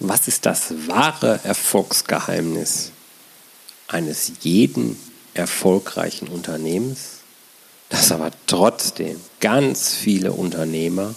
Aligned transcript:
Was 0.00 0.28
ist 0.28 0.46
das 0.46 0.72
wahre 0.86 1.40
Erfolgsgeheimnis 1.42 2.92
eines 3.88 4.32
jeden 4.40 4.96
erfolgreichen 5.34 6.28
Unternehmens, 6.28 7.20
das 7.88 8.12
aber 8.12 8.30
trotzdem 8.46 9.20
ganz 9.40 9.94
viele 9.94 10.32
Unternehmer 10.32 11.16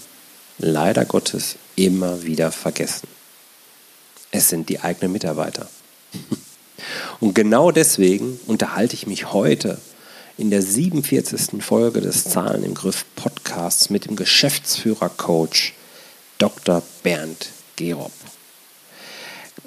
leider 0.57 1.05
Gottes 1.05 1.57
immer 1.75 2.23
wieder 2.23 2.51
vergessen? 2.51 3.07
Es 4.31 4.49
sind 4.49 4.69
die 4.69 4.79
eigenen 4.79 5.11
Mitarbeiter. 5.11 5.69
Und 7.19 7.35
genau 7.35 7.69
deswegen 7.69 8.39
unterhalte 8.47 8.95
ich 8.95 9.05
mich 9.05 9.31
heute 9.31 9.79
in 10.39 10.49
der 10.49 10.63
47. 10.63 11.63
Folge 11.63 12.01
des 12.01 12.23
Zahlen 12.23 12.63
im 12.63 12.73
Griff 12.73 13.05
Podcasts 13.15 13.91
mit 13.91 14.05
dem 14.05 14.15
Geschäftsführer-Coach 14.15 15.73
Dr. 16.39 16.81
Bernd 17.03 17.49
Gerob. 17.75 18.11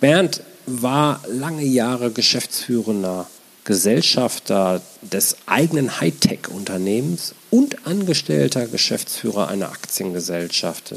Bernd 0.04 0.42
war 0.66 1.22
lange 1.28 1.64
Jahre 1.64 2.10
geschäftsführender 2.10 3.26
Gesellschafter 3.64 4.82
des 5.00 5.38
eigenen 5.46 5.98
Hightech-Unternehmens 5.98 7.34
und 7.48 7.86
angestellter 7.86 8.66
Geschäftsführer 8.66 9.48
einer 9.48 9.70
Aktiengesellschaft 9.70 10.94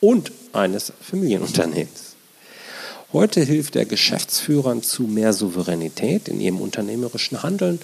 und 0.00 0.30
eines 0.52 0.92
Familienunternehmens. 1.00 2.14
Heute 3.12 3.40
hilft 3.40 3.74
er 3.74 3.86
Geschäftsführern 3.86 4.84
zu 4.84 5.02
mehr 5.02 5.32
Souveränität 5.32 6.28
in 6.28 6.40
ihrem 6.40 6.60
unternehmerischen 6.60 7.42
Handeln 7.42 7.80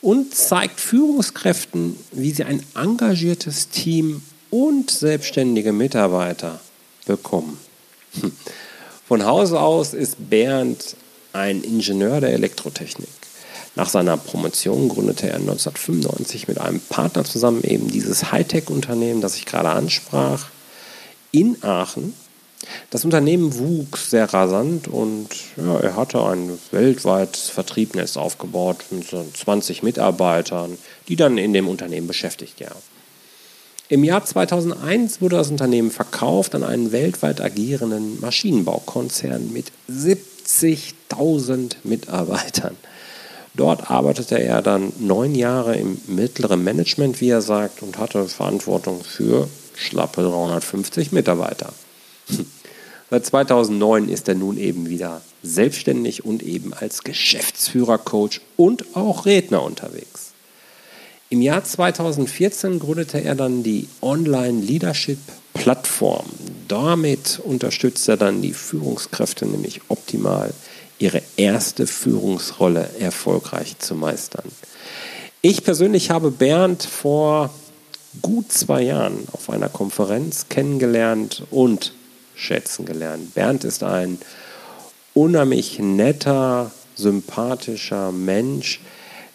und 0.00 0.34
zeigt 0.34 0.80
Führungskräften, 0.80 1.98
wie 2.12 2.32
sie 2.32 2.44
ein 2.44 2.64
engagiertes 2.74 3.68
Team 3.68 4.22
und 4.48 4.90
selbstständige 4.90 5.74
Mitarbeiter 5.74 6.60
bekommen. 7.04 7.58
Hm. 8.18 8.32
Von 9.12 9.26
Hause 9.26 9.60
aus 9.60 9.92
ist 9.92 10.30
Bernd 10.30 10.96
ein 11.34 11.62
Ingenieur 11.62 12.22
der 12.22 12.32
Elektrotechnik. 12.32 13.10
Nach 13.74 13.90
seiner 13.90 14.16
Promotion 14.16 14.88
gründete 14.88 15.28
er 15.28 15.34
1995 15.34 16.48
mit 16.48 16.58
einem 16.58 16.80
Partner 16.80 17.22
zusammen 17.22 17.62
eben 17.62 17.88
dieses 17.88 18.32
Hightech-Unternehmen, 18.32 19.20
das 19.20 19.36
ich 19.36 19.44
gerade 19.44 19.68
ansprach, 19.68 20.46
in 21.30 21.62
Aachen. 21.62 22.14
Das 22.88 23.04
Unternehmen 23.04 23.58
wuchs 23.58 24.08
sehr 24.08 24.32
rasant 24.32 24.88
und 24.88 25.28
ja, 25.58 25.78
er 25.80 25.96
hatte 25.96 26.24
ein 26.24 26.58
weltweit 26.70 27.36
Vertriebnetz 27.36 28.16
aufgebaut 28.16 28.78
mit 28.92 29.06
so 29.08 29.26
20 29.30 29.82
Mitarbeitern, 29.82 30.78
die 31.08 31.16
dann 31.16 31.36
in 31.36 31.52
dem 31.52 31.68
Unternehmen 31.68 32.06
beschäftigt 32.06 32.58
waren. 32.60 32.72
Im 33.92 34.04
Jahr 34.04 34.24
2001 34.24 35.20
wurde 35.20 35.36
das 35.36 35.50
Unternehmen 35.50 35.90
verkauft 35.90 36.54
an 36.54 36.64
einen 36.64 36.92
weltweit 36.92 37.42
agierenden 37.42 38.18
Maschinenbaukonzern 38.22 39.52
mit 39.52 39.70
70.000 39.90 41.74
Mitarbeitern. 41.84 42.74
Dort 43.52 43.90
arbeitete 43.90 44.42
er 44.42 44.62
dann 44.62 44.94
neun 44.98 45.34
Jahre 45.34 45.76
im 45.76 46.00
mittleren 46.06 46.64
Management, 46.64 47.20
wie 47.20 47.28
er 47.28 47.42
sagt, 47.42 47.82
und 47.82 47.98
hatte 47.98 48.26
Verantwortung 48.28 49.04
für 49.04 49.46
schlappe 49.74 50.22
350 50.22 51.12
Mitarbeiter. 51.12 51.74
Seit 53.10 53.26
2009 53.26 54.08
ist 54.08 54.26
er 54.26 54.36
nun 54.36 54.56
eben 54.56 54.88
wieder 54.88 55.20
selbstständig 55.42 56.24
und 56.24 56.42
eben 56.42 56.72
als 56.72 57.04
Geschäftsführer, 57.04 57.98
Coach 57.98 58.40
und 58.56 58.96
auch 58.96 59.26
Redner 59.26 59.62
unterwegs. 59.62 60.31
Im 61.32 61.40
Jahr 61.40 61.64
2014 61.64 62.78
gründete 62.78 63.24
er 63.24 63.34
dann 63.34 63.62
die 63.62 63.88
Online 64.02 64.60
Leadership 64.60 65.16
Plattform. 65.54 66.26
Damit 66.68 67.40
unterstützt 67.42 68.06
er 68.10 68.18
dann 68.18 68.42
die 68.42 68.52
Führungskräfte 68.52 69.46
nämlich 69.46 69.80
optimal, 69.88 70.52
ihre 70.98 71.22
erste 71.38 71.86
Führungsrolle 71.86 72.86
erfolgreich 72.98 73.78
zu 73.78 73.94
meistern. 73.94 74.44
Ich 75.40 75.64
persönlich 75.64 76.10
habe 76.10 76.30
Bernd 76.30 76.82
vor 76.82 77.48
gut 78.20 78.52
zwei 78.52 78.82
Jahren 78.82 79.26
auf 79.32 79.48
einer 79.48 79.70
Konferenz 79.70 80.50
kennengelernt 80.50 81.44
und 81.50 81.94
schätzen 82.34 82.84
gelernt. 82.84 83.32
Bernd 83.32 83.64
ist 83.64 83.82
ein 83.84 84.18
unheimlich 85.14 85.78
netter, 85.78 86.72
sympathischer 86.94 88.12
Mensch, 88.12 88.80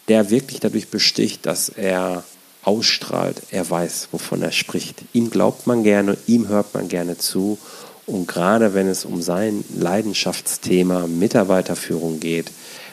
der 0.07 0.29
wirklich 0.29 0.59
dadurch 0.59 0.87
besticht, 0.89 1.45
dass 1.45 1.69
er 1.69 2.23
ausstrahlt, 2.63 3.41
er 3.51 3.69
weiß, 3.69 4.09
wovon 4.11 4.41
er 4.41 4.51
spricht. 4.51 5.03
Ihm 5.13 5.29
glaubt 5.29 5.67
man 5.67 5.83
gerne, 5.83 6.17
ihm 6.27 6.47
hört 6.47 6.73
man 6.73 6.87
gerne 6.89 7.17
zu. 7.17 7.57
Und 8.05 8.27
gerade 8.27 8.73
wenn 8.73 8.87
es 8.87 9.05
um 9.05 9.21
sein 9.21 9.63
Leidenschaftsthema 9.75 11.07
Mitarbeiterführung 11.07 12.19
geht, 12.19 12.51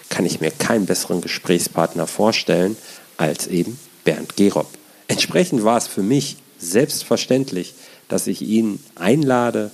kann 0.09 0.27
ich 0.27 0.41
mir 0.41 0.51
keinen 0.51 0.87
besseren 0.87 1.21
Gesprächspartner 1.21 2.07
vorstellen 2.07 2.77
als 3.17 3.47
eben 3.47 3.79
Bernd 4.05 4.37
Gerob. 4.37 4.69
Entsprechend 5.09 5.65
war 5.65 5.77
es 5.77 5.87
für 5.87 6.03
mich 6.03 6.37
selbstverständlich, 6.59 7.75
dass 8.09 8.27
ich 8.27 8.43
ihn 8.43 8.81
einlade 8.95 9.71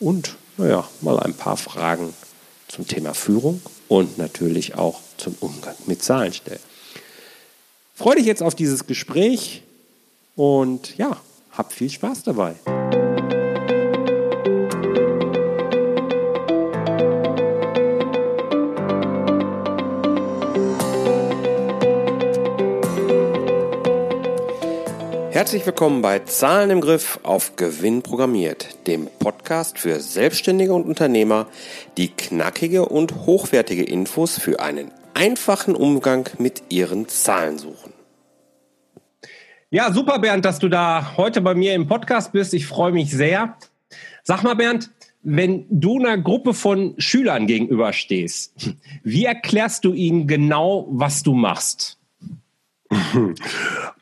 und 0.00 0.36
naja, 0.56 0.88
mal 1.00 1.20
ein 1.20 1.34
paar 1.34 1.56
Fragen 1.56 2.12
zum 2.66 2.86
Thema 2.86 3.14
Führung 3.14 3.62
und 3.88 4.18
natürlich 4.18 4.74
auch 4.74 5.00
zum 5.16 5.34
Umgang 5.40 5.74
mit 5.86 6.02
Zahlen 6.02 6.32
stelle. 6.32 6.60
Freue 7.98 8.14
dich 8.14 8.26
jetzt 8.26 8.44
auf 8.44 8.54
dieses 8.54 8.86
Gespräch 8.86 9.64
und 10.36 10.96
ja, 10.98 11.16
hab 11.50 11.72
viel 11.72 11.90
Spaß 11.90 12.22
dabei. 12.22 12.54
Herzlich 25.32 25.66
willkommen 25.66 26.00
bei 26.00 26.20
Zahlen 26.20 26.70
im 26.70 26.80
Griff 26.80 27.18
auf 27.24 27.56
Gewinn 27.56 28.02
programmiert, 28.02 28.86
dem 28.86 29.08
Podcast 29.18 29.76
für 29.80 29.98
Selbstständige 29.98 30.72
und 30.72 30.86
Unternehmer, 30.86 31.48
die 31.96 32.10
knackige 32.10 32.84
und 32.84 33.26
hochwertige 33.26 33.82
Infos 33.82 34.38
für 34.38 34.60
einen 34.60 34.92
einfachen 35.18 35.74
Umgang 35.74 36.30
mit 36.38 36.62
ihren 36.68 37.08
Zahlen 37.08 37.58
suchen. 37.58 37.92
Ja, 39.68 39.92
super, 39.92 40.20
Bernd, 40.20 40.44
dass 40.44 40.60
du 40.60 40.68
da 40.68 41.16
heute 41.16 41.40
bei 41.40 41.54
mir 41.54 41.74
im 41.74 41.88
Podcast 41.88 42.32
bist. 42.32 42.54
Ich 42.54 42.66
freue 42.66 42.92
mich 42.92 43.10
sehr. 43.10 43.56
Sag 44.22 44.44
mal, 44.44 44.54
Bernd, 44.54 44.90
wenn 45.22 45.66
du 45.68 45.98
einer 45.98 46.16
Gruppe 46.18 46.54
von 46.54 46.94
Schülern 46.98 47.48
gegenüberstehst, 47.48 48.70
wie 49.02 49.24
erklärst 49.24 49.84
du 49.84 49.92
ihnen 49.92 50.28
genau, 50.28 50.86
was 50.88 51.24
du 51.24 51.34
machst? 51.34 51.98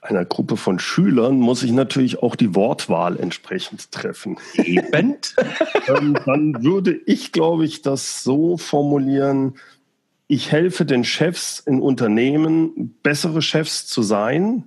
Einer 0.00 0.24
Gruppe 0.24 0.56
von 0.56 0.78
Schülern 0.78 1.40
muss 1.40 1.64
ich 1.64 1.72
natürlich 1.72 2.22
auch 2.22 2.36
die 2.36 2.54
Wortwahl 2.54 3.18
entsprechend 3.18 3.90
treffen. 3.90 4.38
Eben. 4.54 5.16
ähm, 5.88 6.16
dann 6.24 6.62
würde 6.62 6.92
ich, 7.06 7.32
glaube 7.32 7.64
ich, 7.64 7.82
das 7.82 8.22
so 8.22 8.56
formulieren, 8.56 9.54
ich 10.28 10.50
helfe 10.50 10.84
den 10.84 11.04
Chefs 11.04 11.60
in 11.60 11.80
Unternehmen, 11.80 12.96
bessere 13.02 13.42
Chefs 13.42 13.86
zu 13.86 14.02
sein. 14.02 14.64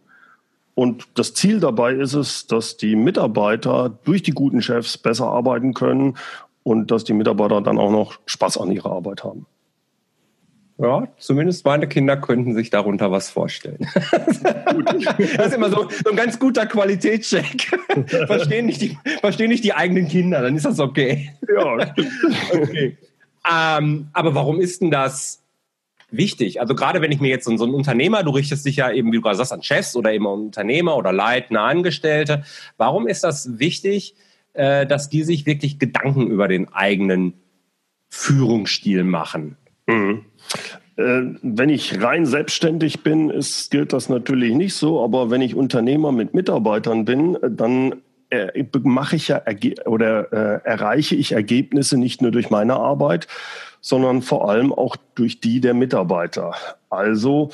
Und 0.74 1.08
das 1.16 1.34
Ziel 1.34 1.59
dabei 1.59 1.94
ist 1.94 2.14
es, 2.14 2.47
dass 2.47 2.78
die 2.78 2.96
Mitarbeiter 2.96 3.90
durch 4.06 4.24
die 4.24 4.31
guten 4.31 4.62
Chefs 4.62 4.98
besser 4.98 5.28
arbeiten 5.28 5.74
können 5.74 6.18
und 6.64 6.92
dass 6.92 7.03
die 7.03 7.14
Mitarbeiter 7.14 7.62
dann 7.62 7.78
auch 7.78 7.92
noch 7.92 8.19
Spaß 8.25 8.58
an 8.58 8.72
ihrer 8.72 8.92
Arbeit 8.92 9.24
haben. 9.24 9.46
Ja, 10.81 11.09
zumindest 11.18 11.66
meine 11.66 11.90
Kinder 11.90 12.16
könnten 12.16 12.56
sich 12.56 12.69
darunter 12.69 13.12
was 13.12 13.30
vorstellen. 13.30 13.80
das 14.12 15.48
ist 15.48 15.53
immer 15.53 15.69
so, 15.69 15.90
so 15.90 16.09
ein 16.09 16.16
ganz 16.16 16.40
guter 16.40 16.66
Qualitätscheck. 16.66 17.78
verstehen, 18.28 18.66
nicht 18.66 18.81
die, 18.81 18.98
verstehen 19.19 19.50
nicht 19.50 19.66
die 19.66 19.74
eigenen 19.74 20.08
Kinder, 20.08 20.42
dann 20.42 20.56
ist 20.56 20.66
das 20.66 20.80
okay. 20.80 21.31
Ja. 21.53 21.74
okay. 22.53 22.98
Ähm, 23.51 24.07
aber 24.13 24.36
warum 24.36 24.62
ist 24.62 24.81
denn 24.81 24.89
das 24.89 25.38
wichtig. 26.12 26.62
Also 26.62 26.76
gerade 26.76 27.02
wenn 27.02 27.12
ich 27.12 27.20
mir 27.20 27.30
jetzt 27.30 27.46
so, 27.46 27.56
so 27.58 27.66
ein 27.66 27.74
Unternehmer, 27.74 28.24
du 28.24 28.32
richtest 28.32 28.66
dich 28.66 28.78
ja 28.78 28.92
eben, 28.92 29.12
wie 29.12 29.18
du 29.18 29.22
gerade 29.22 29.38
sagst, 29.38 29.54
an 29.54 29.64
Chefs 29.64 29.96
oder 29.96 30.14
eben 30.14 30.28
an 30.28 30.40
Unternehmer 30.40 30.98
oder 30.98 31.12
leitende 31.12 31.62
Angestellte. 31.62 32.44
Warum 32.78 33.08
ist 33.08 33.24
das 33.24 33.60
wichtig, 33.60 34.16
äh, 34.54 34.86
dass 34.86 35.10
die 35.10 35.24
sich 35.24 35.46
wirklich 35.46 35.80
Gedanken 35.80 36.28
über 36.28 36.48
den 36.48 36.74
eigenen 36.74 37.34
Führungsstil 38.10 39.04
machen? 39.04 39.58
Mhm. 39.88 40.26
Äh, 40.98 41.22
wenn 41.42 41.70
ich 41.70 42.02
rein 42.02 42.26
selbstständig 42.26 43.04
bin, 43.04 43.30
ist, 43.30 43.72
gilt 43.72 43.94
das 43.94 44.10
natürlich 44.10 44.54
nicht 44.54 44.74
so. 44.74 45.04
Aber 45.04 45.30
wenn 45.30 45.42
ich 45.42 45.56
Unternehmer 45.56 46.12
mit 46.12 46.34
Mitarbeitern 46.34 47.06
bin, 47.06 47.38
dann 47.42 48.02
äh, 48.30 48.64
mache 48.84 49.16
ich 49.16 49.30
ja 49.30 49.42
oder 49.86 50.32
äh, 50.32 50.68
erreiche 50.68 51.16
ich 51.16 51.32
Ergebnisse 51.32 51.98
nicht 51.98 52.22
nur 52.22 52.32
durch 52.32 52.50
meine 52.50 52.76
Arbeit, 52.76 53.28
sondern 53.81 54.22
vor 54.22 54.50
allem 54.50 54.74
auch 54.74 54.96
durch 55.16 55.40
die 55.40 55.62
der 55.62 55.74
Mitarbeiter. 55.74 56.56
Also 56.90 57.50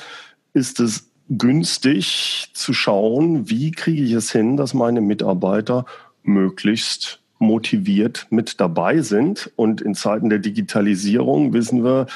ist 0.52 0.80
es 0.80 1.10
günstig 1.28 2.50
zu 2.54 2.72
schauen, 2.72 3.50
wie 3.50 3.72
kriege 3.72 4.02
ich 4.02 4.12
es 4.12 4.30
hin, 4.30 4.56
dass 4.56 4.74
meine 4.74 5.00
Mitarbeiter 5.00 5.84
möglichst 6.22 7.20
motiviert 7.38 8.26
mit 8.30 8.60
dabei 8.60 9.00
sind. 9.00 9.50
Und 9.56 9.80
in 9.80 9.94
Zeiten 9.94 10.30
der 10.30 10.38
Digitalisierung 10.38 11.52
wissen 11.52 11.84
wir, 11.84 12.06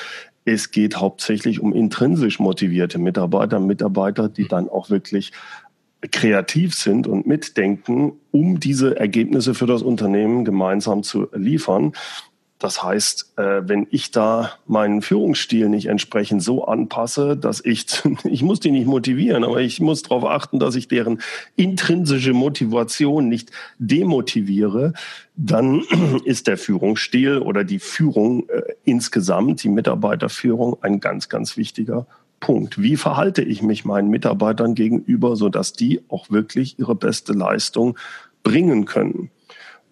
es 0.44 0.70
geht 0.70 0.96
hauptsächlich 0.96 1.60
um 1.60 1.74
intrinsisch 1.74 2.38
motivierte 2.38 2.98
Mitarbeiter, 2.98 3.60
Mitarbeiter, 3.60 4.28
die 4.28 4.48
dann 4.48 4.68
auch 4.68 4.90
wirklich 4.90 5.32
kreativ 6.10 6.74
sind 6.74 7.06
und 7.06 7.26
mitdenken, 7.26 8.12
um 8.30 8.58
diese 8.58 8.98
Ergebnisse 8.98 9.54
für 9.54 9.66
das 9.66 9.82
Unternehmen 9.82 10.46
gemeinsam 10.46 11.02
zu 11.02 11.28
liefern. 11.34 11.92
Das 12.60 12.82
heißt, 12.82 13.32
äh, 13.38 13.62
wenn 13.64 13.86
ich 13.90 14.10
da 14.10 14.52
meinen 14.66 15.00
Führungsstil 15.00 15.70
nicht 15.70 15.86
entsprechend 15.86 16.42
so 16.42 16.66
anpasse, 16.66 17.34
dass 17.34 17.64
ich, 17.64 17.86
ich 18.24 18.42
muss 18.42 18.60
die 18.60 18.70
nicht 18.70 18.86
motivieren, 18.86 19.44
aber 19.44 19.62
ich 19.62 19.80
muss 19.80 20.02
darauf 20.02 20.26
achten, 20.26 20.58
dass 20.58 20.76
ich 20.76 20.86
deren 20.86 21.20
intrinsische 21.56 22.34
Motivation 22.34 23.28
nicht 23.30 23.50
demotiviere, 23.78 24.92
dann 25.36 25.82
ist 26.24 26.46
der 26.46 26.58
Führungsstil 26.58 27.38
oder 27.38 27.64
die 27.64 27.78
Führung 27.78 28.46
äh, 28.50 28.60
insgesamt, 28.84 29.62
die 29.62 29.70
Mitarbeiterführung, 29.70 30.76
ein 30.82 31.00
ganz, 31.00 31.30
ganz 31.30 31.56
wichtiger 31.56 32.06
Punkt. 32.40 32.80
Wie 32.82 32.98
verhalte 32.98 33.40
ich 33.40 33.62
mich 33.62 33.86
meinen 33.86 34.10
Mitarbeitern 34.10 34.74
gegenüber, 34.74 35.34
sodass 35.34 35.72
die 35.72 36.02
auch 36.08 36.30
wirklich 36.30 36.78
ihre 36.78 36.94
beste 36.94 37.32
Leistung 37.32 37.98
bringen 38.42 38.84
können? 38.84 39.30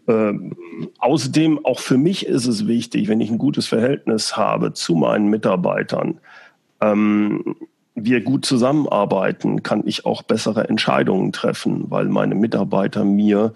Ähm, 0.09 0.57
außerdem, 0.99 1.65
auch 1.65 1.81
für 1.81 1.99
mich 1.99 2.27
ist 2.27 2.47
es 2.47 2.67
wichtig, 2.67 3.09
wenn 3.09 3.21
ich 3.21 3.31
ein 3.31 3.39
gutes 3.39 3.67
Verhältnis 3.67 4.37
habe 4.37 4.73
zu 4.73 4.95
meinen 4.95 5.29
Mitarbeitern, 5.29 6.19
ähm, 6.81 7.57
wir 7.95 8.23
gut 8.23 8.47
zusammenarbeiten, 8.47 9.63
kann 9.63 9.83
ich 9.87 10.07
auch 10.07 10.23
bessere 10.23 10.69
Entscheidungen 10.69 11.33
treffen, 11.33 11.91
weil 11.91 12.07
meine 12.07 12.35
Mitarbeiter 12.35 13.05
mir 13.05 13.53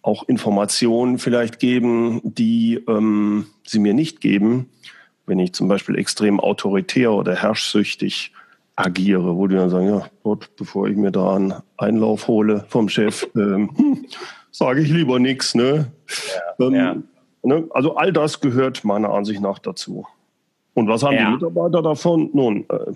auch 0.00 0.26
Informationen 0.28 1.18
vielleicht 1.18 1.58
geben, 1.58 2.20
die 2.24 2.82
ähm, 2.88 3.46
sie 3.66 3.80
mir 3.80 3.94
nicht 3.94 4.20
geben, 4.20 4.70
wenn 5.26 5.38
ich 5.38 5.52
zum 5.52 5.68
Beispiel 5.68 5.98
extrem 5.98 6.40
autoritär 6.40 7.12
oder 7.12 7.34
herrschsüchtig 7.34 8.32
agiere, 8.76 9.36
wo 9.36 9.48
die 9.48 9.56
dann 9.56 9.70
sagen, 9.70 9.88
ja, 9.88 10.08
Gott, 10.22 10.50
bevor 10.56 10.88
ich 10.88 10.96
mir 10.96 11.10
da 11.10 11.34
einen 11.34 11.54
Einlauf 11.76 12.28
hole 12.28 12.64
vom 12.68 12.88
Chef, 12.88 13.26
ähm, 13.34 13.70
hm, 13.76 14.06
sage 14.50 14.80
ich 14.80 14.88
lieber 14.88 15.18
nichts. 15.18 15.54
Ne? 15.54 15.90
Ja, 16.58 16.66
ähm, 16.66 16.74
ja. 16.74 16.96
ne? 17.42 17.68
Also 17.70 17.96
all 17.96 18.12
das 18.12 18.40
gehört 18.40 18.84
meiner 18.84 19.10
Ansicht 19.10 19.40
nach 19.40 19.58
dazu. 19.58 20.06
Und 20.74 20.88
was 20.88 21.02
haben 21.02 21.14
ja. 21.14 21.26
die 21.26 21.32
Mitarbeiter 21.32 21.82
davon? 21.82 22.30
Nun, 22.32 22.64
äh, 22.68 22.92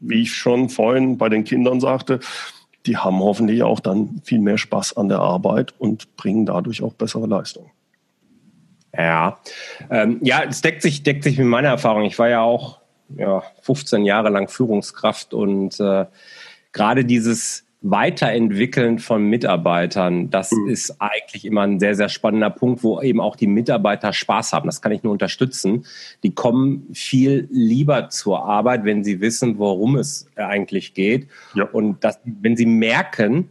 wie 0.00 0.22
ich 0.22 0.34
schon 0.34 0.68
vorhin 0.68 1.18
bei 1.18 1.28
den 1.28 1.44
Kindern 1.44 1.80
sagte, 1.80 2.20
die 2.86 2.96
haben 2.96 3.20
hoffentlich 3.20 3.62
auch 3.62 3.80
dann 3.80 4.20
viel 4.24 4.38
mehr 4.38 4.58
Spaß 4.58 4.96
an 4.96 5.08
der 5.08 5.20
Arbeit 5.20 5.74
und 5.78 6.16
bringen 6.16 6.46
dadurch 6.46 6.82
auch 6.82 6.94
bessere 6.94 7.26
Leistungen. 7.26 7.70
Ja, 8.96 9.38
ähm, 9.90 10.18
ja, 10.22 10.42
es 10.42 10.62
deckt 10.62 10.82
sich, 10.82 11.02
deckt 11.02 11.24
sich 11.24 11.38
mit 11.38 11.46
meiner 11.46 11.68
Erfahrung. 11.68 12.02
Ich 12.02 12.18
war 12.18 12.28
ja 12.28 12.42
auch 12.42 12.80
ja, 13.16 13.42
15 13.62 14.04
Jahre 14.04 14.30
lang 14.30 14.48
Führungskraft 14.48 15.34
und 15.34 15.78
äh, 15.78 16.06
gerade 16.72 17.04
dieses 17.04 17.64
Weiterentwickeln 17.82 18.98
von 18.98 19.24
Mitarbeitern, 19.24 20.28
das 20.28 20.52
mhm. 20.52 20.68
ist 20.68 20.96
eigentlich 21.00 21.46
immer 21.46 21.62
ein 21.62 21.80
sehr, 21.80 21.94
sehr 21.94 22.10
spannender 22.10 22.50
Punkt, 22.50 22.82
wo 22.82 23.00
eben 23.00 23.20
auch 23.20 23.36
die 23.36 23.46
Mitarbeiter 23.46 24.12
Spaß 24.12 24.52
haben. 24.52 24.66
Das 24.66 24.82
kann 24.82 24.92
ich 24.92 25.02
nur 25.02 25.12
unterstützen. 25.12 25.86
Die 26.22 26.34
kommen 26.34 26.88
viel 26.92 27.48
lieber 27.50 28.10
zur 28.10 28.44
Arbeit, 28.44 28.84
wenn 28.84 29.02
sie 29.02 29.22
wissen, 29.22 29.58
worum 29.58 29.96
es 29.96 30.26
eigentlich 30.36 30.92
geht. 30.92 31.28
Ja. 31.54 31.64
Und 31.64 32.04
das, 32.04 32.20
wenn 32.24 32.54
sie 32.54 32.66
merken, 32.66 33.50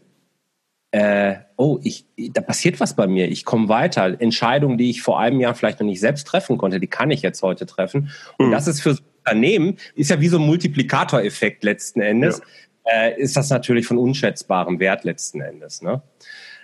äh, 0.92 1.36
oh, 1.58 1.80
ich, 1.82 2.06
da 2.32 2.42
passiert 2.42 2.80
was 2.80 2.96
bei 2.96 3.08
mir, 3.08 3.30
ich 3.30 3.46
komme 3.46 3.68
weiter. 3.68 4.22
Entscheidungen, 4.22 4.78
die 4.78 4.92
ich 4.92 5.02
vor 5.02 5.20
einem 5.20 5.40
Jahr 5.40 5.56
vielleicht 5.56 5.80
noch 5.80 5.88
nicht 5.88 6.00
selbst 6.00 6.28
treffen 6.28 6.60
konnte, 6.60 6.80
die 6.80 6.88
kann 6.88 7.10
ich 7.10 7.24
jetzt 7.24 7.42
heute 7.42 7.66
treffen. 7.66 8.12
Und 8.38 8.48
mhm. 8.48 8.52
das 8.52 8.68
ist 8.68 8.82
für 8.82 8.96
Unternehmen, 9.26 9.78
ist 9.96 10.12
ja 10.12 10.22
wie 10.22 10.28
so 10.28 10.38
ein 10.38 10.46
Multiplikatoreffekt 10.46 11.64
letzten 11.64 12.02
Endes. 12.02 12.40
Ja 12.40 12.46
äh, 12.92 13.20
ist 13.20 13.36
das 13.38 13.50
natürlich 13.50 13.88
von 13.88 13.98
unschätzbarem 13.98 14.80
Wert 14.80 15.04
letzten 15.04 15.42
Endes. 15.42 15.82
Ne? 15.82 16.02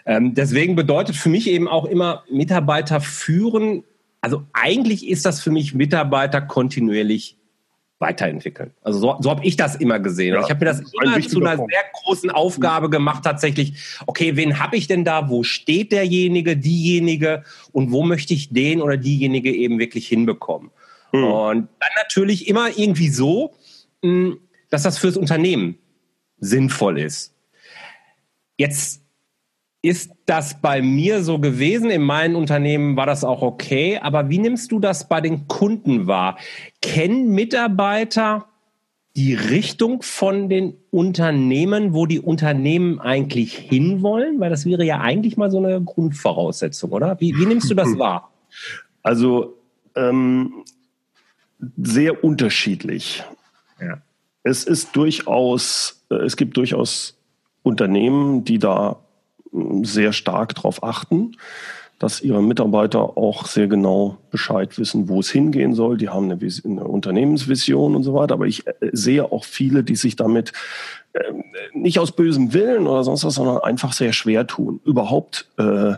Ähm, 0.06 0.34
deswegen 0.34 0.76
bedeutet 0.76 1.16
für 1.16 1.30
mich 1.30 1.50
eben 1.50 1.68
auch 1.68 1.86
immer 1.86 2.24
Mitarbeiter 2.30 3.02
führen. 3.02 3.84
Also 4.22 4.44
eigentlich 4.54 5.08
ist 5.08 5.26
das 5.26 5.42
für 5.42 5.52
mich 5.52 5.74
Mitarbeiter 5.74 6.42
kontinuierlich 6.42 7.38
weiterentwickeln. 8.00 8.72
Also 8.82 9.00
so, 9.00 9.16
so 9.20 9.30
habe 9.30 9.46
ich 9.46 9.56
das 9.56 9.76
immer 9.76 10.00
gesehen. 10.00 10.36
Ja, 10.36 10.42
ich 10.42 10.50
habe 10.50 10.66
mir 10.66 10.72
das 10.72 10.80
immer 10.80 11.22
zu 11.22 11.40
einer 11.40 11.56
Punkt. 11.56 11.74
sehr 11.74 11.84
großen 12.04 12.30
Aufgabe 12.30 12.90
gemacht, 12.90 13.24
tatsächlich, 13.24 13.74
okay, 14.06 14.36
wen 14.36 14.60
habe 14.60 14.76
ich 14.76 14.88
denn 14.88 15.06
da, 15.06 15.30
wo 15.30 15.44
steht 15.44 15.92
derjenige, 15.92 16.58
diejenige 16.58 17.44
und 17.72 17.92
wo 17.92 18.04
möchte 18.04 18.34
ich 18.34 18.50
den 18.50 18.82
oder 18.82 18.98
diejenige 18.98 19.54
eben 19.54 19.80
wirklich 19.80 20.08
hinbekommen? 20.08 20.72
Mhm. 21.14 21.24
Und 21.24 21.70
dann 21.80 21.90
natürlich 21.98 22.48
immer 22.48 22.78
irgendwie 22.78 23.10
so, 23.10 23.54
hm, 24.04 24.40
dass 24.70 24.84
das 24.84 24.98
fürs 24.98 25.16
Unternehmen 25.16 25.78
sinnvoll 26.40 27.00
ist. 27.00 27.34
Jetzt 28.58 29.02
ist 29.86 30.12
das 30.26 30.60
bei 30.62 30.82
mir 30.82 31.24
so 31.24 31.38
gewesen. 31.38 31.92
In 31.92 32.02
meinen 32.02 32.36
Unternehmen 32.36 32.98
war 32.98 33.06
das 33.06 33.24
auch 33.24 33.44
okay. 33.44 34.00
Aber 34.02 34.30
wie 34.30 34.40
nimmst 34.40 34.72
du 34.72 34.80
das 34.80 35.08
bei 35.08 35.22
den 35.22 35.48
Kunden 35.48 36.08
wahr? 36.08 36.38
Kennen 36.82 37.30
Mitarbeiter 37.30 38.48
die 39.16 39.36
Richtung 39.36 40.02
von 40.02 40.50
den 40.50 40.76
Unternehmen, 40.90 41.94
wo 41.94 42.08
die 42.08 42.20
Unternehmen 42.20 43.00
eigentlich 43.00 43.56
hinwollen? 43.56 44.40
Weil 44.40 44.50
das 44.50 44.66
wäre 44.66 44.84
ja 44.84 45.02
eigentlich 45.02 45.38
mal 45.38 45.52
so 45.52 45.60
eine 45.60 45.82
Grundvoraussetzung, 45.82 46.92
oder? 46.92 47.20
Wie, 47.20 47.36
wie 47.38 47.46
nimmst 47.46 47.70
du 47.70 47.76
das 47.76 47.88
wahr? 48.00 48.32
Also 49.04 49.58
ähm, 49.96 50.66
sehr 51.78 52.24
unterschiedlich. 52.24 53.24
Ja. 53.80 54.02
Es 54.46 54.64
ist 54.64 54.96
durchaus 54.96 55.96
äh, 56.10 56.16
es 56.16 56.38
gibt 56.38 56.58
durchaus 56.58 57.18
Unternehmen, 57.64 58.44
die 58.44 58.60
da 58.60 58.98
hm, 59.52 59.86
sehr 59.86 60.14
stark 60.14 60.56
darauf 60.56 60.84
achten, 60.84 61.34
dass 61.98 62.22
ihre 62.22 62.44
Mitarbeiter 62.44 63.18
auch 63.18 63.46
sehr 63.46 63.68
genau 63.68 64.18
Bescheid 64.30 64.78
wissen, 64.78 65.08
wo 65.08 65.22
es 65.22 65.30
hingehen 65.30 65.74
soll. 65.74 65.98
Die 65.98 66.10
haben 66.10 66.30
eine, 66.30 66.40
eine 66.66 66.84
Unternehmensvision 66.84 67.96
und 67.96 68.04
so 68.04 68.14
weiter. 68.14 68.34
Aber 68.34 68.48
ich 68.48 68.68
äh, 68.68 68.74
sehe 68.92 69.32
auch 69.32 69.46
viele, 69.46 69.84
die 69.84 69.96
sich 69.96 70.16
damit 70.16 70.52
ähm, 71.14 71.44
nicht 71.74 72.00
aus 72.00 72.12
bösem 72.12 72.54
Willen 72.54 72.88
oder 72.88 73.04
sonst 73.04 73.24
was, 73.24 73.36
sondern 73.36 73.60
einfach 73.60 73.94
sehr 73.94 74.14
schwer 74.14 74.46
tun, 74.46 74.82
überhaupt 74.84 75.48
äh, 75.58 75.94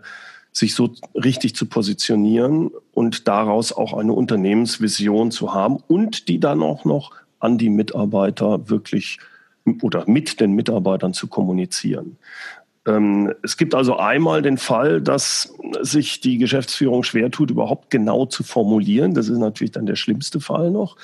sich 0.52 0.74
so 0.74 0.92
richtig 1.14 1.56
zu 1.56 1.68
positionieren 1.68 2.72
und 2.94 3.28
daraus 3.28 3.72
auch 3.72 3.94
eine 3.94 4.14
Unternehmensvision 4.14 5.30
zu 5.30 5.54
haben 5.54 5.78
und 5.88 6.28
die 6.30 6.40
dann 6.40 6.64
auch 6.64 6.84
noch 6.84 7.12
an 7.40 7.58
die 7.58 7.70
Mitarbeiter 7.70 8.70
wirklich 8.70 9.20
oder 9.82 10.06
mit 10.08 10.40
den 10.40 10.54
Mitarbeitern 10.54 11.14
zu 11.14 11.28
kommunizieren. 11.28 12.18
Ähm, 12.88 13.34
es 13.44 13.58
gibt 13.58 13.76
also 13.76 13.98
einmal 13.98 14.42
den 14.42 14.58
Fall, 14.58 15.02
dass 15.02 15.54
sich 15.82 16.22
die 16.22 16.38
Geschäftsführung 16.38 17.04
schwer 17.04 17.30
tut, 17.30 17.52
überhaupt 17.52 17.90
genau 17.90 18.26
zu 18.26 18.44
formulieren. 18.44 19.14
Das 19.14 19.28
ist 19.28 19.38
natürlich 19.38 19.72
dann 19.72 19.86
der 19.86 19.98
schlimmste 19.98 20.40
Fall 20.40 20.72
noch. 20.72 20.96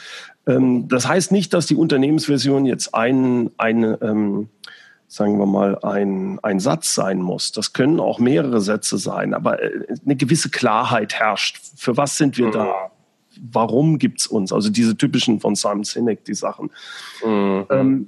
Ähm, 0.48 0.88
das 0.88 1.08
heißt 1.08 1.32
nicht, 1.32 1.54
dass 1.54 1.66
die 1.66 1.76
Unternehmensversion 1.76 2.66
jetzt 2.66 2.96
ein, 2.96 3.52
ein 3.58 3.98
ähm, 4.02 4.50
sagen 5.14 5.38
wir 5.38 5.46
mal, 5.46 5.78
ein, 5.84 6.40
ein 6.42 6.60
Satz 6.60 6.96
sein 6.96 7.22
muss. 7.22 7.52
Das 7.52 7.74
können 7.74 8.00
auch 8.00 8.18
mehrere 8.18 8.62
Sätze 8.62 8.98
sein, 8.98 9.34
aber 9.34 9.62
äh, 9.62 9.96
eine 10.06 10.16
gewisse 10.16 10.50
Klarheit 10.50 11.14
herrscht. 11.14 11.60
Für 11.76 11.98
was 11.98 12.18
sind 12.18 12.38
wir 12.38 12.50
da? 12.50 12.93
Warum 13.52 14.00
gibt's 14.00 14.28
uns? 14.28 14.52
Also 14.52 14.70
diese 14.70 14.98
typischen 14.98 15.40
von 15.40 15.56
Simon 15.56 15.84
Sinek, 15.84 16.26
die 16.26 16.34
Sachen. 16.34 16.72
Mhm. 17.26 17.66
Ähm, 17.70 18.08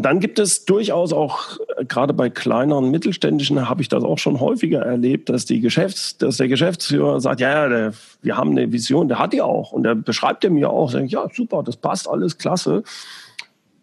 dann 0.00 0.20
gibt 0.20 0.38
es 0.38 0.64
durchaus 0.64 1.12
auch, 1.12 1.58
äh, 1.76 1.84
gerade 1.84 2.14
bei 2.14 2.30
kleineren 2.30 2.90
mittelständischen, 2.90 3.68
habe 3.68 3.82
ich 3.82 3.88
das 3.88 4.04
auch 4.04 4.18
schon 4.18 4.40
häufiger 4.40 4.80
erlebt, 4.80 5.28
dass, 5.28 5.44
die 5.44 5.60
Geschäfts-, 5.60 6.16
dass 6.16 6.38
der 6.38 6.48
Geschäftsführer 6.48 7.20
sagt, 7.20 7.40
ja, 7.40 7.50
ja 7.50 7.68
der, 7.68 7.94
wir 8.22 8.36
haben 8.36 8.52
eine 8.52 8.72
Vision, 8.72 9.08
der 9.08 9.18
hat 9.18 9.32
die 9.32 9.42
auch. 9.42 9.72
Und 9.72 9.82
der 9.82 9.94
beschreibt 9.94 10.44
er 10.44 10.50
mir 10.50 10.70
auch, 10.70 10.90
sagt, 10.90 11.10
ja, 11.10 11.26
super, 11.32 11.62
das 11.62 11.76
passt 11.76 12.08
alles, 12.08 12.38
klasse. 12.38 12.84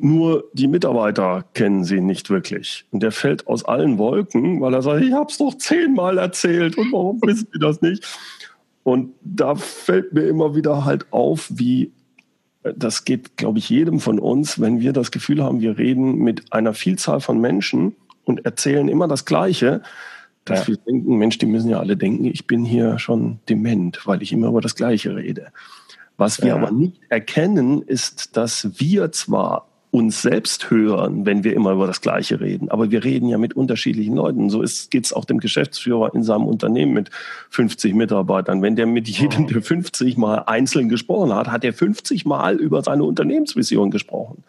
Nur 0.02 0.46
die 0.54 0.68
Mitarbeiter 0.68 1.44
kennen 1.54 1.84
sie 1.84 2.00
nicht 2.00 2.30
wirklich. 2.30 2.86
Und 2.92 3.04
der 3.04 3.12
fällt 3.12 3.48
aus 3.48 3.66
allen 3.66 3.98
Wolken, 3.98 4.62
weil 4.62 4.74
er 4.74 4.82
sagt, 4.82 5.04
ich 5.04 5.12
habe 5.12 5.30
es 5.30 5.38
doch 5.38 5.58
zehnmal 5.58 6.18
erzählt 6.18 6.78
und 6.78 6.92
warum 6.94 7.20
wissen 7.22 7.50
die 7.54 7.60
das 7.60 7.82
nicht? 7.82 8.08
Und 8.84 9.14
da 9.22 9.56
fällt 9.56 10.14
mir 10.14 10.28
immer 10.28 10.56
wieder 10.56 10.86
halt 10.86 11.12
auf, 11.12 11.50
wie 11.54 11.92
das 12.64 13.06
geht, 13.06 13.38
glaube 13.38 13.60
ich, 13.60 13.70
jedem 13.70 14.00
von 14.00 14.20
uns, 14.20 14.60
wenn 14.60 14.80
wir 14.80 14.94
das 14.94 15.12
Gefühl 15.12 15.44
haben, 15.44 15.62
wir 15.62 15.78
reden 15.78 16.16
mit 16.18 16.52
einer 16.52 16.74
Vielzahl 16.74 17.22
von 17.22 17.40
Menschen 17.40 17.96
und 18.26 18.46
erzählen 18.46 18.90
immer 18.90 19.08
das 19.08 19.26
Gleiche, 19.26 19.82
dass 20.46 20.62
ja. 20.62 20.68
wir 20.70 20.78
denken, 20.78 21.18
Mensch, 21.18 21.38
die 21.38 21.46
müssen 21.46 21.70
ja 21.70 21.80
alle 21.80 21.96
denken, 21.96 22.26
ich 22.26 22.48
bin 22.48 22.66
hier 22.66 23.00
schon 23.00 23.40
dement, 23.48 24.06
weil 24.06 24.22
ich 24.22 24.34
immer 24.34 24.48
über 24.48 24.62
das 24.62 24.76
Gleiche 24.76 25.16
rede. 25.16 25.48
Was 26.18 26.42
wir 26.42 26.50
ja. 26.50 26.56
aber 26.56 26.72
nicht 26.72 27.00
erkennen, 27.08 27.82
ist, 27.82 28.36
dass 28.36 28.80
wir 28.80 29.12
zwar 29.12 29.69
uns 29.92 30.22
selbst 30.22 30.70
hören, 30.70 31.26
wenn 31.26 31.44
wir 31.44 31.54
immer 31.54 31.72
über 31.72 31.88
das 31.88 32.02
Gleiche 32.02 32.40
reden. 32.40 32.70
Aber 32.70 32.92
wir 32.92 33.04
reden 33.04 33.28
ja 33.28 33.40
mit 33.40 33.56
unterschiedlichen 33.56 34.16
Leuten. 34.16 34.50
So 34.50 34.64
geht 34.90 35.06
es 35.06 35.14
auch 35.14 35.26
dem 35.26 35.40
Geschäftsführer 35.40 36.14
in 36.14 36.24
seinem 36.24 36.46
Unternehmen 36.46 36.94
mit 36.94 37.10
50 37.50 37.96
Mitarbeitern. 37.96 38.62
Wenn 38.62 38.76
der 38.76 38.86
mit 38.86 39.08
jedem 39.08 39.48
der 39.48 39.64
50 39.64 40.16
mal 40.18 40.44
einzeln 40.46 40.90
gesprochen 40.90 41.34
hat, 41.34 41.48
hat 41.48 41.64
er 41.64 41.74
50 41.74 42.26
Mal 42.26 42.58
über 42.58 42.84
seine 42.84 43.04
Unternehmensvision 43.04 43.90
gesprochen. 43.90 44.44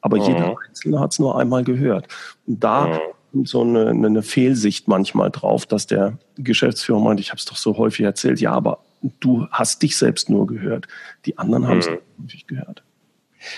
Aber 0.00 0.16
jeder 0.18 0.56
Einzelne 0.66 1.00
hat 1.00 1.12
es 1.12 1.18
nur 1.18 1.38
einmal 1.38 1.64
gehört. 1.64 2.06
Und 2.46 2.62
da 2.62 3.00
kommt 3.32 3.48
so 3.48 3.62
eine, 3.62 3.88
eine 3.88 4.22
Fehlsicht 4.22 4.88
manchmal 4.88 5.30
drauf, 5.30 5.66
dass 5.66 5.86
der 5.86 6.16
Geschäftsführer 6.38 7.00
meint, 7.00 7.20
ich 7.20 7.30
habe 7.30 7.38
es 7.38 7.44
doch 7.44 7.56
so 7.56 7.76
häufig 7.76 8.06
erzählt, 8.06 8.40
ja, 8.40 8.52
aber 8.52 8.78
du 9.20 9.46
hast 9.50 9.82
dich 9.82 9.96
selbst 9.96 10.30
nur 10.30 10.46
gehört. 10.46 10.86
Die 11.26 11.36
anderen 11.36 11.66
haben 11.68 11.78
es 11.78 11.90
mhm. 11.90 11.98
häufig 12.22 12.46
gehört. 12.46 12.82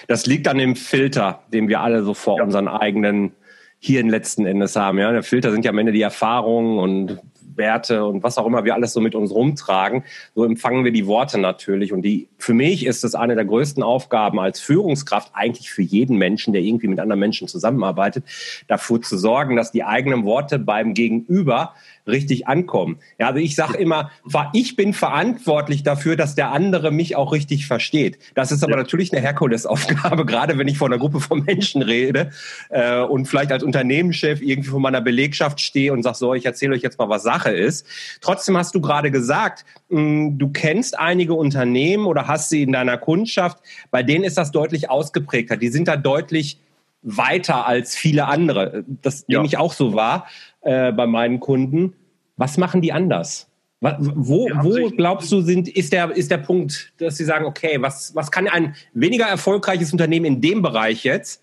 Das 0.06 0.26
liegt 0.26 0.48
an 0.48 0.58
dem 0.58 0.76
Filter, 0.76 1.42
den 1.52 1.68
wir 1.68 1.80
alle 1.80 2.02
so 2.02 2.14
vor 2.14 2.38
ja. 2.38 2.44
unseren 2.44 2.68
eigenen 2.68 3.32
Hirn 3.80 4.08
letzten 4.08 4.44
Endes 4.46 4.74
haben. 4.76 4.98
Ja, 4.98 5.12
der 5.12 5.22
Filter 5.22 5.52
sind 5.52 5.64
ja 5.64 5.70
am 5.70 5.78
Ende 5.78 5.92
die 5.92 6.02
Erfahrungen 6.02 6.78
und 6.78 7.20
Werte 7.58 8.04
und 8.06 8.22
was 8.22 8.38
auch 8.38 8.46
immer 8.46 8.64
wir 8.64 8.74
alles 8.74 8.94
so 8.94 9.00
mit 9.00 9.14
uns 9.14 9.30
rumtragen. 9.30 10.04
So 10.34 10.44
empfangen 10.44 10.84
wir 10.84 10.92
die 10.92 11.06
Worte 11.06 11.38
natürlich. 11.38 11.92
Und 11.92 12.02
die, 12.02 12.28
für 12.38 12.54
mich 12.54 12.86
ist 12.86 13.04
es 13.04 13.14
eine 13.14 13.34
der 13.34 13.44
größten 13.44 13.82
Aufgaben 13.82 14.40
als 14.40 14.60
Führungskraft, 14.60 15.32
eigentlich 15.34 15.70
für 15.70 15.82
jeden 15.82 16.16
Menschen, 16.16 16.54
der 16.54 16.62
irgendwie 16.62 16.88
mit 16.88 17.00
anderen 17.00 17.20
Menschen 17.20 17.48
zusammenarbeitet, 17.48 18.24
dafür 18.68 19.02
zu 19.02 19.18
sorgen, 19.18 19.56
dass 19.56 19.72
die 19.72 19.84
eigenen 19.84 20.24
Worte 20.24 20.58
beim 20.58 20.94
Gegenüber 20.94 21.74
richtig 22.08 22.48
ankommen. 22.48 22.98
Ja, 23.18 23.28
also 23.28 23.38
ich 23.38 23.54
sage 23.54 23.78
immer, 23.78 24.10
ich 24.52 24.76
bin 24.76 24.92
verantwortlich 24.92 25.82
dafür, 25.82 26.16
dass 26.16 26.34
der 26.34 26.52
andere 26.52 26.90
mich 26.90 27.16
auch 27.16 27.32
richtig 27.32 27.66
versteht. 27.66 28.18
Das 28.34 28.52
ist 28.52 28.62
aber 28.62 28.72
ja. 28.72 28.78
natürlich 28.78 29.12
eine 29.12 29.20
Herkulesaufgabe, 29.20 30.26
gerade 30.26 30.58
wenn 30.58 30.68
ich 30.68 30.78
vor 30.78 30.88
einer 30.88 30.98
Gruppe 30.98 31.20
von 31.20 31.44
Menschen 31.44 31.82
rede 31.82 32.30
äh, 32.70 33.00
und 33.00 33.26
vielleicht 33.26 33.52
als 33.52 33.62
Unternehmenschef 33.62 34.40
irgendwie 34.40 34.70
vor 34.70 34.80
meiner 34.80 35.00
Belegschaft 35.00 35.60
stehe 35.60 35.92
und 35.92 36.02
sage, 36.02 36.16
so, 36.16 36.34
ich 36.34 36.46
erzähle 36.46 36.74
euch 36.74 36.82
jetzt 36.82 36.98
mal, 36.98 37.08
was 37.08 37.22
Sache 37.22 37.50
ist. 37.50 37.86
Trotzdem 38.20 38.56
hast 38.56 38.74
du 38.74 38.80
gerade 38.80 39.10
gesagt, 39.10 39.64
mh, 39.88 39.98
hm, 39.98 40.38
du 40.38 40.48
kennst 40.50 40.98
einige 40.98 41.34
Unternehmen 41.34 42.06
oder 42.06 42.26
hast 42.26 42.50
sie 42.50 42.62
in 42.62 42.72
deiner 42.72 42.98
Kundschaft, 42.98 43.58
bei 43.90 44.02
denen 44.02 44.24
ist 44.24 44.38
das 44.38 44.50
deutlich 44.50 44.90
ausgeprägter. 44.90 45.56
Die 45.56 45.68
sind 45.68 45.88
da 45.88 45.96
deutlich 45.96 46.60
weiter 47.02 47.66
als 47.66 47.94
viele 47.94 48.26
andere. 48.26 48.84
Das 49.02 49.24
ja. 49.28 49.38
nehme 49.38 49.46
ich 49.46 49.56
auch 49.56 49.72
so 49.72 49.94
wahr 49.94 50.26
äh, 50.62 50.92
bei 50.92 51.06
meinen 51.06 51.40
Kunden. 51.40 51.94
Was 52.36 52.56
machen 52.58 52.82
die 52.82 52.92
anders? 52.92 53.48
Wo, 53.80 54.48
wo 54.54 54.90
glaubst 54.90 55.30
du, 55.30 55.40
sind, 55.40 55.68
ist, 55.68 55.92
der, 55.92 56.10
ist 56.10 56.32
der 56.32 56.38
Punkt, 56.38 56.92
dass 56.98 57.16
sie 57.16 57.24
sagen, 57.24 57.44
okay, 57.44 57.76
was, 57.80 58.12
was 58.16 58.32
kann 58.32 58.48
ein 58.48 58.74
weniger 58.92 59.26
erfolgreiches 59.26 59.92
Unternehmen 59.92 60.26
in 60.26 60.40
dem 60.40 60.62
Bereich 60.62 61.04
jetzt 61.04 61.42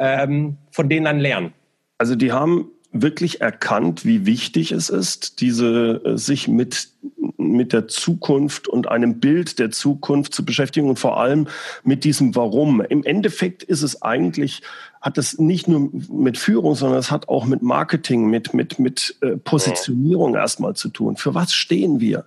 ähm, 0.00 0.56
von 0.72 0.88
denen 0.88 1.04
dann 1.04 1.20
lernen? 1.20 1.52
Also 1.98 2.16
die 2.16 2.32
haben 2.32 2.70
wirklich 2.90 3.40
erkannt, 3.40 4.04
wie 4.04 4.26
wichtig 4.26 4.72
es 4.72 4.88
ist, 4.88 5.40
diese 5.40 6.02
äh, 6.04 6.16
sich 6.16 6.48
mit 6.48 6.90
mit 7.38 7.72
der 7.72 7.88
Zukunft 7.88 8.68
und 8.68 8.88
einem 8.88 9.20
Bild 9.20 9.58
der 9.58 9.70
Zukunft 9.70 10.34
zu 10.34 10.44
beschäftigen 10.44 10.88
und 10.88 10.98
vor 10.98 11.20
allem 11.20 11.48
mit 11.84 12.04
diesem 12.04 12.34
Warum. 12.34 12.80
Im 12.80 13.04
Endeffekt 13.04 13.62
ist 13.62 13.82
es 13.82 14.02
eigentlich 14.02 14.62
hat 15.06 15.18
es 15.18 15.38
nicht 15.38 15.68
nur 15.68 15.88
mit 16.10 16.36
Führung, 16.36 16.74
sondern 16.74 16.98
es 16.98 17.12
hat 17.12 17.28
auch 17.28 17.44
mit 17.44 17.62
Marketing, 17.62 18.28
mit 18.28 18.54
mit 18.54 18.80
mit 18.80 19.14
äh, 19.20 19.36
Positionierung 19.36 20.34
erstmal 20.34 20.74
zu 20.74 20.88
tun. 20.88 21.16
Für 21.16 21.32
was 21.32 21.54
stehen 21.54 22.00
wir? 22.00 22.24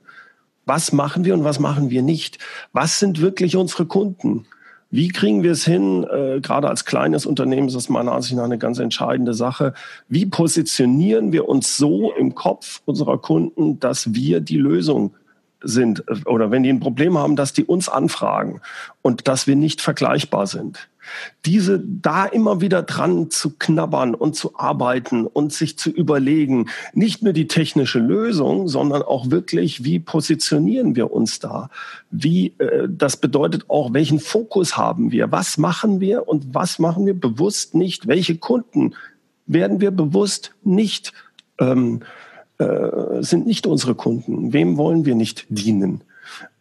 Was 0.65 0.93
machen 0.93 1.25
wir 1.25 1.33
und 1.33 1.43
was 1.43 1.59
machen 1.59 1.89
wir 1.89 2.03
nicht? 2.03 2.37
Was 2.71 2.97
sind 2.97 3.19
wirklich 3.19 3.57
unsere 3.57 3.85
Kunden? 3.85 4.45
Wie 4.91 5.09
kriegen 5.09 5.43
wir 5.43 5.51
es 5.51 5.65
hin, 5.65 6.05
äh, 6.05 6.39
gerade 6.39 6.69
als 6.69 6.85
kleines 6.85 7.25
Unternehmen 7.25 7.67
ist 7.67 7.75
das 7.75 7.89
meiner 7.89 8.13
Ansicht 8.13 8.37
nach 8.37 8.45
eine 8.45 8.57
ganz 8.57 8.79
entscheidende 8.79 9.33
Sache, 9.33 9.73
wie 10.07 10.25
positionieren 10.25 11.33
wir 11.33 11.49
uns 11.49 11.75
so 11.75 12.13
im 12.13 12.33
Kopf 12.33 12.81
unserer 12.85 13.17
Kunden, 13.17 13.81
dass 13.81 14.13
wir 14.13 14.39
die 14.39 14.57
Lösung 14.57 15.13
sind 15.61 16.05
oder 16.25 16.49
wenn 16.49 16.63
die 16.63 16.69
ein 16.69 16.79
Problem 16.79 17.17
haben, 17.17 17.35
dass 17.35 17.51
die 17.51 17.65
uns 17.65 17.89
anfragen 17.89 18.61
und 19.01 19.27
dass 19.27 19.47
wir 19.47 19.57
nicht 19.57 19.81
vergleichbar 19.81 20.47
sind 20.47 20.87
diese 21.45 21.79
da 21.79 22.25
immer 22.25 22.61
wieder 22.61 22.83
dran 22.83 23.29
zu 23.29 23.51
knabbern 23.57 24.15
und 24.15 24.35
zu 24.35 24.57
arbeiten 24.57 25.25
und 25.25 25.53
sich 25.53 25.77
zu 25.77 25.89
überlegen, 25.89 26.69
nicht 26.93 27.23
nur 27.23 27.33
die 27.33 27.47
technische 27.47 27.99
Lösung, 27.99 28.67
sondern 28.67 29.01
auch 29.01 29.31
wirklich, 29.31 29.83
wie 29.83 29.99
positionieren 29.99 30.95
wir 30.95 31.11
uns 31.11 31.39
da? 31.39 31.69
Wie, 32.11 32.53
äh, 32.57 32.87
das 32.89 33.17
bedeutet 33.17 33.65
auch, 33.69 33.93
welchen 33.93 34.19
Fokus 34.19 34.77
haben 34.77 35.11
wir? 35.11 35.31
Was 35.31 35.57
machen 35.57 35.99
wir 35.99 36.27
und 36.27 36.53
was 36.53 36.79
machen 36.79 37.05
wir 37.05 37.19
bewusst 37.19 37.75
nicht? 37.75 38.07
Welche 38.07 38.37
Kunden 38.37 38.95
werden 39.45 39.81
wir 39.81 39.91
bewusst 39.91 40.53
nicht, 40.63 41.13
ähm, 41.59 42.01
äh, 42.59 43.21
sind 43.21 43.47
nicht 43.47 43.67
unsere 43.67 43.95
Kunden? 43.95 44.53
Wem 44.53 44.77
wollen 44.77 45.05
wir 45.05 45.15
nicht 45.15 45.45
dienen? 45.49 46.01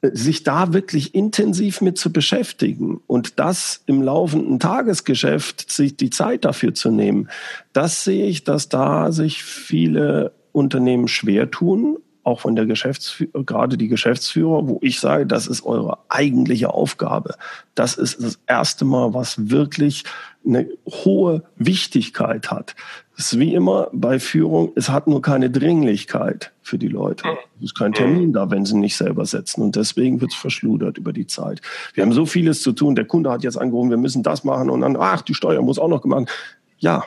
Sich 0.02 0.42
da 0.42 0.72
wirklich 0.72 1.14
intensiv 1.14 1.80
mit 1.80 1.98
zu 1.98 2.12
beschäftigen 2.12 3.00
und 3.06 3.38
das 3.38 3.82
im 3.86 4.02
laufenden 4.02 4.58
Tagesgeschäft, 4.60 5.70
sich 5.70 5.96
die 5.96 6.10
Zeit 6.10 6.44
dafür 6.44 6.74
zu 6.74 6.90
nehmen, 6.90 7.28
das 7.72 8.04
sehe 8.04 8.26
ich, 8.26 8.44
dass 8.44 8.68
da 8.68 9.12
sich 9.12 9.42
viele 9.42 10.32
Unternehmen 10.52 11.08
schwer 11.08 11.50
tun, 11.50 11.98
auch 12.28 12.40
von 12.40 12.54
der 12.56 12.66
Geschäftsführer, 12.66 13.42
gerade 13.44 13.78
die 13.78 13.88
Geschäftsführer, 13.88 14.68
wo 14.68 14.78
ich 14.82 15.00
sage, 15.00 15.26
das 15.26 15.46
ist 15.46 15.64
eure 15.64 15.98
eigentliche 16.10 16.72
Aufgabe. 16.72 17.34
Das 17.74 17.94
ist 17.94 18.22
das 18.22 18.38
erste 18.46 18.84
Mal, 18.84 19.14
was 19.14 19.50
wirklich 19.50 20.04
eine 20.46 20.68
hohe 20.86 21.42
Wichtigkeit 21.56 22.50
hat. 22.50 22.76
Es 23.18 23.32
ist 23.32 23.40
wie 23.40 23.52
immer 23.52 23.88
bei 23.92 24.20
Führung, 24.20 24.70
es 24.76 24.90
hat 24.90 25.08
nur 25.08 25.20
keine 25.20 25.50
Dringlichkeit 25.50 26.52
für 26.62 26.78
die 26.78 26.86
Leute. 26.86 27.28
Es 27.58 27.64
ist 27.64 27.76
kein 27.76 27.92
Termin 27.92 28.32
da, 28.32 28.48
wenn 28.48 28.64
sie 28.64 28.76
nicht 28.76 28.96
selber 28.96 29.26
setzen. 29.26 29.60
Und 29.60 29.74
deswegen 29.74 30.20
wird 30.20 30.30
es 30.30 30.36
verschludert 30.36 30.98
über 30.98 31.12
die 31.12 31.26
Zeit. 31.26 31.60
Wir 31.94 32.04
haben 32.04 32.12
so 32.12 32.26
vieles 32.26 32.62
zu 32.62 32.70
tun. 32.70 32.94
Der 32.94 33.06
Kunde 33.06 33.32
hat 33.32 33.42
jetzt 33.42 33.56
angerufen, 33.56 33.90
wir 33.90 33.96
müssen 33.96 34.22
das 34.22 34.44
machen 34.44 34.70
und 34.70 34.82
dann, 34.82 34.96
ach, 34.96 35.22
die 35.22 35.34
Steuer 35.34 35.60
muss 35.62 35.80
auch 35.80 35.88
noch 35.88 36.00
gemacht. 36.00 36.28
Ja, 36.78 37.06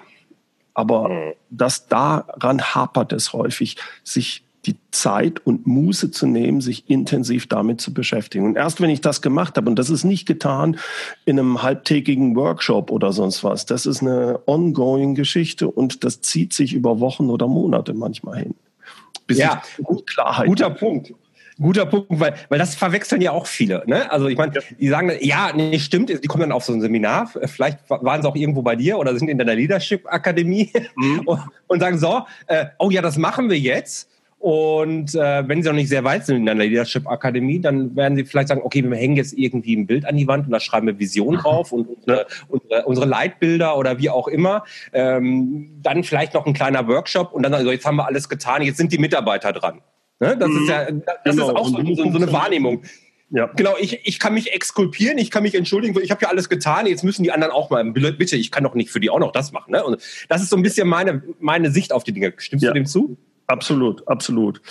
aber 0.74 1.34
das 1.50 1.88
daran 1.88 2.62
hapert 2.62 3.14
es 3.14 3.32
häufig, 3.32 3.78
sich 4.04 4.44
die 4.66 4.76
Zeit 4.92 5.46
und 5.46 5.66
Muße 5.66 6.12
zu 6.12 6.28
nehmen, 6.28 6.62
sich 6.62 6.90
intensiv 6.90 7.48
damit 7.48 7.82
zu 7.82 7.94
beschäftigen. 7.94 8.46
Und 8.46 8.58
erst 8.58 8.80
wenn 8.80 8.92
ich 8.92 9.02
das 9.02 9.22
gemacht 9.22 9.58
habe, 9.58 9.70
und 9.70 9.78
das 9.78 9.90
ist 9.90 10.04
nicht 10.04 10.28
getan 10.28 10.78
in 11.26 11.40
einem 11.40 11.64
halbtägigen 11.64 12.36
Workshop 12.36 12.92
oder 12.92 13.12
sonst 13.12 13.44
was, 13.44 13.66
das 13.66 13.86
ist 13.86 14.02
eine 14.02 14.40
ongoing 14.46 15.16
Geschichte 15.16 15.68
und 15.68 16.04
das 16.04 16.22
zieht 16.22 16.54
sich 16.54 16.74
über 16.74 17.00
Wochen 17.00 17.30
oder 17.30 17.48
Monate 17.48 17.94
manchmal 17.94 18.40
hin. 18.40 18.56
Bis 19.26 19.40
ja, 19.40 19.64
Klarheit 20.06 20.48
guter 20.48 20.66
habe. 20.66 20.76
Punkt. 20.76 21.14
Guter 21.60 21.86
Punkt, 21.86 22.08
weil, 22.10 22.34
weil 22.50 22.58
das 22.58 22.76
verwechseln 22.76 23.22
ja 23.22 23.32
auch 23.32 23.46
viele. 23.46 23.84
Ne? 23.86 24.12
Also 24.12 24.28
ich 24.28 24.38
meine, 24.38 24.56
ja. 24.56 24.62
die 24.80 24.88
sagen, 24.88 25.12
ja, 25.22 25.52
nee, 25.54 25.78
stimmt, 25.80 26.10
die 26.10 26.28
kommen 26.28 26.42
dann 26.42 26.52
auf 26.52 26.64
so 26.64 26.74
ein 26.74 26.82
Seminar, 26.82 27.32
vielleicht 27.46 27.80
waren 27.88 28.22
sie 28.22 28.28
auch 28.28 28.36
irgendwo 28.36 28.62
bei 28.64 28.76
dir 28.76 28.98
oder 28.98 29.16
sind 29.16 29.28
in 29.28 29.38
deiner 29.38 29.54
Leadership-Akademie 29.54 30.72
mhm. 30.96 31.20
und, 31.26 31.40
und, 31.68 31.80
sagen 31.80 32.00
so, 32.00 32.24
äh, 32.48 32.66
oh 32.80 32.90
ja, 32.90 33.02
das 33.02 33.18
machen 33.18 33.50
wir 33.50 33.60
jetzt. 33.60 34.11
Und 34.42 35.14
äh, 35.14 35.48
wenn 35.48 35.62
sie 35.62 35.70
noch 35.70 35.76
nicht 35.76 35.90
sehr 35.90 36.04
weit 36.04 36.26
sind 36.26 36.38
in 36.38 36.50
einer 36.50 36.64
Leadership 36.64 37.08
Akademie, 37.08 37.62
dann 37.62 37.96
werden 37.96 38.18
sie 38.18 38.26
vielleicht 38.26 38.48
sagen, 38.48 38.62
okay, 38.64 38.84
wir 38.84 38.98
hängen 38.98 39.16
jetzt 39.16 39.38
irgendwie 39.38 39.76
ein 39.76 39.86
Bild 39.86 40.04
an 40.04 40.18
die 40.18 40.28
Wand 40.28 40.48
und 40.48 40.52
da 40.52 40.60
schreiben 40.60 40.88
wir 40.88 40.98
Vision 40.98 41.36
drauf 41.36 41.72
und 41.72 41.88
unsere, 41.88 42.26
unsere, 42.48 42.86
unsere 42.86 43.06
Leitbilder 43.06 43.78
oder 43.78 44.00
wie 44.00 44.10
auch 44.10 44.28
immer. 44.28 44.64
Ähm, 44.94 45.80
dann 45.84 46.04
vielleicht 46.04 46.34
noch 46.34 46.48
ein 46.48 46.54
kleiner 46.54 46.88
Workshop 46.88 47.34
und 47.34 47.44
dann 47.44 47.54
also 47.54 47.70
jetzt 47.72 47.86
haben 47.86 47.98
wir 47.98 48.08
alles 48.08 48.30
getan, 48.30 48.64
jetzt 48.64 48.78
sind 48.78 48.92
die 48.92 48.98
Mitarbeiter 48.98 49.54
dran. 49.54 49.82
Ne? 50.20 50.36
Das 50.36 50.50
ist 50.50 50.68
ja, 50.68 50.86
das 50.90 51.36
genau. 51.36 51.50
ist 51.50 51.56
auch 51.56 51.68
so, 51.68 51.96
so, 51.96 52.12
so 52.12 52.18
eine 52.18 52.34
Wahrnehmung. 52.34 52.82
Ja. 53.30 53.46
Genau, 53.56 53.76
ich, 53.80 54.00
ich 54.06 54.18
kann 54.18 54.34
mich 54.34 54.54
exkulpieren, 54.54 55.20
ich 55.20 55.30
kann 55.30 55.44
mich 55.44 55.54
entschuldigen, 55.54 55.98
ich 56.02 56.10
habe 56.10 56.24
ja 56.24 56.30
alles 56.30 56.50
getan, 56.50 56.88
jetzt 56.88 57.04
müssen 57.04 57.22
die 57.22 57.32
anderen 57.32 57.54
auch 57.54 57.70
mal, 57.70 57.84
bitte, 57.84 58.36
ich 58.36 58.50
kann 58.50 58.64
doch 58.64 58.74
nicht 58.74 58.90
für 58.90 59.00
die 59.00 59.12
auch 59.12 59.20
noch 59.20 59.32
das 59.34 59.52
machen. 59.52 59.72
Ne? 59.72 59.84
Und 59.84 60.02
das 60.30 60.42
ist 60.42 60.50
so 60.50 60.56
ein 60.56 60.64
bisschen 60.64 60.88
meine, 60.88 61.22
meine 61.40 61.70
Sicht 61.70 61.94
auf 61.94 62.04
die 62.04 62.12
Dinge. 62.12 62.34
Stimmst 62.38 62.64
ja. 62.64 62.72
du 62.72 62.74
dem 62.74 62.88
zu? 62.88 63.18
Absolut, 63.52 64.08
absolut. 64.08 64.62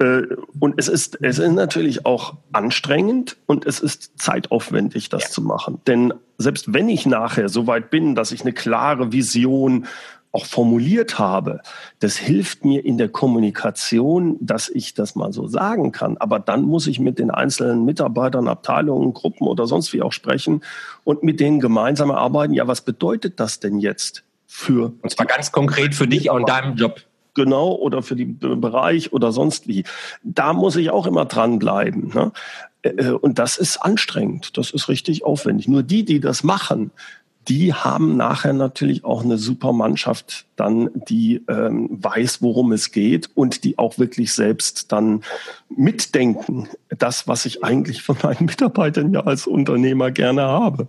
Äh, 0.00 0.22
und 0.58 0.74
es 0.76 0.88
ist, 0.88 1.18
es 1.22 1.38
ist 1.38 1.52
natürlich 1.52 2.04
auch 2.04 2.34
anstrengend 2.52 3.36
und 3.46 3.64
es 3.64 3.78
ist 3.78 4.18
zeitaufwendig, 4.18 5.08
das 5.08 5.22
ja. 5.22 5.28
zu 5.30 5.42
machen. 5.42 5.80
Denn 5.86 6.12
selbst 6.36 6.74
wenn 6.74 6.88
ich 6.88 7.06
nachher 7.06 7.48
so 7.48 7.68
weit 7.68 7.90
bin, 7.90 8.16
dass 8.16 8.32
ich 8.32 8.40
eine 8.40 8.52
klare 8.52 9.12
Vision 9.12 9.86
auch 10.32 10.46
formuliert 10.46 11.20
habe, 11.20 11.60
das 12.00 12.16
hilft 12.16 12.64
mir 12.64 12.84
in 12.84 12.98
der 12.98 13.08
Kommunikation, 13.08 14.36
dass 14.40 14.68
ich 14.68 14.94
das 14.94 15.14
mal 15.14 15.32
so 15.32 15.46
sagen 15.46 15.92
kann. 15.92 16.16
Aber 16.16 16.40
dann 16.40 16.62
muss 16.62 16.88
ich 16.88 16.98
mit 16.98 17.20
den 17.20 17.30
einzelnen 17.30 17.84
Mitarbeitern, 17.84 18.48
Abteilungen, 18.48 19.14
Gruppen 19.14 19.46
oder 19.46 19.68
sonst 19.68 19.92
wie 19.92 20.02
auch 20.02 20.12
sprechen 20.12 20.62
und 21.04 21.22
mit 21.22 21.38
denen 21.38 21.60
gemeinsam 21.60 22.10
arbeiten. 22.10 22.52
Ja, 22.52 22.66
was 22.66 22.80
bedeutet 22.80 23.38
das 23.38 23.60
denn 23.60 23.78
jetzt 23.78 24.24
für? 24.48 24.92
Und 25.02 25.10
zwar 25.10 25.26
ganz 25.26 25.52
konkret 25.52 25.94
für 25.94 26.08
dich 26.08 26.30
auch 26.30 26.38
in 26.38 26.46
deinem 26.46 26.74
Job 26.74 27.00
genau 27.34 27.72
oder 27.74 28.02
für 28.02 28.16
den 28.16 28.38
Bereich 28.38 29.12
oder 29.12 29.32
sonst 29.32 29.68
wie. 29.68 29.84
Da 30.22 30.52
muss 30.52 30.76
ich 30.76 30.90
auch 30.90 31.06
immer 31.06 31.24
dranbleiben. 31.24 32.12
Ne? 32.14 32.32
Äh, 32.82 33.10
und 33.10 33.38
das 33.38 33.56
ist 33.56 33.78
anstrengend, 33.78 34.56
das 34.56 34.70
ist 34.70 34.88
richtig 34.88 35.24
aufwendig. 35.24 35.68
Nur 35.68 35.82
die, 35.82 36.04
die 36.04 36.20
das 36.20 36.44
machen, 36.44 36.90
die 37.48 37.74
haben 37.74 38.16
nachher 38.16 38.52
natürlich 38.52 39.04
auch 39.04 39.22
eine 39.22 39.36
super 39.36 39.72
Mannschaft 39.72 40.46
dann, 40.56 40.90
die 41.08 41.42
ähm, 41.48 41.88
weiß, 41.90 42.40
worum 42.40 42.72
es 42.72 42.90
geht 42.90 43.30
und 43.34 43.64
die 43.64 43.78
auch 43.78 43.98
wirklich 43.98 44.32
selbst 44.32 44.92
dann 44.92 45.22
mitdenken. 45.68 46.68
Das, 46.88 47.28
was 47.28 47.44
ich 47.44 47.62
eigentlich 47.62 48.02
von 48.02 48.16
meinen 48.22 48.44
Mitarbeitern 48.46 49.12
ja 49.12 49.20
als 49.24 49.46
Unternehmer 49.46 50.10
gerne 50.10 50.42
habe. 50.42 50.88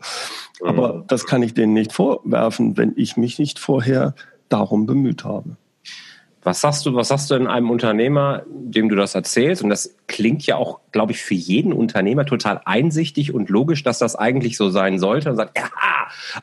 Aber 0.64 1.04
das 1.08 1.26
kann 1.26 1.44
ich 1.44 1.54
denen 1.54 1.74
nicht 1.74 1.92
vorwerfen, 1.92 2.78
wenn 2.78 2.94
ich 2.96 3.18
mich 3.18 3.38
nicht 3.38 3.60
vorher 3.60 4.16
darum 4.48 4.86
bemüht 4.86 5.26
habe. 5.26 5.58
Was 6.46 6.62
sagst 6.62 6.86
du, 6.86 6.94
was 6.94 7.08
sagst 7.08 7.32
du 7.32 7.36
in 7.36 7.48
einem 7.48 7.72
Unternehmer, 7.72 8.44
dem 8.48 8.88
du 8.88 8.96
das 8.96 9.16
erzählst? 9.16 9.64
Und 9.64 9.72
das 9.72 9.96
klingt 10.06 10.46
ja 10.46 10.58
auch, 10.58 10.80
glaube 10.92 11.12
ich, 11.12 11.18
für 11.18 11.34
jeden 11.34 11.74
Unternehmer 11.74 12.24
total 12.24 12.62
einsichtig 12.66 13.34
und 13.34 13.50
logisch, 13.50 13.82
dass 13.82 13.98
das 13.98 14.16
eigentlich 14.16 14.56
so 14.56 14.70
sein 14.70 15.00
sollte. 15.00 15.32
Und 15.32 15.38
sagt, 15.38 15.58
ja, 15.58 15.68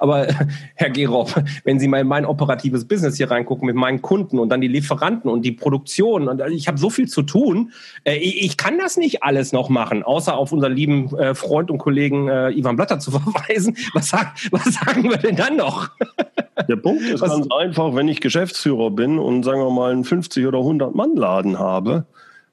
aber 0.00 0.26
Herr 0.74 0.90
Gerob, 0.90 1.32
wenn 1.62 1.78
Sie 1.78 1.86
mal 1.86 2.00
in 2.00 2.08
mein 2.08 2.26
operatives 2.26 2.84
Business 2.84 3.16
hier 3.16 3.30
reingucken 3.30 3.64
mit 3.64 3.76
meinen 3.76 4.02
Kunden 4.02 4.40
und 4.40 4.48
dann 4.48 4.60
die 4.60 4.66
Lieferanten 4.66 5.30
und 5.30 5.42
die 5.42 5.52
Produktion 5.52 6.26
und 6.26 6.42
ich 6.50 6.66
habe 6.66 6.78
so 6.78 6.90
viel 6.90 7.06
zu 7.06 7.22
tun, 7.22 7.70
äh, 8.02 8.16
ich 8.16 8.56
kann 8.56 8.78
das 8.78 8.96
nicht 8.96 9.22
alles 9.22 9.52
noch 9.52 9.68
machen, 9.68 10.02
außer 10.02 10.36
auf 10.36 10.50
unseren 10.50 10.72
lieben 10.72 11.16
äh, 11.16 11.36
Freund 11.36 11.70
und 11.70 11.78
Kollegen 11.78 12.28
äh, 12.28 12.50
Ivan 12.50 12.74
Blatter 12.74 12.98
zu 12.98 13.10
verweisen. 13.12 13.76
Was, 13.94 14.08
sagt, 14.08 14.50
was 14.50 14.64
sagen 14.64 15.04
wir 15.04 15.18
denn 15.18 15.36
dann 15.36 15.56
noch? 15.56 15.90
Der 16.68 16.76
Punkt 16.76 17.02
ist 17.02 17.20
ganz 17.20 17.46
einfach, 17.50 17.94
wenn 17.94 18.08
ich 18.08 18.20
Geschäftsführer 18.20 18.90
bin 18.90 19.18
und 19.18 19.42
sagen 19.42 19.60
wir 19.60 19.70
mal 19.70 19.92
einen 19.92 20.04
50 20.04 20.46
oder 20.46 20.58
100 20.58 20.94
Mann 20.94 21.16
Laden 21.16 21.58
habe, 21.58 22.06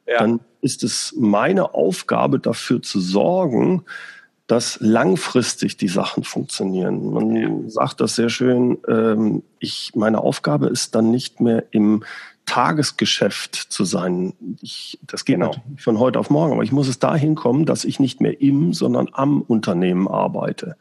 ja. 0.07 0.19
dann 0.19 0.39
ist 0.61 0.83
es 0.83 1.13
meine 1.17 1.73
Aufgabe 1.73 2.39
dafür 2.39 2.81
zu 2.81 2.99
sorgen, 2.99 3.83
dass 4.47 4.79
langfristig 4.81 5.77
die 5.77 5.87
Sachen 5.87 6.23
funktionieren. 6.23 7.13
Man 7.13 7.35
ja. 7.35 7.49
sagt 7.69 8.01
das 8.01 8.15
sehr 8.15 8.29
schön, 8.29 8.79
ähm, 8.87 9.43
ich, 9.59 9.91
meine 9.95 10.21
Aufgabe 10.21 10.67
ist 10.67 10.95
dann 10.95 11.11
nicht 11.11 11.39
mehr 11.39 11.65
im 11.71 12.03
Tagesgeschäft 12.49 13.53
zu 13.55 13.85
sein. 13.85 14.33
Ich, 14.59 14.97
das 15.03 15.23
geht 15.23 15.35
genau. 15.35 15.51
natürlich 15.51 15.83
von 15.83 15.99
heute 15.99 16.17
auf 16.17 16.31
morgen, 16.31 16.51
aber 16.51 16.63
ich 16.63 16.71
muss 16.71 16.87
es 16.87 16.97
dahin 16.97 17.35
kommen, 17.35 17.67
dass 17.67 17.85
ich 17.85 17.99
nicht 17.99 18.21
mehr 18.21 18.41
im, 18.41 18.73
sondern 18.73 19.07
am 19.11 19.41
Unternehmen 19.43 20.07
arbeite. 20.07 20.75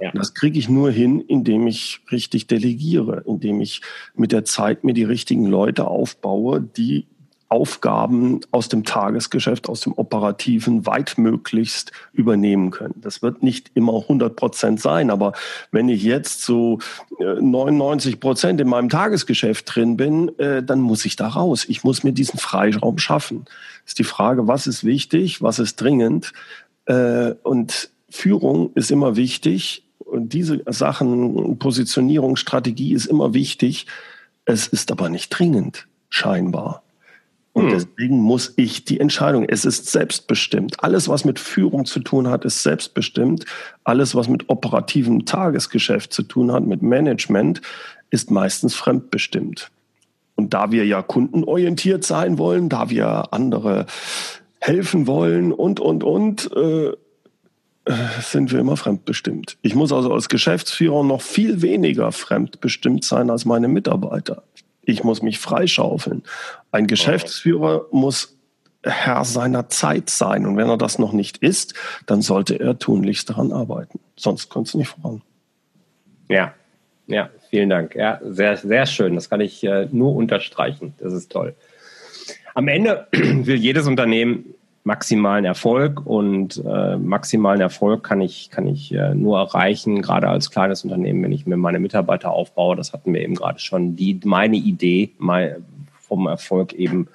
Ja. 0.00 0.10
Das 0.10 0.34
kriege 0.34 0.58
ich 0.58 0.68
nur 0.68 0.90
hin, 0.90 1.20
indem 1.20 1.68
ich 1.68 2.00
richtig 2.10 2.48
delegiere, 2.48 3.22
indem 3.24 3.60
ich 3.60 3.82
mit 4.16 4.32
der 4.32 4.44
Zeit 4.44 4.82
mir 4.82 4.94
die 4.94 5.04
richtigen 5.04 5.46
Leute 5.46 5.86
aufbaue, 5.86 6.60
die 6.60 7.06
Aufgaben 7.48 8.40
aus 8.50 8.68
dem 8.68 8.84
Tagesgeschäft, 8.84 9.68
aus 9.68 9.80
dem 9.80 9.92
Operativen 9.92 10.84
weitmöglichst 10.84 11.92
übernehmen 12.12 12.70
können. 12.70 12.94
Das 12.96 13.22
wird 13.22 13.42
nicht 13.42 13.70
immer 13.74 13.94
100 14.02 14.34
Prozent 14.34 14.80
sein, 14.80 15.10
aber 15.10 15.32
wenn 15.70 15.88
ich 15.88 16.02
jetzt 16.02 16.42
so 16.42 16.80
99 17.20 18.14
äh, 18.14 18.16
Prozent 18.16 18.60
in 18.60 18.68
meinem 18.68 18.88
Tagesgeschäft 18.88 19.74
drin 19.74 19.96
bin, 19.96 20.36
äh, 20.38 20.62
dann 20.62 20.80
muss 20.80 21.04
ich 21.04 21.14
da 21.14 21.28
raus. 21.28 21.64
Ich 21.68 21.84
muss 21.84 22.02
mir 22.02 22.12
diesen 22.12 22.38
Freiraum 22.38 22.98
schaffen. 22.98 23.44
Ist 23.86 24.00
die 24.00 24.04
Frage, 24.04 24.48
was 24.48 24.66
ist 24.66 24.82
wichtig, 24.82 25.40
was 25.40 25.60
ist 25.60 25.76
dringend? 25.76 26.32
Äh, 26.86 27.32
und 27.44 27.90
Führung 28.10 28.72
ist 28.74 28.90
immer 28.90 29.14
wichtig. 29.14 29.84
Und 29.98 30.32
diese 30.32 30.62
Sachen, 30.66 31.58
Positionierung, 31.58 32.36
Strategie 32.36 32.92
ist 32.92 33.06
immer 33.06 33.34
wichtig. 33.34 33.86
Es 34.44 34.66
ist 34.66 34.90
aber 34.90 35.08
nicht 35.08 35.30
dringend, 35.30 35.86
scheinbar. 36.08 36.82
Und 37.56 37.70
hm. 37.70 37.70
deswegen 37.70 38.20
muss 38.20 38.52
ich 38.56 38.84
die 38.84 39.00
Entscheidung, 39.00 39.46
es 39.48 39.64
ist 39.64 39.86
selbstbestimmt. 39.86 40.84
Alles, 40.84 41.08
was 41.08 41.24
mit 41.24 41.38
Führung 41.38 41.86
zu 41.86 42.00
tun 42.00 42.28
hat, 42.28 42.44
ist 42.44 42.62
selbstbestimmt. 42.62 43.46
Alles, 43.82 44.14
was 44.14 44.28
mit 44.28 44.50
operativem 44.50 45.24
Tagesgeschäft 45.24 46.12
zu 46.12 46.22
tun 46.22 46.52
hat, 46.52 46.66
mit 46.66 46.82
Management, 46.82 47.62
ist 48.10 48.30
meistens 48.30 48.74
fremdbestimmt. 48.74 49.70
Und 50.34 50.52
da 50.52 50.70
wir 50.70 50.84
ja 50.84 51.00
kundenorientiert 51.00 52.04
sein 52.04 52.36
wollen, 52.36 52.68
da 52.68 52.90
wir 52.90 53.32
andere 53.32 53.86
helfen 54.60 55.06
wollen 55.06 55.50
und, 55.50 55.80
und, 55.80 56.04
und, 56.04 56.50
äh, 56.54 56.92
sind 58.20 58.52
wir 58.52 58.58
immer 58.58 58.76
fremdbestimmt. 58.76 59.56
Ich 59.62 59.74
muss 59.74 59.92
also 59.92 60.12
als 60.12 60.28
Geschäftsführer 60.28 61.02
noch 61.04 61.22
viel 61.22 61.62
weniger 61.62 62.12
fremdbestimmt 62.12 63.02
sein 63.02 63.30
als 63.30 63.46
meine 63.46 63.68
Mitarbeiter. 63.68 64.42
Ich 64.86 65.04
muss 65.04 65.20
mich 65.20 65.38
freischaufeln. 65.38 66.22
Ein 66.70 66.86
Geschäftsführer 66.86 67.86
muss 67.90 68.36
Herr 68.82 69.24
seiner 69.24 69.68
Zeit 69.68 70.08
sein. 70.08 70.46
Und 70.46 70.56
wenn 70.56 70.68
er 70.68 70.78
das 70.78 70.98
noch 70.98 71.12
nicht 71.12 71.38
ist, 71.38 71.74
dann 72.06 72.22
sollte 72.22 72.58
er 72.58 72.78
tunlichst 72.78 73.28
daran 73.28 73.52
arbeiten. 73.52 73.98
Sonst 74.16 74.48
kommt 74.48 74.68
es 74.68 74.74
nicht 74.74 74.88
voran. 74.88 75.22
Ja, 76.28 76.54
ja, 77.08 77.30
vielen 77.50 77.68
Dank. 77.68 77.94
Ja, 77.94 78.20
sehr, 78.22 78.56
sehr 78.56 78.86
schön. 78.86 79.14
Das 79.16 79.28
kann 79.28 79.40
ich 79.40 79.62
äh, 79.64 79.88
nur 79.90 80.14
unterstreichen. 80.14 80.94
Das 80.98 81.12
ist 81.12 81.30
toll. 81.30 81.54
Am 82.54 82.68
Ende 82.68 83.06
will 83.12 83.56
jedes 83.56 83.86
Unternehmen 83.86 84.54
maximalen 84.86 85.44
Erfolg 85.44 86.06
und 86.06 86.62
äh, 86.64 86.96
maximalen 86.96 87.60
Erfolg 87.60 88.04
kann 88.04 88.20
ich, 88.20 88.50
kann 88.50 88.68
ich 88.68 88.92
äh, 88.94 89.16
nur 89.16 89.36
erreichen, 89.40 90.00
gerade 90.00 90.28
als 90.28 90.52
kleines 90.52 90.84
Unternehmen, 90.84 91.24
wenn 91.24 91.32
ich 91.32 91.44
mir 91.44 91.56
meine 91.56 91.80
Mitarbeiter 91.80 92.30
aufbaue. 92.30 92.76
Das 92.76 92.92
hatten 92.92 93.12
wir 93.12 93.20
eben 93.20 93.34
gerade 93.34 93.58
schon. 93.58 93.96
Die, 93.96 94.20
meine 94.24 94.56
Idee 94.56 95.10
mein, 95.18 95.64
vom 95.98 96.28
Erfolg 96.28 96.72
eben 96.72 97.08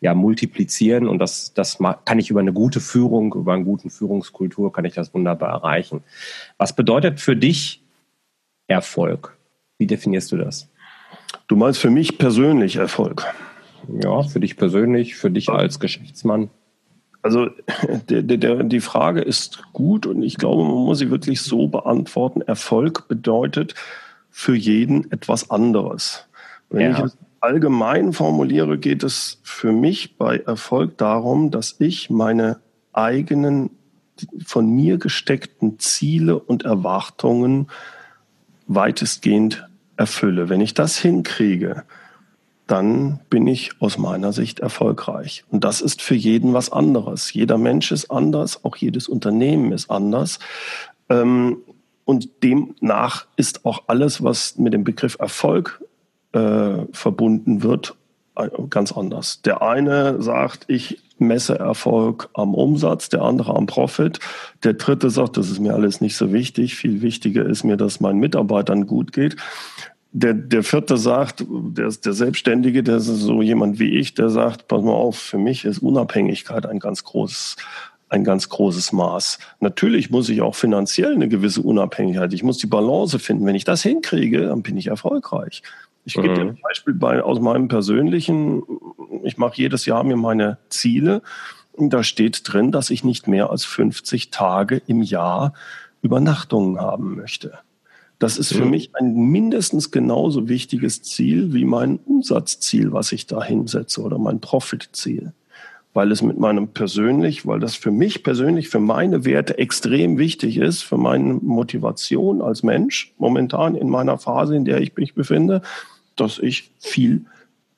ja, 0.00 0.14
multiplizieren 0.14 1.06
und 1.06 1.18
das, 1.18 1.52
das 1.52 1.76
kann 2.06 2.18
ich 2.18 2.30
über 2.30 2.40
eine 2.40 2.54
gute 2.54 2.80
Führung, 2.80 3.34
über 3.34 3.52
eine 3.52 3.64
gute 3.64 3.90
Führungskultur 3.90 4.72
kann 4.72 4.86
ich 4.86 4.94
das 4.94 5.12
wunderbar 5.12 5.50
erreichen. 5.50 6.02
Was 6.56 6.74
bedeutet 6.74 7.20
für 7.20 7.36
dich 7.36 7.82
Erfolg? 8.66 9.36
Wie 9.76 9.86
definierst 9.86 10.32
du 10.32 10.38
das? 10.38 10.70
Du 11.48 11.56
meinst 11.56 11.80
für 11.80 11.90
mich 11.90 12.16
persönlich 12.16 12.76
Erfolg? 12.76 13.26
Ja, 14.02 14.22
für 14.22 14.40
dich 14.40 14.56
persönlich, 14.56 15.16
für 15.16 15.30
dich 15.30 15.50
als 15.50 15.80
Geschäftsmann. 15.80 16.48
Also 17.22 17.50
der, 18.08 18.22
der, 18.22 18.62
die 18.64 18.80
Frage 18.80 19.20
ist 19.20 19.62
gut 19.72 20.06
und 20.06 20.22
ich 20.22 20.36
glaube, 20.36 20.64
man 20.64 20.84
muss 20.84 20.98
sie 20.98 21.10
wirklich 21.10 21.42
so 21.42 21.68
beantworten. 21.68 22.40
Erfolg 22.42 23.08
bedeutet 23.08 23.74
für 24.30 24.54
jeden 24.54 25.10
etwas 25.12 25.50
anderes. 25.50 26.26
Wenn 26.70 26.92
ja. 26.92 26.98
ich 26.98 27.04
es 27.04 27.18
allgemein 27.40 28.12
formuliere, 28.12 28.78
geht 28.78 29.02
es 29.02 29.40
für 29.42 29.72
mich 29.72 30.16
bei 30.16 30.38
Erfolg 30.38 30.98
darum, 30.98 31.50
dass 31.50 31.76
ich 31.78 32.10
meine 32.10 32.58
eigenen 32.92 33.70
von 34.44 34.68
mir 34.68 34.98
gesteckten 34.98 35.78
Ziele 35.78 36.38
und 36.38 36.64
Erwartungen 36.64 37.68
weitestgehend 38.66 39.66
erfülle. 39.96 40.48
Wenn 40.48 40.60
ich 40.60 40.74
das 40.74 40.98
hinkriege, 40.98 41.84
dann 42.70 43.18
bin 43.28 43.48
ich 43.48 43.72
aus 43.80 43.98
meiner 43.98 44.32
Sicht 44.32 44.60
erfolgreich. 44.60 45.44
Und 45.50 45.64
das 45.64 45.80
ist 45.80 46.02
für 46.02 46.14
jeden 46.14 46.54
was 46.54 46.70
anderes. 46.70 47.32
Jeder 47.32 47.58
Mensch 47.58 47.90
ist 47.90 48.10
anders, 48.10 48.64
auch 48.64 48.76
jedes 48.76 49.08
Unternehmen 49.08 49.72
ist 49.72 49.90
anders. 49.90 50.38
Ähm, 51.08 51.58
und 52.04 52.44
demnach 52.44 53.26
ist 53.36 53.64
auch 53.64 53.84
alles, 53.88 54.22
was 54.22 54.56
mit 54.56 54.72
dem 54.72 54.84
Begriff 54.84 55.16
Erfolg 55.18 55.82
äh, 56.32 56.84
verbunden 56.92 57.64
wird, 57.64 57.96
äh, 58.36 58.48
ganz 58.68 58.92
anders. 58.92 59.42
Der 59.42 59.62
eine 59.62 60.22
sagt, 60.22 60.64
ich 60.68 61.00
messe 61.18 61.58
Erfolg 61.58 62.30
am 62.34 62.54
Umsatz, 62.54 63.08
der 63.08 63.22
andere 63.22 63.56
am 63.56 63.66
Profit. 63.66 64.20
Der 64.62 64.74
dritte 64.74 65.10
sagt, 65.10 65.36
das 65.36 65.50
ist 65.50 65.58
mir 65.58 65.74
alles 65.74 66.00
nicht 66.00 66.16
so 66.16 66.32
wichtig. 66.32 66.76
Viel 66.76 67.02
wichtiger 67.02 67.44
ist 67.44 67.64
mir, 67.64 67.76
dass 67.76 68.00
meinen 68.00 68.20
Mitarbeitern 68.20 68.86
gut 68.86 69.12
geht 69.12 69.36
der, 70.12 70.34
der 70.34 70.62
vierte 70.62 70.96
sagt, 70.96 71.44
der 71.48 71.88
der 71.88 72.12
Selbstständige, 72.12 72.82
der 72.82 72.96
ist 72.96 73.06
so 73.06 73.42
jemand 73.42 73.78
wie 73.78 73.98
ich, 73.98 74.14
der 74.14 74.28
sagt, 74.28 74.66
pass 74.68 74.82
mal 74.82 74.92
auf, 74.92 75.16
für 75.16 75.38
mich 75.38 75.64
ist 75.64 75.78
Unabhängigkeit 75.78 76.66
ein 76.66 76.80
ganz 76.80 77.04
großes, 77.04 77.56
ein 78.08 78.24
ganz 78.24 78.48
großes 78.48 78.92
Maß. 78.92 79.38
Natürlich 79.60 80.10
muss 80.10 80.28
ich 80.28 80.42
auch 80.42 80.56
finanziell 80.56 81.14
eine 81.14 81.28
gewisse 81.28 81.62
Unabhängigkeit, 81.62 82.32
ich 82.32 82.42
muss 82.42 82.58
die 82.58 82.66
Balance 82.66 83.18
finden. 83.20 83.46
Wenn 83.46 83.54
ich 83.54 83.64
das 83.64 83.82
hinkriege, 83.82 84.46
dann 84.46 84.62
bin 84.62 84.76
ich 84.76 84.88
erfolgreich. 84.88 85.62
Ich 86.04 86.16
mhm. 86.16 86.22
gebe 86.22 86.34
dir 86.34 86.40
ein 86.42 86.58
Beispiel 86.60 86.94
bei, 86.94 87.22
aus 87.22 87.40
meinem 87.40 87.68
persönlichen, 87.68 88.62
ich 89.22 89.38
mache 89.38 89.56
jedes 89.56 89.86
Jahr 89.86 90.02
mir 90.02 90.16
meine 90.16 90.58
Ziele. 90.70 91.22
Und 91.72 91.90
da 91.90 92.02
steht 92.02 92.42
drin, 92.44 92.72
dass 92.72 92.90
ich 92.90 93.04
nicht 93.04 93.28
mehr 93.28 93.50
als 93.50 93.64
50 93.64 94.30
Tage 94.30 94.82
im 94.88 95.02
Jahr 95.02 95.54
Übernachtungen 96.02 96.80
haben 96.80 97.14
möchte. 97.14 97.60
Das 98.20 98.36
ist 98.36 98.52
für 98.52 98.66
mich 98.66 98.94
ein 98.94 99.14
mindestens 99.14 99.90
genauso 99.90 100.46
wichtiges 100.46 101.02
Ziel 101.02 101.54
wie 101.54 101.64
mein 101.64 101.96
Umsatzziel, 101.96 102.92
was 102.92 103.12
ich 103.12 103.26
da 103.26 103.42
hinsetze 103.42 104.02
oder 104.02 104.18
mein 104.18 104.40
Profitziel. 104.40 105.32
Weil 105.94 106.12
es 106.12 106.20
mit 106.20 106.38
meinem 106.38 106.68
persönlich, 106.68 107.46
weil 107.46 107.60
das 107.60 107.76
für 107.76 107.90
mich 107.90 108.22
persönlich, 108.22 108.68
für 108.68 108.78
meine 108.78 109.24
Werte 109.24 109.56
extrem 109.56 110.18
wichtig 110.18 110.58
ist, 110.58 110.82
für 110.82 110.98
meine 110.98 111.32
Motivation 111.32 112.42
als 112.42 112.62
Mensch, 112.62 113.14
momentan 113.16 113.74
in 113.74 113.88
meiner 113.88 114.18
Phase, 114.18 114.54
in 114.54 114.66
der 114.66 114.82
ich 114.82 114.94
mich 114.96 115.14
befinde, 115.14 115.62
dass 116.14 116.38
ich 116.38 116.72
viel 116.78 117.24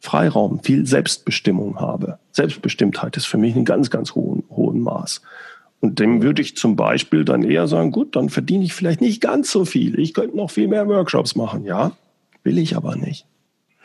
Freiraum, 0.01 0.59
viel 0.61 0.85
Selbstbestimmung 0.85 1.79
habe. 1.79 2.19
Selbstbestimmtheit 2.33 3.17
ist 3.17 3.27
für 3.27 3.39
mich 3.39 3.55
ein 3.55 3.65
ganz, 3.65 3.91
ganz 3.91 4.17
hohen, 4.17 4.43
hohen 4.51 4.81
Maß. 4.81 5.23
Und 5.83 5.99
dem 5.99 6.23
würde 6.23 6.41
ich 6.41 6.57
zum 6.57 6.77
Beispiel 6.77 7.25
dann 7.25 7.43
eher 7.43 7.67
sagen, 7.67 7.91
gut, 7.91 8.15
dann 8.15 8.29
verdiene 8.29 8.65
ich 8.65 8.73
vielleicht 8.73 9.01
nicht 9.01 9.21
ganz 9.21 9.51
so 9.51 9.65
viel. 9.65 9.99
Ich 9.99 10.15
könnte 10.15 10.37
noch 10.37 10.51
viel 10.51 10.69
mehr 10.69 10.87
Workshops 10.87 11.35
machen. 11.35 11.65
Ja, 11.65 11.91
will 12.45 12.57
ich 12.59 12.77
aber 12.77 12.95
nicht. 12.95 13.27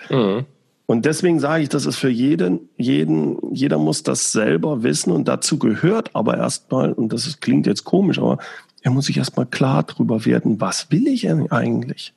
Mhm. 0.10 0.46
Und 0.86 1.06
deswegen 1.06 1.40
sage 1.40 1.64
ich, 1.64 1.70
das 1.70 1.88
ist 1.88 1.98
für 1.98 2.10
jeden, 2.10 2.70
jeden, 2.78 3.54
jeder 3.54 3.80
muss 3.80 4.04
das 4.04 4.32
selber 4.32 4.84
wissen 4.84 5.12
und 5.12 5.28
dazu 5.28 5.58
gehört 5.58 6.16
aber 6.16 6.38
erstmal, 6.38 6.94
und 6.94 7.12
das 7.12 7.26
ist, 7.28 7.42
klingt 7.42 7.66
jetzt 7.66 7.84
komisch, 7.84 8.20
aber 8.20 8.38
er 8.84 8.92
muss 8.92 9.08
sich 9.08 9.18
erstmal 9.18 9.48
klar 9.48 9.84
darüber 9.84 10.24
werden, 10.24 10.62
was 10.62 10.92
will 10.92 11.08
ich 11.08 11.30
eigentlich? 11.30 12.14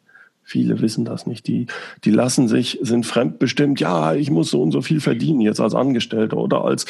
Viele 0.50 0.80
wissen 0.80 1.04
das 1.04 1.28
nicht. 1.28 1.46
Die, 1.46 1.66
die 2.02 2.10
lassen 2.10 2.48
sich, 2.48 2.80
sind 2.82 3.06
fremdbestimmt, 3.06 3.78
ja, 3.78 4.14
ich 4.14 4.32
muss 4.32 4.50
so 4.50 4.60
und 4.60 4.72
so 4.72 4.82
viel 4.82 5.00
verdienen 5.00 5.40
jetzt 5.40 5.60
als 5.60 5.76
Angestellter 5.76 6.38
oder 6.38 6.64
als 6.64 6.86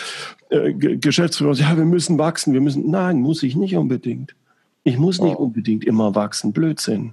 äh, 0.48 0.72
Geschäftsführer. 0.72 1.52
Ja, 1.52 1.76
wir 1.76 1.84
müssen 1.84 2.16
wachsen, 2.16 2.54
wir 2.54 2.62
müssen. 2.62 2.90
Nein, 2.90 3.20
muss 3.20 3.42
ich 3.42 3.56
nicht 3.56 3.76
unbedingt. 3.76 4.34
Ich 4.82 4.96
muss 4.96 5.20
nicht 5.20 5.36
oh. 5.36 5.42
unbedingt 5.42 5.84
immer 5.84 6.14
wachsen. 6.14 6.54
Blödsinn. 6.54 7.12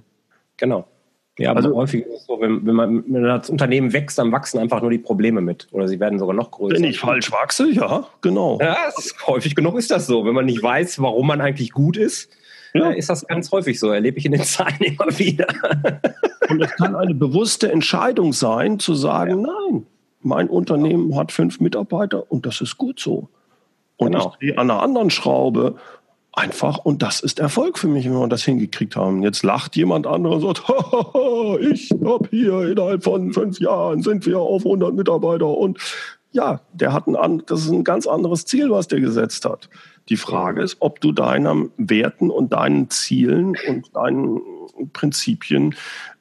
Genau. 0.56 0.86
Ja, 1.38 1.50
aber 1.50 1.58
also, 1.58 1.76
häufig 1.76 2.06
ist 2.06 2.20
es 2.20 2.24
so, 2.24 2.40
wenn, 2.40 2.64
wenn, 2.66 2.74
man, 2.74 3.04
wenn 3.06 3.24
das 3.24 3.50
Unternehmen 3.50 3.92
wächst, 3.92 4.16
dann 4.16 4.32
wachsen 4.32 4.58
einfach 4.58 4.80
nur 4.80 4.90
die 4.90 4.96
Probleme 4.96 5.42
mit. 5.42 5.68
Oder 5.72 5.86
sie 5.86 6.00
werden 6.00 6.18
sogar 6.18 6.34
noch 6.34 6.50
größer. 6.50 6.76
Wenn 6.76 6.84
ich 6.84 6.98
falsch 6.98 7.30
wachse, 7.30 7.70
ja, 7.70 8.06
genau. 8.22 8.58
Ja, 8.58 8.74
ist, 8.96 9.14
häufig 9.26 9.54
genug 9.54 9.76
ist 9.76 9.90
das 9.90 10.06
so. 10.06 10.24
Wenn 10.24 10.34
man 10.34 10.46
nicht 10.46 10.62
weiß, 10.62 10.98
warum 11.02 11.26
man 11.26 11.42
eigentlich 11.42 11.72
gut 11.72 11.98
ist, 11.98 12.30
ja. 12.78 12.90
ist 12.90 13.10
das 13.10 13.26
ganz 13.26 13.50
häufig 13.52 13.78
so. 13.78 13.90
Erlebe 13.90 14.18
ich 14.18 14.26
in 14.26 14.32
den 14.32 14.42
Zahlen 14.44 14.80
immer 14.80 15.18
wieder. 15.18 15.46
Und 16.48 16.62
es 16.62 16.70
kann 16.76 16.94
eine 16.94 17.14
bewusste 17.14 17.70
Entscheidung 17.70 18.32
sein, 18.32 18.78
zu 18.78 18.94
sagen, 18.94 19.44
ja. 19.44 19.52
nein, 19.70 19.86
mein 20.22 20.48
Unternehmen 20.48 21.16
hat 21.16 21.32
fünf 21.32 21.60
Mitarbeiter 21.60 22.30
und 22.30 22.46
das 22.46 22.60
ist 22.60 22.78
gut 22.78 23.00
so. 23.00 23.28
Und 23.96 24.12
genau. 24.12 24.32
ich 24.32 24.38
drehe 24.38 24.58
an 24.58 24.70
einer 24.70 24.82
anderen 24.82 25.10
Schraube 25.10 25.76
einfach, 26.32 26.78
und 26.78 27.02
das 27.02 27.20
ist 27.20 27.40
Erfolg 27.40 27.78
für 27.78 27.88
mich, 27.88 28.04
wenn 28.04 28.12
wir 28.12 28.28
das 28.28 28.44
hingekriegt 28.44 28.96
haben. 28.96 29.22
Jetzt 29.22 29.42
lacht 29.42 29.76
jemand 29.76 30.06
anderer 30.06 30.36
und 30.36 30.42
sagt, 30.42 30.62
ich 31.60 31.90
habe 32.04 32.28
hier 32.30 32.62
innerhalb 32.70 33.02
von 33.02 33.32
fünf 33.32 33.58
Jahren 33.58 34.02
sind 34.02 34.24
wir 34.26 34.38
auf 34.38 34.64
100 34.64 34.94
Mitarbeiter 34.94 35.48
und 35.48 35.78
ja, 36.32 36.60
der 36.72 36.92
hat 36.92 37.06
ein, 37.06 37.42
das 37.46 37.62
ist 37.62 37.70
ein 37.70 37.84
ganz 37.84 38.06
anderes 38.06 38.44
Ziel, 38.44 38.70
was 38.70 38.88
der 38.88 39.00
gesetzt 39.00 39.44
hat. 39.44 39.68
Die 40.08 40.16
Frage 40.16 40.62
ist, 40.62 40.76
ob 40.80 41.00
du 41.00 41.12
deinen 41.12 41.70
Werten 41.76 42.30
und 42.30 42.52
deinen 42.52 42.90
Zielen 42.90 43.56
und 43.66 43.94
deinen 43.94 44.40
Prinzipien, 44.92 45.74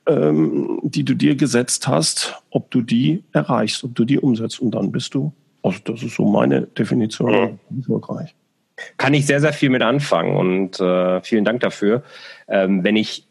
ähm, 0.07 0.79
die 0.83 1.03
du 1.03 1.13
dir 1.13 1.35
gesetzt 1.35 1.87
hast, 1.87 2.41
ob 2.49 2.71
du 2.71 2.81
die 2.81 3.23
erreichst, 3.33 3.83
ob 3.83 3.95
du 3.95 4.05
die 4.05 4.19
umsetzt 4.19 4.61
und 4.61 4.71
dann 4.71 4.91
bist 4.91 5.13
du, 5.13 5.33
also 5.63 5.79
das 5.83 6.03
ist 6.03 6.15
so 6.15 6.25
meine 6.25 6.61
Definition, 6.61 7.59
erfolgreich. 7.75 8.33
Kann 8.97 9.13
ich 9.13 9.25
sehr, 9.25 9.41
sehr 9.41 9.53
viel 9.53 9.69
mit 9.69 9.81
anfangen 9.81 10.37
und 10.37 10.79
äh, 10.79 11.21
vielen 11.21 11.45
Dank 11.45 11.61
dafür. 11.61 12.03
Ähm, 12.47 12.83
wenn 12.83 12.95
ich 12.95 13.27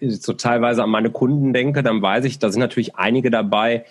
so 0.00 0.32
teilweise 0.34 0.84
an 0.84 0.90
meine 0.90 1.10
Kunden 1.10 1.52
denke, 1.52 1.82
dann 1.82 2.00
weiß 2.00 2.24
ich, 2.24 2.38
da 2.38 2.50
sind 2.50 2.60
natürlich 2.60 2.94
einige 2.94 3.30
dabei, 3.30 3.84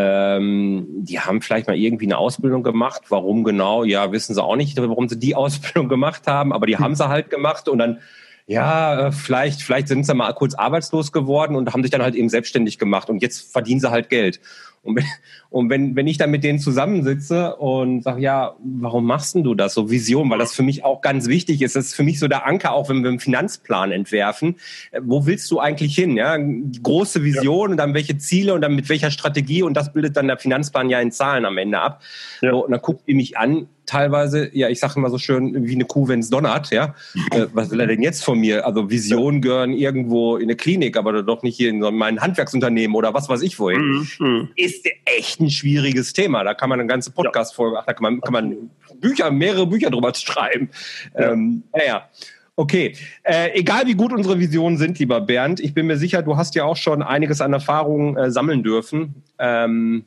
ähm, 0.00 0.86
die 0.88 1.20
haben 1.20 1.42
vielleicht 1.42 1.66
mal 1.66 1.76
irgendwie 1.76 2.06
eine 2.06 2.18
Ausbildung 2.18 2.62
gemacht. 2.62 3.02
Warum 3.08 3.44
genau? 3.44 3.84
Ja, 3.84 4.12
wissen 4.12 4.34
sie 4.34 4.42
auch 4.42 4.56
nicht, 4.56 4.80
warum 4.80 5.08
sie 5.08 5.18
die 5.18 5.34
Ausbildung 5.34 5.88
gemacht 5.88 6.26
haben, 6.26 6.52
aber 6.52 6.66
die 6.66 6.78
haben 6.78 6.94
sie 6.94 7.08
halt 7.08 7.30
gemacht 7.30 7.68
und 7.68 7.78
dann 7.78 7.98
ja, 8.46 9.06
äh, 9.06 9.12
vielleicht, 9.12 9.62
vielleicht 9.62 9.86
sind 9.86 10.04
sie 10.04 10.14
mal 10.14 10.32
kurz 10.32 10.54
arbeitslos 10.54 11.12
geworden 11.12 11.54
und 11.54 11.72
haben 11.72 11.82
sich 11.82 11.90
dann 11.92 12.02
halt 12.02 12.16
eben 12.16 12.28
selbstständig 12.28 12.78
gemacht 12.78 13.08
und 13.08 13.22
jetzt 13.22 13.52
verdienen 13.52 13.78
sie 13.78 13.90
halt 13.90 14.08
Geld. 14.08 14.40
Und 14.82 14.96
wenn, 14.96 15.04
und 15.50 15.68
wenn, 15.68 15.94
wenn 15.94 16.06
ich 16.06 16.16
dann 16.16 16.30
mit 16.30 16.42
denen 16.42 16.58
zusammensitze 16.58 17.56
und 17.56 18.02
sage, 18.02 18.22
ja, 18.22 18.56
warum 18.62 19.04
machst 19.04 19.34
denn 19.34 19.44
du 19.44 19.54
das? 19.54 19.74
So 19.74 19.90
Vision, 19.90 20.30
weil 20.30 20.38
das 20.38 20.54
für 20.54 20.62
mich 20.62 20.84
auch 20.84 21.02
ganz 21.02 21.28
wichtig 21.28 21.60
ist. 21.60 21.76
Das 21.76 21.86
ist 21.86 21.94
für 21.94 22.02
mich 22.02 22.18
so 22.18 22.28
der 22.28 22.46
Anker, 22.46 22.72
auch 22.72 22.88
wenn 22.88 23.02
wir 23.02 23.10
einen 23.10 23.20
Finanzplan 23.20 23.92
entwerfen. 23.92 24.56
Äh, 24.90 25.00
wo 25.04 25.26
willst 25.26 25.50
du 25.50 25.60
eigentlich 25.60 25.94
hin? 25.94 26.16
Ja, 26.16 26.38
große 26.82 27.22
Vision 27.22 27.68
ja. 27.68 27.72
und 27.72 27.76
dann 27.76 27.92
welche 27.92 28.16
Ziele 28.16 28.54
und 28.54 28.62
dann 28.62 28.74
mit 28.74 28.88
welcher 28.88 29.10
Strategie 29.10 29.62
und 29.62 29.74
das 29.74 29.92
bildet 29.92 30.16
dann 30.16 30.28
der 30.28 30.38
Finanzplan 30.38 30.88
ja 30.88 31.00
in 31.00 31.12
Zahlen 31.12 31.44
am 31.44 31.58
Ende 31.58 31.78
ab. 31.80 32.02
Ja. 32.40 32.52
Und 32.52 32.70
dann 32.70 32.80
guckt 32.80 33.02
ihr 33.06 33.14
mich 33.14 33.36
an, 33.36 33.68
teilweise, 33.90 34.50
ja, 34.52 34.68
ich 34.68 34.78
sage 34.78 34.94
immer 34.96 35.10
so 35.10 35.18
schön, 35.18 35.66
wie 35.66 35.74
eine 35.74 35.84
Kuh, 35.84 36.06
wenn 36.06 36.20
es 36.20 36.30
donnert, 36.30 36.70
ja. 36.70 36.94
Äh, 37.32 37.46
was 37.52 37.70
will 37.70 37.78
er 37.78 37.86
denn 37.86 38.02
jetzt 38.02 38.24
von 38.24 38.38
mir? 38.38 38.66
Also 38.66 38.90
Visionen 38.90 39.40
gehören 39.40 39.72
irgendwo 39.72 40.36
in 40.36 40.44
eine 40.44 40.56
Klinik, 40.56 40.96
aber 40.96 41.22
doch 41.22 41.42
nicht 41.42 41.56
hier 41.56 41.70
in 41.70 41.80
so 41.80 41.90
mein 41.90 42.20
Handwerksunternehmen 42.20 42.96
oder 42.96 43.14
was 43.14 43.28
weiß 43.28 43.42
ich 43.42 43.58
wohin. 43.58 43.80
Mhm. 43.80 44.08
mhm. 44.18 44.48
Ist 44.56 44.88
echt 45.04 45.40
ein 45.40 45.50
schwieriges 45.50 46.12
Thema. 46.12 46.42
Da 46.42 46.54
kann 46.54 46.68
man 46.68 46.80
eine 46.80 46.88
ganze 46.88 47.12
Podcast-Folge, 47.12 47.78
ach, 47.78 47.86
da 47.86 47.92
kann 47.92 48.02
man, 48.02 48.20
kann 48.20 48.32
man 48.32 48.70
Bücher, 49.00 49.30
mehrere 49.30 49.66
Bücher 49.66 49.90
drüber 49.90 50.12
schreiben. 50.14 50.70
Ja. 51.14 51.32
Ähm, 51.32 51.62
naja. 51.72 52.08
Okay, 52.56 52.94
äh, 53.22 53.58
egal 53.58 53.86
wie 53.86 53.94
gut 53.94 54.12
unsere 54.12 54.38
Visionen 54.38 54.76
sind, 54.76 54.98
lieber 54.98 55.20
Bernd, 55.20 55.60
ich 55.60 55.72
bin 55.72 55.86
mir 55.86 55.96
sicher, 55.96 56.22
du 56.22 56.36
hast 56.36 56.54
ja 56.54 56.64
auch 56.64 56.76
schon 56.76 57.02
einiges 57.02 57.40
an 57.40 57.52
Erfahrungen 57.52 58.16
äh, 58.16 58.30
sammeln 58.30 58.62
dürfen. 58.62 59.22
Ähm, 59.38 60.04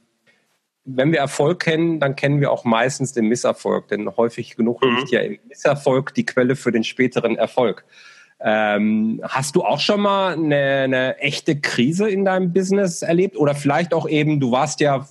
wenn 0.86 1.12
wir 1.12 1.19
Erfolg 1.19 1.62
kennen, 1.62 2.00
dann 2.00 2.15
kennen 2.15 2.41
wir 2.41 2.52
auch 2.52 2.65
meistens 2.65 3.13
den 3.13 3.28
Misserfolg, 3.28 3.88
denn 3.88 4.10
häufig 4.17 4.56
genug 4.56 4.84
mhm. 4.84 4.98
liegt 4.98 5.12
ja 5.12 5.22
im 5.22 5.39
Misserfolg 5.48 6.13
die 6.13 6.26
Quelle 6.26 6.56
für 6.56 6.72
den 6.72 6.84
späteren 6.84 7.38
Erfolg. 7.38 7.86
Ähm, 8.46 9.22
hast 9.24 9.56
du 9.56 9.63
auch 9.63 9.80
schon 9.80 10.02
mal 10.02 10.34
eine, 10.34 10.82
eine, 10.84 11.17
echte 11.19 11.60
Krise 11.60 12.10
in 12.10 12.26
deinem 12.26 12.52
Business 12.52 13.02
erlebt? 13.02 13.38
Oder 13.38 13.56
vielleicht 13.56 13.93
auch 13.93 14.08
eben, 14.08 14.41
du 14.41 14.52
warst 14.52 14.82
ja 14.82 15.08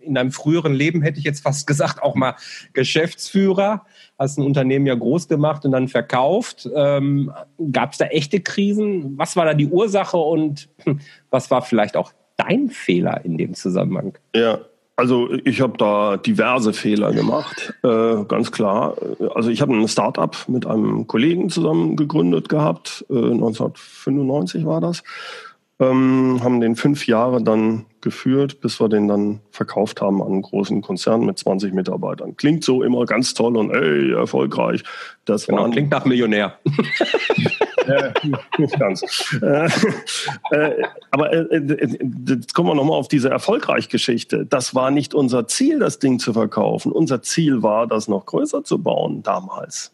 in 0.00 0.14
deinem 0.14 0.32
früheren 0.32 0.74
Leben, 0.74 1.00
hätte 1.02 1.20
ich 1.20 1.24
jetzt 1.24 1.44
fast 1.44 1.66
gesagt, 1.68 2.02
auch 2.02 2.16
mal 2.16 2.34
Geschäftsführer, 2.72 3.86
hast 4.18 4.38
ein 4.38 4.44
Unternehmen 4.44 4.86
ja 4.86 4.96
groß 4.96 5.28
gemacht 5.28 5.64
und 5.64 5.70
dann 5.70 5.86
verkauft. 5.86 6.68
Ähm, 6.74 7.32
Gab 7.70 7.92
es 7.92 7.98
da 7.98 8.06
echte 8.06 8.40
Krisen? 8.40 9.16
Was 9.16 9.36
war 9.36 9.44
da 9.44 9.54
die 9.54 9.68
Ursache 9.68 10.16
und 10.16 10.68
was 11.30 11.52
war 11.52 11.62
vielleicht 11.62 11.96
auch 11.96 12.12
dein 12.36 12.68
Fehler 12.68 13.24
in 13.24 13.38
dem 13.38 13.54
Zusammenhang? 13.54 14.18
Ja, 14.34 14.58
also 14.96 15.32
ich 15.44 15.60
habe 15.60 15.78
da 15.78 16.16
diverse 16.16 16.72
Fehler 16.72 17.12
gemacht, 17.12 17.74
äh, 17.82 18.24
ganz 18.24 18.52
klar. 18.52 18.96
Also 19.34 19.50
ich 19.50 19.62
habe 19.62 19.72
ein 19.72 19.88
Startup 19.88 20.36
mit 20.48 20.66
einem 20.66 21.06
Kollegen 21.06 21.48
zusammen 21.48 21.96
gegründet 21.96 22.48
gehabt, 22.48 23.04
äh, 23.08 23.14
1995 23.14 24.66
war 24.66 24.80
das. 24.80 25.02
Ähm, 25.80 26.40
haben 26.44 26.60
den 26.60 26.76
fünf 26.76 27.06
Jahre 27.06 27.42
dann 27.42 27.86
geführt, 28.02 28.60
bis 28.60 28.80
wir 28.80 28.88
den 28.88 29.08
dann 29.08 29.40
verkauft 29.50 30.00
haben 30.00 30.22
an 30.22 30.28
einen 30.28 30.42
großen 30.42 30.82
Konzern 30.82 31.24
mit 31.24 31.38
20 31.38 31.72
Mitarbeitern. 31.72 32.36
Klingt 32.36 32.62
so 32.62 32.82
immer 32.82 33.06
ganz 33.06 33.34
toll 33.34 33.56
und 33.56 33.70
ey, 33.70 34.12
erfolgreich. 34.12 34.84
Das 35.24 35.46
genau, 35.46 35.68
klingt 35.70 35.90
nach 35.90 36.04
Millionär. 36.04 36.58
äh, 37.86 38.12
nicht 38.58 38.78
ganz. 38.78 39.02
Äh, 39.42 39.68
äh, 40.50 40.82
aber 41.10 41.32
äh, 41.32 41.56
äh, 41.56 41.98
jetzt 42.28 42.54
kommen 42.54 42.68
wir 42.68 42.74
nochmal 42.74 42.98
auf 42.98 43.08
diese 43.08 43.30
erfolgreich 43.30 43.88
Geschichte. 43.88 44.46
Das 44.46 44.74
war 44.74 44.90
nicht 44.90 45.14
unser 45.14 45.46
Ziel, 45.46 45.78
das 45.78 45.98
Ding 45.98 46.18
zu 46.18 46.32
verkaufen. 46.32 46.92
Unser 46.92 47.22
Ziel 47.22 47.62
war, 47.62 47.86
das 47.86 48.08
noch 48.08 48.26
größer 48.26 48.64
zu 48.64 48.78
bauen 48.78 49.22
damals. 49.22 49.92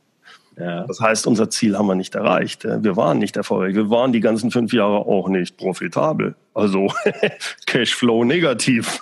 Ja. 0.59 0.85
Das 0.87 1.01
heißt, 1.01 1.27
unser 1.27 1.51
Ziel 1.51 1.79
haben 1.79 1.87
wir 1.87 1.94
nicht 1.94 2.14
erreicht. 2.16 2.64
Wir 2.64 2.96
waren 2.96 3.18
nicht 3.18 3.37
erfolgreich. 3.37 3.77
Wir 3.77 3.90
waren 3.90 4.12
die 4.12 4.20
ganzen 4.20 4.51
fünf 4.51 4.72
Jahre 4.72 5.07
auch 5.07 5.29
nicht 5.29 5.57
profitabel. 5.57 6.35
Also 6.53 6.92
Cashflow 7.66 8.24
negativ. 8.24 9.01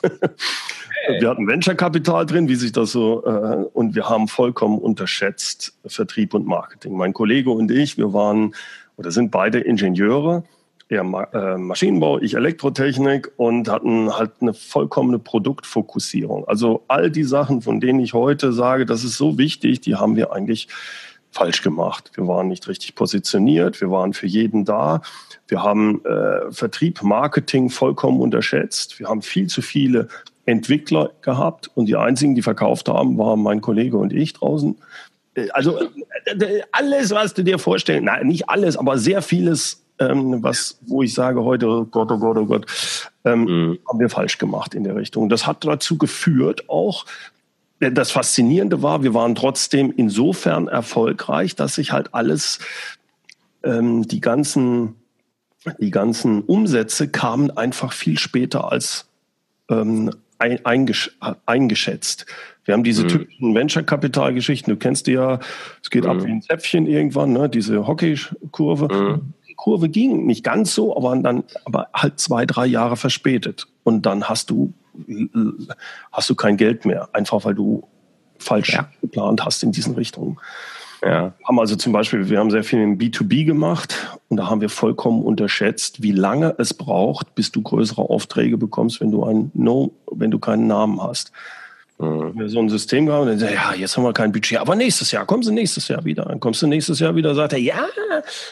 Wir 1.21 1.29
hatten 1.29 1.47
Venture-Kapital 1.47 2.27
drin, 2.27 2.49
wie 2.49 2.55
sich 2.55 2.73
das 2.73 2.93
so, 2.93 3.25
äh, 3.25 3.65
und 3.73 3.95
wir 3.95 4.09
haben 4.09 4.29
vollkommen 4.29 4.79
unterschätzt 4.79 5.77
Vertrieb 5.87 6.35
und 6.35 6.47
Marketing. 6.47 6.97
Mein 6.97 7.13
Kollege 7.13 7.51
und 7.51 7.71
ich, 7.71 7.97
wir 7.97 8.13
waren 8.13 8.55
oder 8.97 9.11
sind 9.11 9.31
beide 9.31 9.61
Ingenieure, 9.61 10.45
er 10.89 11.01
äh, 11.35 11.59
Maschinenbau, 11.59 12.19
ich 12.21 12.35
Elektrotechnik 12.35 13.33
und 13.37 13.69
hatten 13.69 14.17
halt 14.17 14.33
eine 14.41 14.55
vollkommene 14.55 15.19
Produktfokussierung. 15.19 16.47
Also 16.47 16.85
all 16.87 17.11
die 17.11 17.25
Sachen, 17.25 17.61
von 17.61 17.81
denen 17.81 17.99
ich 18.01 18.15
heute 18.15 18.53
sage, 18.53 18.87
das 18.87 19.03
ist 19.03 19.17
so 19.17 19.37
wichtig, 19.37 19.81
die 19.81 19.97
haben 19.97 20.15
wir 20.15 20.33
eigentlich 20.33 20.69
falsch 21.33 21.63
gemacht. 21.63 22.13
Wir 22.15 22.29
waren 22.29 22.49
nicht 22.49 22.69
richtig 22.69 22.95
positioniert, 22.95 23.81
wir 23.81 23.91
waren 23.91 24.13
für 24.13 24.27
jeden 24.27 24.65
da. 24.65 25.03
Wir 25.49 25.63
haben 25.63 26.05
äh, 26.05 26.51
Vertrieb, 26.53 27.03
Marketing 27.03 27.69
vollkommen 27.69 28.21
unterschätzt. 28.21 28.99
Wir 29.01 29.09
haben 29.09 29.23
viel 29.23 29.49
zu 29.49 29.63
viele 29.63 30.09
Entwickler 30.47 31.11
gehabt 31.23 31.71
und 31.75 31.87
die 31.87 31.97
einzigen, 31.97 32.35
die 32.35 32.43
verkauft 32.43 32.89
haben, 32.89 33.19
waren 33.19 33.43
mein 33.43 33.61
Kollege 33.61 33.99
und 33.99 34.13
ich 34.13 34.33
draußen. 34.33 34.77
Äh, 35.35 35.51
also 35.51 35.79
äh, 36.25 36.63
alles, 36.73 37.11
was 37.11 37.35
du 37.35 37.43
dir 37.43 37.59
vorstellst, 37.59 38.05
nein, 38.05 38.27
nicht 38.27 38.49
alles, 38.49 38.77
aber 38.77 38.97
sehr 38.97 39.23
vieles, 39.23 39.83
ähm, 39.99 40.43
was, 40.43 40.79
wo 40.87 41.03
ich 41.03 41.15
sage 41.15 41.43
heute, 41.43 41.69
oh 41.69 41.85
Gott, 41.85 42.11
oh 42.11 42.19
Gott, 42.19 42.37
oh 42.37 42.47
Gott, 42.47 42.67
ähm, 43.25 43.45
mhm. 43.45 43.79
haben 43.89 43.99
wir 43.99 44.09
falsch 44.09 44.39
gemacht 44.39 44.75
in 44.75 44.85
der 44.85 44.97
Richtung. 44.97 45.29
Das 45.29 45.47
hat 45.47 45.65
dazu 45.65 45.99
geführt 45.99 46.69
auch, 46.69 47.07
äh, 47.81 47.91
das 47.91 48.13
Faszinierende 48.13 48.83
war, 48.83 49.03
wir 49.03 49.15
waren 49.15 49.35
trotzdem 49.35 49.93
insofern 49.97 50.69
erfolgreich, 50.69 51.57
dass 51.57 51.75
sich 51.75 51.93
halt 51.93 52.15
alles, 52.15 52.61
ähm, 53.65 54.07
die 54.07 54.21
ganzen, 54.21 54.95
die 55.81 55.91
ganzen 55.91 56.43
Umsätze 56.43 57.09
kamen 57.09 57.51
einfach 57.51 57.93
viel 57.93 58.19
später 58.19 58.71
als 58.71 59.07
ähm, 59.69 60.13
eingeschätzt. 60.39 62.27
Wir 62.65 62.75
haben 62.75 62.85
diese 62.85 63.05
mhm. 63.05 63.09
typischen 63.09 63.55
Venture-Kapital-Geschichten. 63.55 64.71
Du 64.71 64.77
kennst 64.77 65.07
die 65.07 65.13
ja, 65.13 65.39
es 65.83 65.91
geht 65.91 66.05
mhm. 66.05 66.11
ab 66.11 66.25
wie 66.25 66.31
ein 66.31 66.43
Zäpfchen 66.43 66.87
irgendwann, 66.87 67.33
ne? 67.33 67.49
diese 67.49 67.87
Hockeykurve. 67.87 68.93
Mhm. 68.93 69.33
Die 69.49 69.55
Kurve 69.55 69.89
ging 69.89 70.27
nicht 70.27 70.45
ganz 70.45 70.75
so, 70.75 70.97
aber 70.97 71.17
dann 71.17 71.45
aber 71.65 71.89
halt 71.95 72.19
zwei, 72.21 72.45
drei 72.45 72.67
Jahre 72.67 72.97
verspätet. 72.97 73.67
Und 73.85 74.05
dann 74.05 74.25
hast 74.25 74.51
du 74.51 74.73
hast 76.11 76.31
du 76.31 76.35
kein 76.35 76.57
Geld 76.57 76.85
mehr, 76.85 77.09
einfach 77.13 77.45
weil 77.45 77.55
du 77.55 77.87
falsch 78.39 78.73
ja. 78.73 78.89
geplant 79.01 79.45
hast 79.45 79.63
in 79.63 79.73
diesen 79.73 79.95
Richtungen. 79.95 80.39
Ja. 81.03 81.35
Haben 81.45 81.61
also 81.61 81.77
zum 81.77 81.93
Beispiel, 81.93 82.29
wir 82.29 82.39
haben 82.39 82.51
sehr 82.51 82.65
viel 82.65 82.81
im 82.81 82.99
B2B 82.99 83.45
gemacht 83.45 84.19
und 84.29 84.39
da 84.39 84.49
haben 84.49 84.61
wir 84.61 84.69
vollkommen 84.69 85.23
unterschätzt, 85.23 86.03
wie 86.03 86.13
lange 86.13 86.55
es 86.59 86.75
braucht, 86.75 87.35
bis 87.35 87.53
du 87.53 87.63
größere 87.63 88.03
Aufträge 88.03 88.57
bekommst, 88.57 89.01
wenn 89.01 89.11
du 89.11 89.25
ein 89.25 89.51
No, 89.55 89.93
wenn 90.11 90.31
du 90.31 90.39
keinen 90.39 90.67
Namen 90.67 91.03
hast. 91.03 91.33
Mhm. 91.99 92.39
Wir 92.39 92.49
so 92.49 92.59
ein 92.59 92.69
System 92.69 93.07
gehabt 93.07 93.27
und 93.27 93.41
dann 93.41 93.53
ja, 93.53 93.73
jetzt 93.75 93.97
haben 93.97 94.05
wir 94.05 94.13
kein 94.13 94.31
Budget, 94.31 94.59
aber 94.59 94.75
nächstes 94.75 95.13
Jahr, 95.13 95.25
kommen 95.25 95.43
Sie 95.43 95.53
nächstes 95.53 95.89
Jahr 95.89 96.05
wieder. 96.05 96.25
Dann 96.25 96.41
kommst 96.41 96.61
du 96.61 96.67
nächstes 96.67 97.01
Jahr 97.01 97.17
wieder, 97.17 97.35
sagt 97.35 97.55
er, 97.55 97.59
ja, 97.59 97.87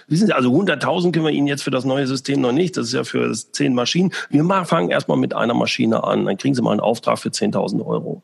wissen 0.08 0.26
Sie, 0.26 0.32
also 0.32 0.50
100.000 0.50 1.12
können 1.12 1.26
wir 1.26 1.32
Ihnen 1.32 1.46
jetzt 1.46 1.62
für 1.62 1.70
das 1.70 1.84
neue 1.84 2.06
System 2.06 2.40
noch 2.40 2.52
nicht, 2.52 2.76
das 2.76 2.86
ist 2.86 2.94
ja 2.94 3.04
für 3.04 3.32
zehn 3.32 3.74
Maschinen. 3.74 4.12
Wir 4.30 4.44
fangen 4.64 4.90
erstmal 4.90 5.18
mit 5.18 5.34
einer 5.34 5.54
Maschine 5.54 6.04
an, 6.04 6.24
dann 6.24 6.38
kriegen 6.38 6.54
Sie 6.54 6.62
mal 6.62 6.72
einen 6.72 6.80
Auftrag 6.80 7.18
für 7.18 7.28
10.000 7.28 7.84
Euro. 7.84 8.22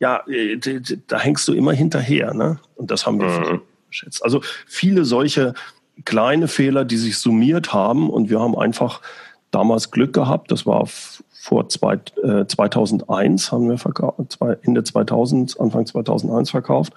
Ja, 0.00 0.22
äh, 0.28 0.58
da 1.06 1.18
hängst 1.18 1.46
du 1.48 1.52
immer 1.52 1.72
hinterher, 1.72 2.34
ne? 2.34 2.60
Und 2.76 2.90
das 2.90 3.06
haben 3.06 3.20
wir 3.20 3.28
mhm. 3.28 3.60
geschätzt. 3.88 4.24
Also 4.24 4.40
viele 4.66 5.04
solche 5.04 5.54
kleine 6.04 6.48
Fehler, 6.48 6.84
die 6.84 6.96
sich 6.96 7.18
summiert 7.18 7.72
haben 7.72 8.08
und 8.10 8.30
wir 8.30 8.40
haben 8.40 8.56
einfach 8.56 9.00
damals 9.50 9.90
Glück 9.90 10.12
gehabt, 10.12 10.52
das 10.52 10.66
war 10.66 10.86
vor 10.86 11.68
zwei, 11.68 11.98
äh, 12.22 12.46
2001 12.46 13.52
haben 13.52 13.68
wir 13.68 13.78
verkauft, 13.78 14.38
Ende 14.62 14.84
2000, 14.84 15.58
Anfang 15.58 15.86
2001 15.86 16.50
verkauft. 16.50 16.92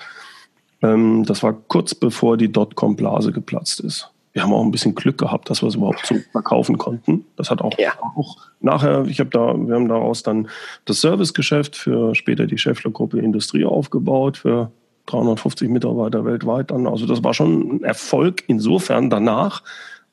Ähm, 0.82 1.24
das 1.26 1.44
war 1.44 1.54
kurz 1.54 1.96
bevor 1.96 2.38
die 2.38 2.52
Dotcom-Blase 2.52 3.32
geplatzt 3.32 3.80
ist. 3.80 4.10
Wir 4.34 4.44
haben 4.44 4.54
auch 4.54 4.64
ein 4.64 4.72
bisschen 4.72 4.96
Glück 4.96 5.18
gehabt, 5.18 5.50
dass 5.50 5.62
wir 5.62 5.68
es 5.68 5.76
überhaupt 5.76 6.06
so 6.06 6.16
verkaufen 6.32 6.78
konnten. 6.78 7.26
Das 7.36 7.52
hat 7.52 7.62
auch, 7.62 7.78
ja. 7.78 7.92
auch 8.02 8.38
nachher, 8.62 9.06
ich 9.06 9.20
habe 9.20 9.30
da, 9.30 9.56
wir 9.58 9.76
haben 9.76 9.90
daraus 9.90 10.24
dann 10.24 10.48
das 10.86 11.02
Servicegeschäft 11.02 11.76
für 11.76 12.16
später 12.16 12.48
die 12.48 12.58
Schäffler-Gruppe 12.58 13.20
Industrie 13.20 13.66
aufgebaut 13.66 14.38
für 14.38 14.72
350 15.08 15.70
Mitarbeiter 15.70 16.24
weltweit 16.24 16.72
dann. 16.72 16.88
Also 16.88 17.06
das 17.06 17.24
war 17.24 17.34
schon 17.34 17.78
ein 17.78 17.84
Erfolg 17.84 18.44
insofern 18.48 19.10
danach, 19.10 19.64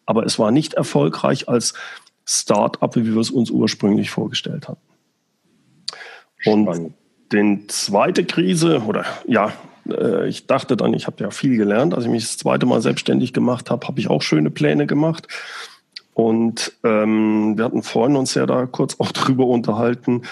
aber 0.06 0.24
es 0.24 0.38
war 0.38 0.50
nicht 0.50 0.74
erfolgreich 0.74 1.48
als 1.48 1.74
Start-up, 2.24 2.96
wie 2.96 3.04
wir 3.04 3.20
es 3.20 3.30
uns 3.30 3.50
ursprünglich 3.50 4.10
vorgestellt 4.10 4.68
hatten. 4.68 4.80
Und 6.44 6.64
Spannend. 6.64 6.94
den 7.32 7.68
zweite 7.68 8.24
Krise, 8.24 8.82
oder 8.86 9.04
ja, 9.26 9.52
äh, 9.90 10.28
ich 10.28 10.46
dachte 10.46 10.76
dann, 10.76 10.94
ich 10.94 11.06
habe 11.06 11.22
ja 11.22 11.30
viel 11.30 11.56
gelernt. 11.56 11.94
Als 11.94 12.04
ich 12.04 12.10
mich 12.10 12.24
das 12.24 12.38
zweite 12.38 12.66
Mal 12.66 12.80
selbstständig 12.80 13.32
gemacht 13.32 13.70
habe, 13.70 13.86
habe 13.86 14.00
ich 14.00 14.08
auch 14.10 14.22
schöne 14.22 14.50
Pläne 14.50 14.86
gemacht. 14.86 15.28
Und 16.14 16.72
ähm, 16.82 17.56
wir 17.56 17.64
hatten 17.64 17.82
vorhin 17.82 18.16
uns 18.16 18.34
ja 18.34 18.46
da 18.46 18.66
kurz 18.66 18.96
auch 18.98 19.12
drüber 19.12 19.46
unterhalten. 19.46 20.22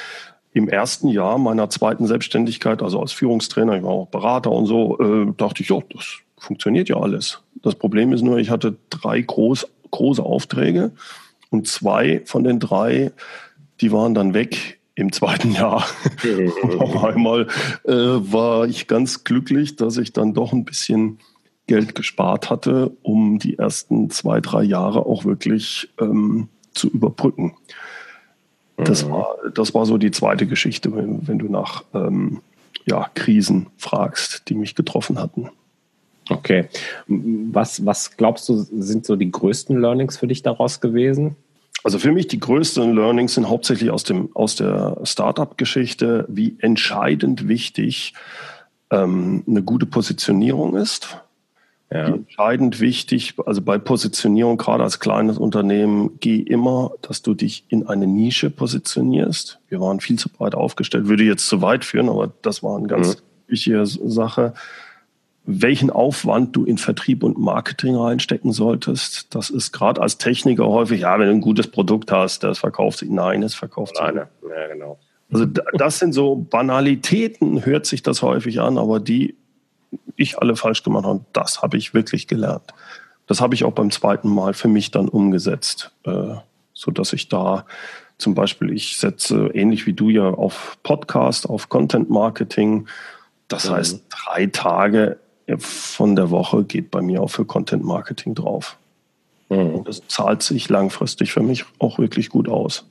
Im 0.53 0.69
ersten 0.69 1.09
Jahr 1.09 1.38
meiner 1.38 1.69
zweiten 1.69 2.07
Selbstständigkeit, 2.07 2.83
also 2.83 3.01
als 3.01 3.12
Führungstrainer, 3.12 3.77
ich 3.77 3.83
war 3.83 3.90
auch 3.90 4.09
Berater 4.09 4.51
und 4.51 4.66
so, 4.66 4.99
äh, 4.99 5.33
dachte 5.37 5.62
ich, 5.62 5.69
ja, 5.69 5.79
das 5.92 6.19
funktioniert 6.38 6.88
ja 6.88 6.97
alles. 6.97 7.42
Das 7.62 7.75
Problem 7.75 8.12
ist 8.12 8.23
nur, 8.23 8.38
ich 8.38 8.51
hatte 8.51 8.77
drei 8.90 9.21
groß, 9.21 9.69
große 9.90 10.23
Aufträge 10.23 10.92
und 11.51 11.69
zwei 11.69 12.23
von 12.25 12.42
den 12.42 12.59
drei, 12.59 13.12
die 13.81 13.92
waren 13.92 14.14
dann 14.14 14.35
weg 14.35 14.79
im 14.97 15.13
zweiten 15.13 15.53
Jahr. 15.53 15.87
auf 16.79 17.05
einmal 17.05 17.47
äh, 17.85 17.93
war 17.93 18.67
ich 18.67 18.89
ganz 18.89 19.23
glücklich, 19.23 19.77
dass 19.77 19.99
ich 19.99 20.13
dann 20.13 20.35
doch 20.35 20.53
ein 20.53 20.65
bisschen 20.65 21.19
Geld 21.67 21.95
gespart 21.95 22.51
hatte, 22.51 22.93
um 23.03 23.39
die 23.39 23.59
ersten 23.59 24.11
zwei, 24.11 24.41
drei 24.41 24.63
Jahre 24.63 25.07
auch 25.07 25.25
wirklich 25.25 25.89
ähm, 26.01 26.49
zu 26.73 26.89
überbrücken. 26.89 27.55
Das, 28.77 29.05
mhm. 29.05 29.11
war, 29.13 29.37
das 29.55 29.75
war 29.75 29.87
so 29.87 29.99
die 29.99 30.11
zweite 30.11 30.47
Geschichte, 30.47 30.95
wenn, 30.95 31.27
wenn 31.29 31.39
du 31.39 31.47
nach 31.47 31.85
ähm, 31.95 32.41
ja, 32.87 33.11
Krisen 33.15 33.69
fragst, 33.79 34.49
die 34.49 34.55
mich 34.55 34.75
getroffen 34.75 35.19
hatten. 35.19 35.51
Okay. 36.29 36.69
Was, 37.07 37.85
was 37.85 38.17
glaubst 38.17 38.49
du, 38.49 38.55
sind 38.57 39.07
so 39.07 39.17
die 39.17 39.31
größten 39.31 39.81
Learnings 39.81 40.17
für 40.17 40.27
dich 40.27 40.43
daraus 40.43 40.81
gewesen? 40.81 41.37
Also 41.85 41.99
für 41.99 42.12
mich 42.12 42.27
die 42.27 42.41
größten 42.41 42.95
Learnings 42.95 43.35
sind 43.35 43.49
hauptsächlich 43.49 43.91
aus, 43.91 44.05
dem, 44.05 44.31
aus 44.35 44.57
der 44.57 44.99
Startup-Geschichte, 45.05 46.25
wie 46.29 46.57
entscheidend 46.59 47.49
wichtig 47.49 48.15
ähm, 48.91 49.45
eine 49.47 49.62
gute 49.62 49.87
Positionierung 49.87 50.77
ist. 50.77 51.19
Ja. 51.93 52.09
Wie 52.09 52.12
entscheidend 52.15 52.81
wichtig, 52.81 53.35
also 53.47 53.62
bei 53.62 53.79
Positionierung, 53.79 54.57
gerade 54.57 54.83
als 54.83 54.99
kleines 54.99 55.39
Unternehmen, 55.39 56.19
geh 56.19 56.39
immer, 56.39 56.91
dass 57.03 57.23
du 57.23 57.35
dich 57.35 57.65
in 57.69 57.87
eine 57.87 58.09
Nische 58.09 58.51
positionierst. 58.51 59.61
Wir 59.69 59.81
waren 59.81 60.01
viel 60.01 60.19
zu 60.19 60.29
breit 60.29 60.57
aufgestellt, 60.57 61.07
würde 61.07 61.23
jetzt 61.23 61.47
zu 61.47 61.62
weit 61.62 61.85
führen, 61.85 62.09
aber 62.09 62.33
das 62.43 62.65
war 62.65 62.77
eine 62.77 62.89
ganz 62.89 63.17
mhm. 63.17 63.21
wichtige 63.47 63.87
Sache 63.87 64.55
welchen 65.47 65.91
Aufwand 65.91 66.57
du 66.57 66.65
in 66.65 66.77
Vertrieb 66.77 67.23
und 67.23 67.39
Marketing 67.39 67.97
reinstecken 67.97 68.51
solltest. 68.53 69.35
Das 69.35 69.49
ist 69.49 69.73
gerade 69.73 70.01
als 70.01 70.19
Techniker 70.19 70.67
häufig, 70.67 71.03
ja, 71.03 71.19
wenn 71.19 71.29
du 71.29 71.35
ein 71.35 71.41
gutes 71.41 71.69
Produkt 71.69 72.11
hast, 72.11 72.43
das 72.43 72.59
verkauft 72.59 72.99
sich. 72.99 73.09
Nein, 73.09 73.45
es 73.45 73.55
verkauft 73.55 73.97
sich. 73.97 74.05
Nein, 74.05 74.17
ja, 74.17 74.67
genau. 74.73 74.99
Also 75.33 75.47
das 75.47 75.99
sind 75.99 76.13
so 76.13 76.37
Banalitäten, 76.37 77.65
hört 77.65 77.87
sich 77.87 78.03
das 78.03 78.23
häufig 78.23 78.61
an, 78.61 78.77
aber 78.77 79.01
die 79.01 79.37
ich 80.17 80.39
alle 80.39 80.57
falsch 80.57 80.83
gemacht 80.83 81.05
habe, 81.05 81.25
das 81.33 81.63
habe 81.63 81.77
ich 81.77 81.95
wirklich 81.95 82.27
gelernt. 82.27 82.75
Das 83.27 83.41
habe 83.41 83.55
ich 83.55 83.65
auch 83.65 83.73
beim 83.73 83.91
zweiten 83.91 84.29
Mal 84.29 84.55
für 84.55 84.69
mich 84.69 84.91
dann 84.91 85.09
umgesetzt, 85.09 85.93
äh, 86.05 86.35
so 86.73 86.91
dass 86.91 87.13
ich 87.13 87.29
da 87.29 87.67
zum 88.19 88.35
Beispiel, 88.35 88.73
ich 88.73 88.97
setze 88.97 89.49
ähnlich 89.49 89.87
wie 89.87 89.93
du 89.93 90.11
ja 90.11 90.29
auf 90.31 90.79
Podcast, 90.83 91.49
auf 91.49 91.69
Content 91.69 92.09
Marketing. 92.09 92.87
Das 93.49 93.69
mhm. 93.69 93.75
heißt, 93.75 94.05
drei 94.09 94.47
Tage 94.47 95.19
von 95.59 96.17
der 96.17 96.31
Woche 96.31 96.65
geht 96.65 96.91
bei 96.91 97.01
mir 97.01 97.23
auch 97.23 97.31
für 97.31 97.45
Content 97.45 97.85
Marketing 97.85 98.35
drauf. 98.35 98.79
Mhm. 99.49 99.85
Das 99.85 100.03
zahlt 100.09 100.43
sich 100.43 100.69
langfristig 100.69 101.33
für 101.33 101.43
mich 101.43 101.65
auch 101.79 101.99
wirklich 101.99 102.31
gut 102.31 102.49
aus. 102.49 102.85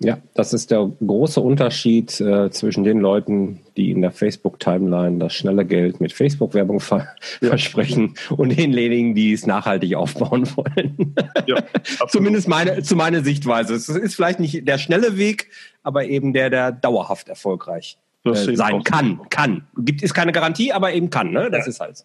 Ja, 0.00 0.18
das 0.34 0.52
ist 0.52 0.72
der 0.72 0.90
große 1.06 1.40
Unterschied 1.40 2.20
äh, 2.20 2.50
zwischen 2.50 2.82
den 2.82 2.98
Leuten, 2.98 3.60
die 3.76 3.92
in 3.92 4.02
der 4.02 4.10
Facebook-Timeline 4.10 5.18
das 5.18 5.34
schnelle 5.34 5.64
Geld 5.64 6.00
mit 6.00 6.12
Facebook-Werbung 6.12 6.80
ver 6.80 7.06
ja. 7.40 7.48
versprechen 7.48 8.14
und 8.36 8.58
denjenigen, 8.58 9.14
die 9.14 9.32
es 9.32 9.46
nachhaltig 9.46 9.94
aufbauen 9.94 10.48
wollen. 10.56 11.14
Ja, 11.46 11.62
Zumindest 12.08 12.48
meine, 12.48 12.82
zu 12.82 12.96
meiner 12.96 13.22
Sichtweise. 13.22 13.74
Es 13.74 13.88
ist 13.88 14.16
vielleicht 14.16 14.40
nicht 14.40 14.66
der 14.66 14.78
schnelle 14.78 15.16
Weg, 15.16 15.50
aber 15.84 16.04
eben 16.06 16.32
der, 16.32 16.50
der 16.50 16.72
dauerhaft 16.72 17.28
erfolgreich 17.28 17.96
äh, 18.24 18.56
sein 18.56 18.82
kann. 18.82 19.20
Kann. 19.30 19.64
Gibt 19.78 20.02
ist 20.02 20.14
keine 20.14 20.32
Garantie, 20.32 20.72
aber 20.72 20.92
eben 20.92 21.10
kann. 21.10 21.30
Ne? 21.30 21.50
Das 21.50 21.66
ja. 21.66 21.70
ist 21.70 21.80
halt. 21.80 22.04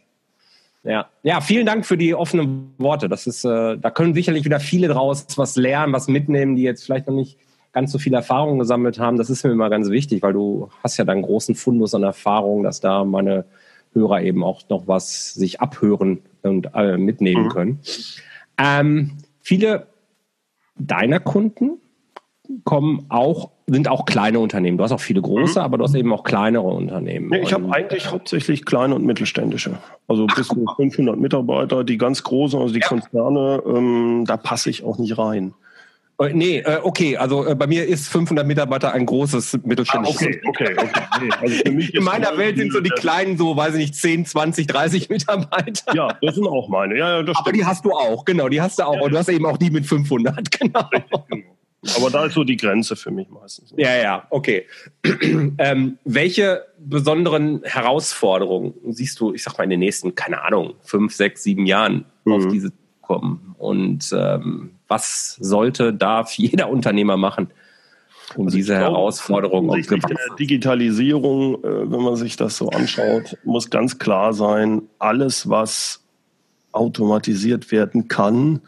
Ja. 0.84 1.10
ja, 1.24 1.42
vielen 1.42 1.66
Dank 1.66 1.86
für 1.86 1.98
die 1.98 2.16
offenen 2.16 2.74
Worte. 2.78 3.10
Das 3.10 3.28
ist, 3.28 3.44
äh, 3.44 3.78
da 3.78 3.92
können 3.92 4.14
sicherlich 4.14 4.46
wieder 4.46 4.62
viele 4.62 4.88
draus 4.88 5.28
was 5.36 5.58
lernen, 5.58 5.92
was 5.92 6.08
mitnehmen, 6.08 6.56
die 6.56 6.64
jetzt 6.64 6.86
vielleicht 6.86 7.08
noch 7.08 7.16
nicht 7.16 7.38
ganz 7.74 7.92
so 7.92 8.00
viel 8.00 8.14
Erfahrung 8.14 8.60
gesammelt 8.60 8.98
haben. 8.98 9.18
Das 9.18 9.30
ist 9.30 9.44
mir 9.44 9.52
immer 9.52 9.70
ganz 9.70 9.90
wichtig, 9.90 10.24
weil 10.24 10.34
du 10.34 10.70
hast 10.82 10.98
ja 10.98 11.04
deinen 11.04 11.22
großen 11.22 11.56
Fundus 11.56 11.94
an 11.94 12.04
Erfahrung, 12.04 12.64
dass 12.64 12.80
da 12.80 13.04
meine 13.04 13.46
Hörer 13.94 14.22
eben 14.22 14.44
auch 14.44 14.62
noch 14.70 14.88
was 14.88 15.34
sich 15.34 15.60
abhören 15.60 16.22
und 16.44 16.70
äh, 16.74 16.98
mitnehmen 16.98 17.46
mhm. 17.46 17.50
können. 17.50 17.80
Ähm, 18.58 19.18
viele 19.42 19.88
deiner 20.78 21.20
Kunden 21.20 21.80
kommen 22.64 23.06
auch, 23.10 23.52
sind 23.68 23.88
auch 23.88 24.06
kleine 24.06 24.40
Unternehmen. 24.40 24.78
Du 24.78 24.84
hast 24.84 24.92
auch 24.92 25.00
viele 25.00 25.22
große, 25.22 25.60
mhm. 25.60 25.66
aber 25.66 25.78
du 25.78 25.84
hast 25.84 25.96
eben 25.96 26.12
auch 26.12 26.24
kleinere 26.24 26.64
Unternehmen. 26.64 27.30
Nee, 27.30 27.42
ich 27.42 27.54
habe 27.54 27.72
eigentlich 27.72 28.12
hauptsächlich 28.12 28.66
kleine 28.66 28.96
und 28.96 29.06
mittelständische. 29.06 29.78
Also 30.08 30.26
bis 30.26 30.48
zu 30.48 30.66
500 30.76 31.18
Mitarbeiter, 31.18 31.84
die 31.84 31.98
ganz 31.98 32.24
großen, 32.24 32.60
also 32.60 32.74
die 32.74 32.80
ja. 32.80 32.88
Konzerne, 32.88 33.62
ähm, 33.66 34.24
da 34.26 34.38
passe 34.38 34.70
ich 34.70 34.84
auch 34.84 34.98
nicht 34.98 35.18
rein. 35.18 35.54
Äh, 36.20 36.34
nee, 36.34 36.58
äh, 36.60 36.80
okay, 36.84 37.16
also 37.16 37.46
äh, 37.46 37.56
bei 37.56 37.66
mir 37.66 37.88
ist 37.88 38.10
500 38.10 38.46
Mitarbeiter 38.46 38.94
ein 38.94 39.06
großes 39.06 39.60
mittelständisches. 39.64 40.22
Ah, 40.22 40.50
okay, 40.50 40.74
okay, 40.74 40.76
okay. 40.78 41.02
Nee, 41.22 41.30
also 41.40 41.64
In 41.94 42.04
meiner 42.04 42.38
Welt 42.38 42.58
sind 42.58 42.74
so 42.74 42.82
die 42.82 42.90
kleinen 42.90 43.38
so, 43.38 43.56
weiß 43.56 43.76
ich 43.76 43.80
nicht, 43.80 43.96
10, 43.96 44.26
20, 44.26 44.68
30 44.68 45.10
Mitarbeiter. 45.10 45.96
Ja, 45.96 46.10
das 46.22 46.36
sind 46.36 46.48
auch 46.48 46.68
meine. 46.68 46.98
Ja, 46.98 47.18
ja, 47.18 47.24
das 47.24 47.38
Aber 47.38 47.54
die 47.54 47.64
hast 47.64 47.86
du 47.86 47.92
auch, 47.92 48.26
genau, 48.26 48.50
die 48.50 48.60
hast 48.60 48.80
du 48.80 48.84
auch. 48.84 48.96
Ja, 48.96 49.02
Und 49.02 49.12
du 49.14 49.18
hast 49.18 49.30
eben 49.30 49.46
auch 49.46 49.58
die 49.58 49.70
mit 49.70 49.86
500, 49.86 50.52
genau. 50.60 50.82
Richtig, 50.92 51.20
genau. 51.30 51.59
Aber 51.96 52.10
da 52.10 52.26
ist 52.26 52.34
so 52.34 52.44
die 52.44 52.58
Grenze 52.58 52.96
für 52.96 53.12
mich 53.12 53.30
meistens. 53.30 53.74
Ja, 53.78 53.96
ja, 53.96 54.28
okay. 54.32 54.66
ähm, 55.58 55.98
welche 56.04 56.66
besonderen 56.78 57.62
Herausforderungen 57.64 58.74
siehst 58.90 59.20
du, 59.20 59.34
ich 59.34 59.44
sag 59.44 59.58
mal, 59.58 59.64
in 59.64 59.70
den 59.70 59.80
nächsten, 59.80 60.14
keine 60.16 60.42
Ahnung, 60.42 60.76
fünf, 60.82 61.14
sechs, 61.14 61.44
sieben 61.44 61.66
Jahren 61.66 62.06
mhm. 62.26 62.34
auf 62.34 62.48
diese 62.48 62.74
kommen? 63.02 63.56
Und 63.58 64.10
ähm, 64.14 64.72
was 64.88 65.38
sollte 65.40 65.94
da 65.94 66.26
jeder 66.36 66.70
Unternehmer 66.70 67.18
machen? 67.18 67.50
um 68.36 68.46
also 68.46 68.58
diese 68.58 68.74
glaube, 68.74 68.96
Herausforderung 68.96 69.70
auch 69.70 69.76
gewachsen. 69.76 70.16
Der 70.28 70.36
Digitalisierung, 70.36 71.64
äh, 71.64 71.92
wenn 71.92 72.02
man 72.02 72.16
sich 72.16 72.36
das 72.36 72.58
so 72.58 72.70
anschaut, 72.70 73.38
muss 73.44 73.70
ganz 73.70 73.98
klar 73.98 74.34
sein, 74.34 74.84
alles, 75.00 75.50
was 75.50 76.04
automatisiert 76.72 77.72
werden 77.72 78.08
kann, 78.08 78.62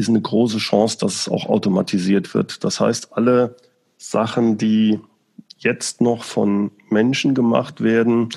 ist 0.00 0.08
eine 0.08 0.20
große 0.20 0.58
Chance, 0.58 0.98
dass 0.98 1.14
es 1.14 1.28
auch 1.28 1.46
automatisiert 1.46 2.34
wird. 2.34 2.64
Das 2.64 2.80
heißt, 2.80 3.12
alle 3.12 3.56
Sachen, 3.96 4.58
die 4.58 4.98
jetzt 5.58 6.00
noch 6.00 6.24
von 6.24 6.70
Menschen 6.88 7.34
gemacht 7.34 7.82
werden, 7.82 8.30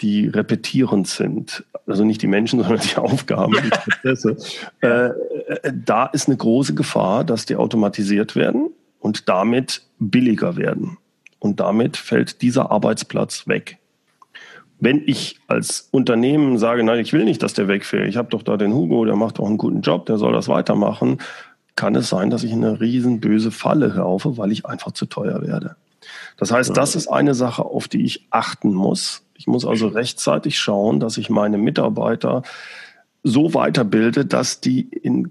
die 0.00 0.28
repetierend 0.28 1.08
sind, 1.08 1.64
also 1.86 2.04
nicht 2.04 2.22
die 2.22 2.26
Menschen, 2.26 2.60
sondern 2.62 2.80
die 2.80 2.96
Aufgaben, 2.96 3.54
die 3.54 3.70
Prozesse, 3.70 4.36
äh, 4.80 5.08
äh, 5.08 5.72
da 5.74 6.06
ist 6.06 6.28
eine 6.28 6.36
große 6.36 6.74
Gefahr, 6.74 7.24
dass 7.24 7.46
die 7.46 7.56
automatisiert 7.56 8.36
werden 8.36 8.70
und 9.00 9.28
damit 9.28 9.82
billiger 9.98 10.56
werden. 10.56 10.98
Und 11.40 11.60
damit 11.60 11.96
fällt 11.96 12.42
dieser 12.42 12.70
Arbeitsplatz 12.70 13.46
weg. 13.46 13.78
Wenn 14.80 15.02
ich 15.06 15.40
als 15.48 15.88
Unternehmen 15.90 16.58
sage, 16.58 16.84
nein, 16.84 17.00
ich 17.00 17.12
will 17.12 17.24
nicht, 17.24 17.42
dass 17.42 17.54
der 17.54 17.68
wegfällt, 17.68 18.08
ich 18.08 18.16
habe 18.16 18.30
doch 18.30 18.42
da 18.42 18.56
den 18.56 18.72
Hugo, 18.72 19.04
der 19.04 19.16
macht 19.16 19.38
doch 19.38 19.46
einen 19.46 19.58
guten 19.58 19.80
Job, 19.80 20.06
der 20.06 20.18
soll 20.18 20.32
das 20.32 20.48
weitermachen, 20.48 21.18
kann 21.74 21.94
es 21.94 22.08
sein, 22.08 22.30
dass 22.30 22.44
ich 22.44 22.52
in 22.52 22.64
eine 22.64 22.80
riesen 22.80 23.20
böse 23.20 23.50
Falle 23.50 23.88
laufe, 23.88 24.36
weil 24.36 24.52
ich 24.52 24.66
einfach 24.66 24.92
zu 24.92 25.06
teuer 25.06 25.42
werde. 25.42 25.76
Das 26.36 26.52
heißt, 26.52 26.76
das 26.76 26.94
ist 26.94 27.08
eine 27.08 27.34
Sache, 27.34 27.64
auf 27.64 27.88
die 27.88 28.04
ich 28.04 28.26
achten 28.30 28.72
muss. 28.72 29.22
Ich 29.34 29.46
muss 29.46 29.64
also 29.64 29.88
rechtzeitig 29.88 30.58
schauen, 30.58 31.00
dass 31.00 31.18
ich 31.18 31.30
meine 31.30 31.58
Mitarbeiter 31.58 32.42
so 33.22 33.54
weiterbilde, 33.54 34.24
dass 34.24 34.60
die 34.60 34.80
in, 34.80 35.30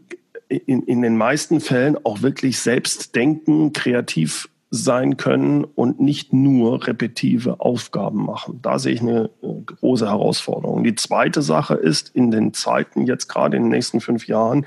in, 0.49 0.83
in 0.83 1.01
den 1.01 1.17
meisten 1.17 1.59
Fällen 1.59 1.97
auch 2.03 2.21
wirklich 2.21 2.59
selbst 2.59 3.15
denken, 3.15 3.73
kreativ 3.73 4.49
sein 4.69 5.15
können 5.17 5.63
und 5.63 5.99
nicht 5.99 6.33
nur 6.33 6.87
repetitive 6.87 7.61
Aufgaben 7.61 8.25
machen. 8.25 8.59
Da 8.61 8.79
sehe 8.79 8.93
ich 8.93 9.01
eine 9.01 9.29
äh, 9.41 9.47
große 9.65 10.07
Herausforderung. 10.07 10.83
Die 10.83 10.95
zweite 10.95 11.41
Sache 11.41 11.75
ist, 11.75 12.13
in 12.13 12.31
den 12.31 12.53
Zeiten, 12.53 13.05
jetzt 13.05 13.27
gerade 13.27 13.55
in 13.55 13.63
den 13.63 13.71
nächsten 13.71 14.01
fünf 14.01 14.27
Jahren, 14.27 14.65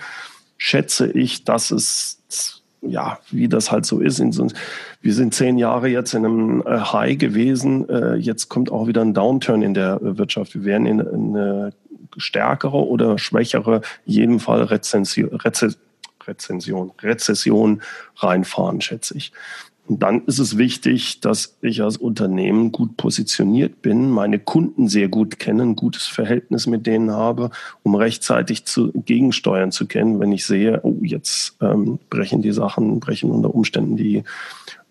schätze 0.56 1.10
ich, 1.10 1.44
dass 1.44 1.70
es 1.70 2.20
ja, 2.82 3.18
wie 3.30 3.48
das 3.48 3.70
halt 3.70 3.84
so 3.84 4.00
ist. 4.00 4.20
wir 5.02 5.14
sind 5.14 5.34
zehn 5.34 5.58
Jahre 5.58 5.88
jetzt 5.88 6.14
in 6.14 6.24
einem 6.24 6.62
äh, 6.66 6.78
High 6.78 7.18
gewesen. 7.18 7.88
Äh, 7.88 8.14
jetzt 8.14 8.48
kommt 8.48 8.72
auch 8.72 8.86
wieder 8.86 9.02
ein 9.02 9.12
Downturn 9.12 9.62
in 9.62 9.74
der 9.74 9.98
Wirtschaft. 10.00 10.54
Wir 10.54 10.64
werden 10.64 10.86
in, 10.86 11.00
eine 11.00 11.72
stärkere 12.16 12.86
oder 12.86 13.18
schwächere, 13.18 13.82
jeden 14.04 14.40
Fall 14.40 14.62
Rezension, 14.62 15.38
Rezension, 16.26 16.92
Rezession 17.02 17.82
reinfahren, 18.16 18.80
schätze 18.80 19.16
ich. 19.16 19.32
Und 19.90 20.04
dann 20.04 20.24
ist 20.26 20.38
es 20.38 20.56
wichtig, 20.56 21.18
dass 21.18 21.56
ich 21.62 21.82
als 21.82 21.96
Unternehmen 21.96 22.70
gut 22.70 22.96
positioniert 22.96 23.82
bin, 23.82 24.08
meine 24.08 24.38
Kunden 24.38 24.86
sehr 24.86 25.08
gut 25.08 25.40
kenne, 25.40 25.64
ein 25.64 25.74
gutes 25.74 26.06
Verhältnis 26.06 26.68
mit 26.68 26.86
denen 26.86 27.10
habe, 27.10 27.50
um 27.82 27.96
rechtzeitig 27.96 28.64
zu, 28.66 28.92
gegensteuern 28.92 29.72
zu 29.72 29.88
können, 29.88 30.20
wenn 30.20 30.30
ich 30.30 30.46
sehe, 30.46 30.78
oh, 30.84 30.98
jetzt 31.02 31.56
ähm, 31.60 31.98
brechen 32.08 32.40
die 32.40 32.52
Sachen, 32.52 33.00
brechen 33.00 33.32
unter 33.32 33.52
Umständen 33.52 33.96
die 33.96 34.22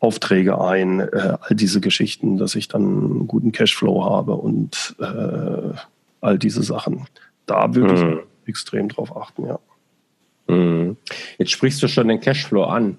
Aufträge 0.02 0.60
ein, 0.60 1.00
äh, 1.00 1.38
all 1.40 1.56
diese 1.56 1.80
Geschichten, 1.80 2.36
dass 2.36 2.56
ich 2.56 2.68
dann 2.68 2.84
einen 2.84 3.28
guten 3.30 3.54
Cashflow 3.54 4.04
habe 4.04 4.34
und 4.34 4.98
äh, 5.00 5.78
all 6.20 6.38
diese 6.38 6.62
Sachen. 6.62 7.08
Da 7.46 7.74
würde 7.74 7.94
mhm. 7.94 8.20
ich 8.44 8.50
extrem 8.50 8.90
drauf 8.90 9.16
achten, 9.16 9.46
ja. 9.46 9.60
Mhm. 10.48 10.98
Jetzt 11.38 11.52
sprichst 11.52 11.82
du 11.82 11.88
schon 11.88 12.10
den 12.10 12.20
Cashflow 12.20 12.66
an. 12.66 12.98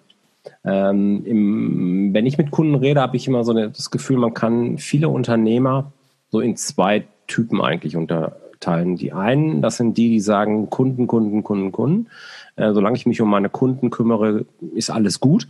Ähm, 0.65 1.23
im, 1.25 2.15
wenn 2.15 2.27
ich 2.27 2.39
mit 2.39 2.51
Kunden 2.51 2.75
rede, 2.75 3.01
habe 3.01 3.17
ich 3.17 3.27
immer 3.27 3.45
so 3.45 3.53
das 3.53 3.91
Gefühl, 3.91 4.17
man 4.19 4.35
kann 4.35 4.79
viele 4.79 5.09
Unternehmer 5.09 5.93
so 6.31 6.41
in 6.41 6.57
zwei 6.57 7.05
Typen 7.27 7.61
eigentlich 7.61 7.97
unterteilen. 7.97 8.97
Die 8.97 9.13
einen, 9.13 9.63
das 9.63 9.77
sind 9.77 9.97
die, 9.97 10.09
die 10.09 10.21
sagen 10.21 10.71
Kunden, 10.71 11.07
Kunden, 11.07 11.43
Kunden, 11.43 11.73
Kunden. 11.73 12.09
Äh, 12.57 12.73
solange 12.73 12.97
ich 12.97 13.07
mich 13.07 13.21
um 13.21 13.31
meine 13.31 13.49
Kunden 13.49 13.91
kümmere, 13.91 14.45
ist 14.75 14.91
alles 14.91 15.21
gut. 15.21 15.49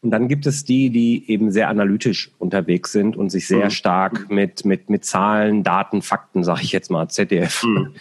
Und 0.00 0.10
dann 0.10 0.26
gibt 0.26 0.46
es 0.46 0.64
die, 0.64 0.90
die 0.90 1.30
eben 1.30 1.52
sehr 1.52 1.68
analytisch 1.68 2.32
unterwegs 2.38 2.90
sind 2.90 3.16
und 3.16 3.30
sich 3.30 3.46
sehr 3.46 3.66
mhm. 3.66 3.70
stark 3.70 4.30
mit, 4.30 4.64
mit, 4.64 4.90
mit 4.90 5.04
Zahlen, 5.04 5.62
Daten, 5.62 6.02
Fakten, 6.02 6.42
sage 6.42 6.62
ich 6.62 6.72
jetzt 6.72 6.90
mal, 6.90 7.08
ZDF, 7.08 7.62
mhm. 7.62 7.94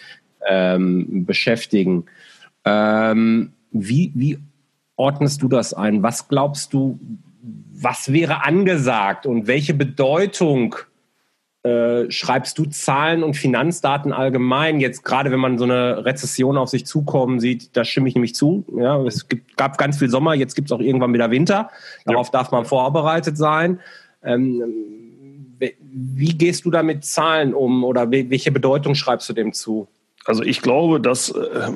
ähm, 0.50 1.26
beschäftigen. 1.26 2.06
Ähm, 2.66 3.54
wie, 3.72 4.12
wie 4.16 4.40
ordnest 5.02 5.42
du 5.42 5.48
das 5.48 5.74
ein? 5.74 6.04
Was 6.04 6.28
glaubst 6.28 6.74
du, 6.74 7.00
was 7.74 8.14
wäre 8.14 8.46
angesagt 8.46 9.26
und 9.26 9.48
welche 9.48 9.74
Bedeutung 9.74 10.76
äh, 11.64 12.10
schreibst 12.12 12.60
du 12.60 12.66
Zahlen 12.66 13.24
und 13.24 13.36
Finanzdaten 13.36 14.14
allgemein? 14.14 14.80
Jetzt 14.80 15.04
gerade, 15.04 15.32
wenn 15.32 15.40
man 15.40 15.58
so 15.58 15.64
eine 15.64 16.06
Rezession 16.06 16.56
auf 16.56 16.70
sich 16.70 16.86
zukommen 16.86 17.40
sieht, 17.40 17.76
da 17.76 17.84
stimme 17.84 18.10
ich 18.10 18.16
nämlich 18.16 18.36
zu. 18.36 18.64
Ja, 18.78 19.02
es 19.02 19.28
gibt, 19.28 19.58
gab 19.58 19.80
ganz 19.80 19.98
viel 19.98 20.10
Sommer, 20.10 20.36
jetzt 20.36 20.54
gibt 20.54 20.68
es 20.68 20.72
auch 20.72 20.82
irgendwann 20.82 21.14
wieder 21.16 21.32
Winter. 21.32 21.72
Darauf 22.06 22.28
ja. 22.28 22.34
darf 22.34 22.52
man 22.52 22.66
vorbereitet 22.66 23.38
sein. 23.38 23.80
Ähm, 24.24 24.62
wie 25.82 26.38
gehst 26.38 26.66
du 26.66 26.70
da 26.70 26.84
mit 26.84 27.06
Zahlen 27.06 27.56
um 27.56 27.84
oder 27.84 28.12
welche 28.12 28.52
Bedeutung 28.52 28.94
schreibst 28.94 29.28
du 29.30 29.34
dem 29.34 29.52
zu? 29.52 29.88
Also 30.26 30.44
ich 30.44 30.62
glaube, 30.62 31.02
dass 31.02 31.30
äh, 31.30 31.72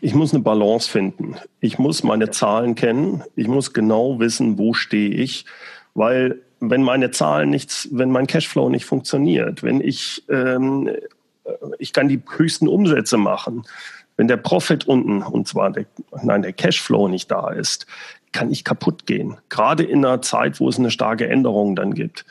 ich 0.00 0.14
muss 0.14 0.34
eine 0.34 0.42
Balance 0.42 0.90
finden. 0.90 1.36
Ich 1.60 1.78
muss 1.78 2.02
meine 2.02 2.30
Zahlen 2.30 2.74
kennen. 2.74 3.22
Ich 3.36 3.48
muss 3.48 3.72
genau 3.72 4.18
wissen, 4.18 4.58
wo 4.58 4.74
stehe 4.74 5.10
ich, 5.10 5.44
weil 5.94 6.40
wenn 6.60 6.82
meine 6.82 7.10
Zahlen 7.10 7.50
nichts, 7.50 7.88
wenn 7.90 8.10
mein 8.10 8.26
Cashflow 8.26 8.68
nicht 8.68 8.84
funktioniert, 8.84 9.62
wenn 9.62 9.80
ich 9.80 10.24
ähm, 10.28 10.90
ich 11.78 11.92
kann 11.92 12.08
die 12.08 12.20
höchsten 12.36 12.68
Umsätze 12.68 13.16
machen, 13.16 13.64
wenn 14.16 14.28
der 14.28 14.36
Profit 14.36 14.86
unten 14.86 15.22
und 15.22 15.48
zwar 15.48 15.70
der, 15.70 15.86
nein 16.22 16.42
der 16.42 16.52
Cashflow 16.52 17.08
nicht 17.08 17.30
da 17.30 17.50
ist, 17.50 17.86
kann 18.32 18.50
ich 18.50 18.64
kaputt 18.64 19.06
gehen. 19.06 19.38
Gerade 19.48 19.82
in 19.82 20.04
einer 20.04 20.22
Zeit, 20.22 20.60
wo 20.60 20.68
es 20.68 20.78
eine 20.78 20.90
starke 20.90 21.28
Änderung 21.28 21.74
dann 21.74 21.94
gibt. 21.94 22.24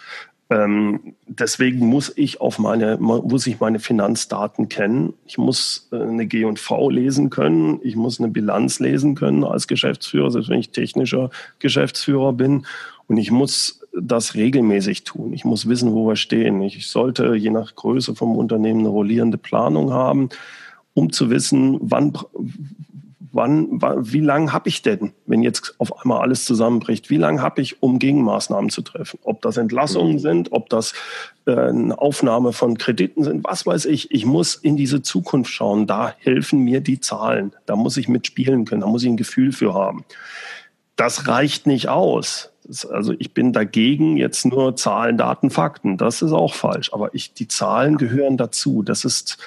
Ähm, 0.52 1.16
deswegen 1.28 1.86
muss 1.86 2.12
ich 2.16 2.42
auf 2.42 2.58
meine, 2.58 2.98
muss 2.98 3.46
ich 3.46 3.60
meine 3.60 3.80
Finanzdaten 3.80 4.68
kennen. 4.68 5.14
Ich 5.26 5.38
muss 5.38 5.88
äh, 5.92 5.98
eine 5.98 6.26
G&V 6.26 6.90
lesen 6.90 7.30
können. 7.30 7.80
Ich 7.84 7.96
muss 7.96 8.20
eine 8.20 8.30
Bilanz 8.30 8.80
lesen 8.80 9.14
können 9.14 9.44
als 9.44 9.68
Geschäftsführer, 9.68 10.32
selbst 10.32 10.50
wenn 10.50 10.60
ich 10.60 10.72
technischer 10.72 11.30
Geschäftsführer 11.60 12.34
bin. 12.34 12.66
Und 13.06 13.18
ich 13.18 13.30
muss 13.30 13.82
das 13.94 14.34
regelmäßig 14.34 15.04
tun. 15.04 15.34
Ich 15.34 15.46
muss 15.46 15.68
wissen, 15.68 15.94
wo 15.94 16.08
wir 16.08 16.16
stehen. 16.16 16.62
Ich 16.62 16.88
sollte 16.88 17.36
je 17.36 17.52
nach 17.52 17.76
Größe 17.76 18.16
vom 18.16 18.36
Unternehmen 18.36 18.80
eine 18.80 18.90
rollierende 18.90 19.38
Planung 19.38 19.94
haben, 19.94 20.30
um 20.96 21.12
zu 21.12 21.30
wissen, 21.30 21.78
wann, 21.82 22.14
wann, 23.32 23.68
wann 23.72 24.12
wie 24.12 24.22
lange 24.22 24.54
habe 24.54 24.70
ich 24.70 24.82
denn, 24.82 25.14
wenn 25.26 25.42
jetzt 25.42 25.76
auf 25.78 26.02
einmal 26.02 26.22
alles 26.22 26.46
zusammenbricht, 26.46 27.10
wie 27.10 27.18
lange 27.18 27.42
habe 27.42 27.62
ich, 27.62 27.82
um 27.82 28.00
Gegenmaßnahmen 28.00 28.70
zu 28.70 28.82
treffen? 28.82 29.20
Ob 29.24 29.42
das 29.42 29.58
Entlassungen 29.58 30.14
mhm. 30.14 30.20
sind, 30.20 30.52
ob 30.52 30.70
das 30.70 30.94
äh, 31.46 31.56
eine 31.56 32.00
Aufnahme 32.00 32.54
von 32.54 32.78
Krediten 32.78 33.24
sind, 33.24 33.44
was 33.44 33.66
weiß 33.66 33.86
ich. 33.86 34.12
Ich 34.12 34.26
muss 34.26 34.56
in 34.56 34.78
diese 34.78 35.02
Zukunft 35.02 35.52
schauen. 35.52 35.88
Da 35.88 36.14
helfen 36.20 36.60
mir 36.64 36.82
die 36.82 37.00
Zahlen. 37.00 37.54
Da 37.66 37.76
muss 37.76 37.98
ich 37.98 38.08
mitspielen 38.08 38.66
können. 38.66 38.82
Da 38.82 38.88
muss 38.88 39.04
ich 39.04 39.10
ein 39.10 39.18
Gefühl 39.18 39.52
für 39.52 39.74
haben. 39.74 40.06
Das 40.96 41.28
reicht 41.28 41.66
nicht 41.68 41.88
aus. 41.88 42.52
also 42.92 43.14
ich 43.18 43.34
bin 43.34 43.54
dagegen 43.54 44.18
jetzt 44.18 44.46
nur 44.46 44.76
Zahlen, 44.76 45.18
Daten, 45.18 45.50
Fakten. 45.50 45.98
Das 45.98 46.22
ist 46.22 46.34
auch 46.34 46.54
falsch. 46.54 46.94
Aber 46.94 47.14
ich, 47.14 47.34
die 47.34 47.48
Zahlen 47.48 47.98
gehören 47.98 48.38
dazu. 48.38 48.84
Das 48.84 49.06
ist 49.06 49.38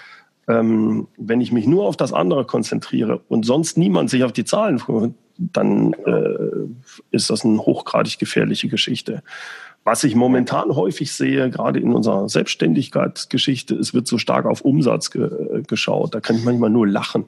ähm, 0.48 1.08
wenn 1.16 1.40
ich 1.40 1.52
mich 1.52 1.66
nur 1.66 1.86
auf 1.86 1.96
das 1.96 2.12
andere 2.12 2.44
konzentriere 2.44 3.20
und 3.28 3.46
sonst 3.46 3.78
niemand 3.78 4.10
sich 4.10 4.24
auf 4.24 4.32
die 4.32 4.44
Zahlen 4.44 4.78
freut, 4.78 5.12
dann 5.38 5.92
äh, 5.92 6.94
ist 7.10 7.30
das 7.30 7.44
eine 7.44 7.58
hochgradig 7.58 8.18
gefährliche 8.18 8.68
Geschichte. 8.68 9.22
Was 9.84 10.04
ich 10.04 10.14
momentan 10.14 10.76
häufig 10.76 11.12
sehe, 11.12 11.50
gerade 11.50 11.80
in 11.80 11.92
unserer 11.92 12.28
Selbstständigkeitsgeschichte, 12.28 13.74
es 13.74 13.94
wird 13.94 14.06
so 14.06 14.18
stark 14.18 14.46
auf 14.46 14.60
Umsatz 14.60 15.10
ge 15.10 15.24
äh, 15.24 15.62
geschaut. 15.62 16.14
Da 16.14 16.20
kann 16.20 16.36
ich 16.36 16.44
manchmal 16.44 16.70
nur 16.70 16.86
lachen. 16.86 17.24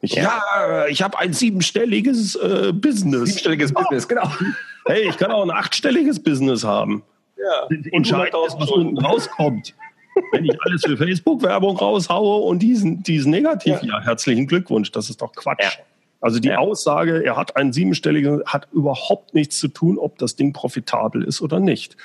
Ich, 0.00 0.14
ja, 0.14 0.86
ich 0.88 1.02
habe 1.02 1.18
ein 1.18 1.32
siebenstelliges 1.32 2.36
äh, 2.36 2.72
Business. 2.72 3.24
Siebenstelliges 3.24 3.72
ja. 3.72 3.80
Business, 3.80 4.06
genau. 4.06 4.30
Hey, 4.86 5.08
ich 5.08 5.16
kann 5.16 5.32
auch 5.32 5.42
ein 5.42 5.50
achtstelliges 5.50 6.22
Business 6.22 6.62
haben. 6.62 7.02
Ja. 7.36 7.76
Entscheidend 7.92 8.34
was 8.58 8.70
unten 8.70 8.98
rauskommt. 8.98 9.74
Wenn 10.32 10.44
ich 10.44 10.56
alles 10.62 10.82
für 10.84 10.96
Facebook-Werbung 10.96 11.76
raushaue 11.76 12.42
und 12.44 12.60
diesen, 12.60 13.02
diesen 13.02 13.30
negativ, 13.30 13.82
ja. 13.82 13.98
ja. 13.98 14.00
herzlichen 14.00 14.46
Glückwunsch, 14.46 14.92
das 14.92 15.10
ist 15.10 15.22
doch 15.22 15.32
Quatsch. 15.32 15.78
Ja. 15.78 15.84
Also 16.20 16.40
die 16.40 16.48
ja. 16.48 16.58
Aussage, 16.58 17.24
er 17.24 17.36
hat 17.36 17.56
einen 17.56 17.72
siebenstelligen, 17.72 18.42
hat 18.44 18.68
überhaupt 18.72 19.34
nichts 19.34 19.58
zu 19.58 19.68
tun, 19.68 19.98
ob 19.98 20.18
das 20.18 20.36
Ding 20.36 20.52
profitabel 20.52 21.22
ist 21.22 21.40
oder 21.40 21.60
nicht. 21.60 21.96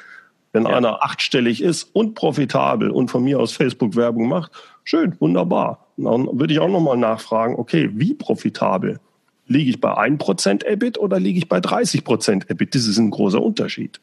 Wenn 0.52 0.68
einer 0.68 1.04
achtstellig 1.04 1.64
ist 1.64 1.90
und 1.94 2.14
profitabel 2.14 2.92
und 2.92 3.10
von 3.10 3.24
mir 3.24 3.40
aus 3.40 3.54
Facebook-Werbung 3.54 4.28
macht, 4.28 4.52
schön, 4.84 5.20
wunderbar. 5.20 5.88
dann 5.98 6.28
würde 6.32 6.54
ich 6.54 6.60
auch 6.60 6.70
nochmal 6.70 6.98
nachfragen, 6.98 7.56
okay, 7.56 7.90
wie 7.94 8.14
profitabel? 8.14 9.00
Liege 9.48 9.72
ich 9.72 9.82
bei 9.82 9.98
1% 9.98 10.64
EBIT 10.64 11.00
oder 11.00 11.20
liege 11.20 11.40
ich 11.40 11.50
bei 11.50 11.58
30% 11.58 12.52
EBIT? 12.52 12.76
Das 12.76 12.86
ist 12.86 13.00
ein 13.00 13.10
großer 13.10 13.42
Unterschied. 13.42 14.00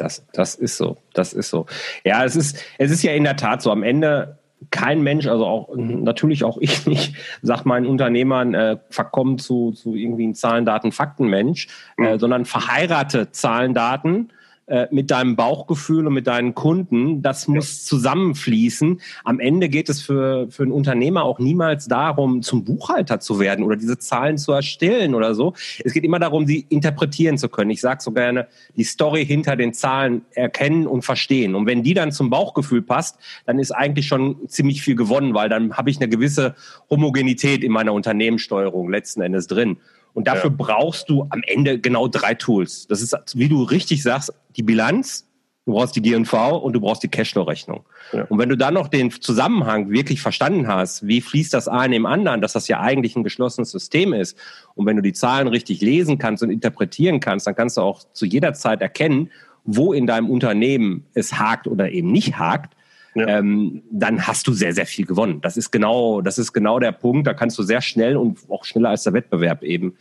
Das, 0.00 0.24
das 0.32 0.54
ist 0.54 0.78
so. 0.78 0.96
Das 1.12 1.34
ist 1.34 1.50
so. 1.50 1.66
Ja, 2.04 2.24
es 2.24 2.34
ist, 2.34 2.64
es 2.78 2.90
ist 2.90 3.02
ja 3.02 3.12
in 3.12 3.24
der 3.24 3.36
Tat 3.36 3.60
so. 3.60 3.70
Am 3.70 3.82
Ende 3.82 4.38
kein 4.70 5.02
Mensch, 5.02 5.26
also 5.26 5.46
auch 5.46 5.68
natürlich 5.74 6.44
auch 6.44 6.58
ich 6.58 6.86
nicht, 6.86 7.14
sagt 7.42 7.66
meinen 7.66 7.86
Unternehmern, 7.86 8.54
äh, 8.54 8.78
verkommen 8.88 9.38
zu, 9.38 9.72
zu 9.72 9.94
irgendwie 9.94 10.26
ein 10.26 10.34
Zahlen, 10.34 10.64
Daten, 10.64 10.92
Fakten 10.92 11.28
Mensch, 11.28 11.68
äh, 11.98 12.14
mhm. 12.14 12.18
sondern 12.18 12.44
verheirate 12.44 13.30
Zahlen, 13.30 13.74
Daten 13.74 14.30
äh, 14.70 14.86
mit 14.92 15.10
deinem 15.10 15.34
Bauchgefühl 15.34 16.06
und 16.06 16.14
mit 16.14 16.28
deinen 16.28 16.54
Kunden, 16.54 17.22
das 17.22 17.48
muss 17.48 17.84
zusammenfließen. 17.84 19.00
Am 19.24 19.40
Ende 19.40 19.68
geht 19.68 19.88
es 19.88 20.00
für, 20.00 20.48
für 20.48 20.62
einen 20.62 20.70
Unternehmer 20.70 21.24
auch 21.24 21.40
niemals 21.40 21.88
darum, 21.88 22.40
zum 22.42 22.64
Buchhalter 22.64 23.18
zu 23.18 23.40
werden 23.40 23.64
oder 23.64 23.74
diese 23.74 23.98
Zahlen 23.98 24.38
zu 24.38 24.52
erstellen 24.52 25.16
oder 25.16 25.34
so. 25.34 25.54
Es 25.84 25.92
geht 25.92 26.04
immer 26.04 26.20
darum, 26.20 26.46
sie 26.46 26.66
interpretieren 26.68 27.36
zu 27.36 27.48
können. 27.48 27.70
Ich 27.70 27.80
sage 27.80 28.00
so 28.00 28.12
gerne, 28.12 28.46
die 28.76 28.84
Story 28.84 29.26
hinter 29.26 29.56
den 29.56 29.74
Zahlen 29.74 30.22
erkennen 30.36 30.86
und 30.86 31.02
verstehen. 31.02 31.56
Und 31.56 31.66
wenn 31.66 31.82
die 31.82 31.94
dann 31.94 32.12
zum 32.12 32.30
Bauchgefühl 32.30 32.82
passt, 32.82 33.18
dann 33.46 33.58
ist 33.58 33.72
eigentlich 33.72 34.06
schon 34.06 34.36
ziemlich 34.46 34.82
viel 34.82 34.94
gewonnen, 34.94 35.34
weil 35.34 35.48
dann 35.48 35.76
habe 35.76 35.90
ich 35.90 35.96
eine 35.96 36.08
gewisse 36.08 36.54
Homogenität 36.88 37.64
in 37.64 37.72
meiner 37.72 37.92
Unternehmenssteuerung 37.92 38.88
letzten 38.88 39.20
Endes 39.20 39.48
drin. 39.48 39.78
Und 40.14 40.26
dafür 40.26 40.50
ja. 40.50 40.56
brauchst 40.56 41.08
du 41.08 41.26
am 41.30 41.42
Ende 41.46 41.78
genau 41.78 42.08
drei 42.08 42.34
Tools. 42.34 42.86
Das 42.86 43.00
ist, 43.00 43.16
wie 43.34 43.48
du 43.48 43.62
richtig 43.62 44.02
sagst, 44.02 44.32
die 44.56 44.62
Bilanz, 44.62 45.26
du 45.66 45.72
brauchst 45.72 45.94
die 45.94 46.02
GNV 46.02 46.32
und 46.62 46.72
du 46.72 46.80
brauchst 46.80 47.02
die 47.02 47.08
Cashflow-Rechnung. 47.08 47.84
Ja. 48.12 48.24
Und 48.24 48.38
wenn 48.38 48.48
du 48.48 48.56
dann 48.56 48.74
noch 48.74 48.88
den 48.88 49.10
Zusammenhang 49.10 49.90
wirklich 49.90 50.20
verstanden 50.20 50.66
hast, 50.66 51.06
wie 51.06 51.20
fließt 51.20 51.54
das 51.54 51.68
eine 51.68 51.96
im 51.96 52.06
anderen, 52.06 52.40
dass 52.40 52.52
das 52.52 52.68
ja 52.68 52.80
eigentlich 52.80 53.16
ein 53.16 53.24
geschlossenes 53.24 53.70
System 53.70 54.12
ist, 54.12 54.36
und 54.74 54.86
wenn 54.86 54.96
du 54.96 55.02
die 55.02 55.12
Zahlen 55.12 55.48
richtig 55.48 55.80
lesen 55.80 56.18
kannst 56.18 56.42
und 56.42 56.50
interpretieren 56.50 57.20
kannst, 57.20 57.46
dann 57.46 57.54
kannst 57.54 57.76
du 57.76 57.82
auch 57.82 58.02
zu 58.12 58.26
jeder 58.26 58.52
Zeit 58.54 58.80
erkennen, 58.82 59.30
wo 59.64 59.92
in 59.92 60.06
deinem 60.06 60.30
Unternehmen 60.30 61.06
es 61.14 61.38
hakt 61.38 61.66
oder 61.66 61.92
eben 61.92 62.10
nicht 62.10 62.38
hakt 62.38 62.74
ja. 63.14 63.26
ähm, 63.26 63.82
dann 63.90 64.26
hast 64.26 64.46
du 64.46 64.52
sehr, 64.52 64.72
sehr 64.72 64.86
viel 64.86 65.06
gewonnen. 65.06 65.40
Das 65.40 65.56
ist 65.56 65.70
genau, 65.70 66.20
das 66.20 66.38
ist 66.38 66.52
genau 66.52 66.78
der 66.78 66.92
Punkt. 66.92 67.26
Da 67.26 67.34
kannst 67.34 67.58
du 67.58 67.62
sehr 67.62 67.80
schnell 67.80 68.16
und 68.16 68.38
auch 68.48 68.64
schneller 68.64 68.90
als 68.90 69.02
der 69.02 69.12
Wettbewerb 69.12 69.62
eben 69.62 69.96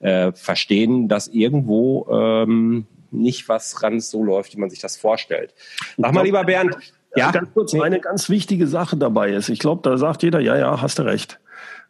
äh, 0.00 0.32
verstehen, 0.32 1.08
dass 1.08 1.28
irgendwo 1.28 2.06
ähm, 2.10 2.86
nicht 3.10 3.48
was 3.48 3.76
ganz 3.76 4.10
so 4.10 4.24
läuft, 4.24 4.54
wie 4.54 4.60
man 4.60 4.70
sich 4.70 4.80
das 4.80 4.96
vorstellt. 4.96 5.54
Sag 5.96 6.12
mal, 6.12 6.24
lieber 6.24 6.44
Bernd. 6.44 6.76
Ja, 7.14 7.30
ganz 7.30 7.52
kurz, 7.52 7.74
eine 7.74 8.00
ganz 8.00 8.30
wichtige 8.30 8.66
Sache 8.66 8.96
dabei 8.96 9.32
ist. 9.32 9.50
Ich 9.50 9.58
glaube, 9.58 9.82
da 9.88 9.98
sagt 9.98 10.22
jeder, 10.22 10.40
ja, 10.40 10.56
ja, 10.56 10.80
hast 10.80 10.98
du 10.98 11.02
recht. 11.02 11.38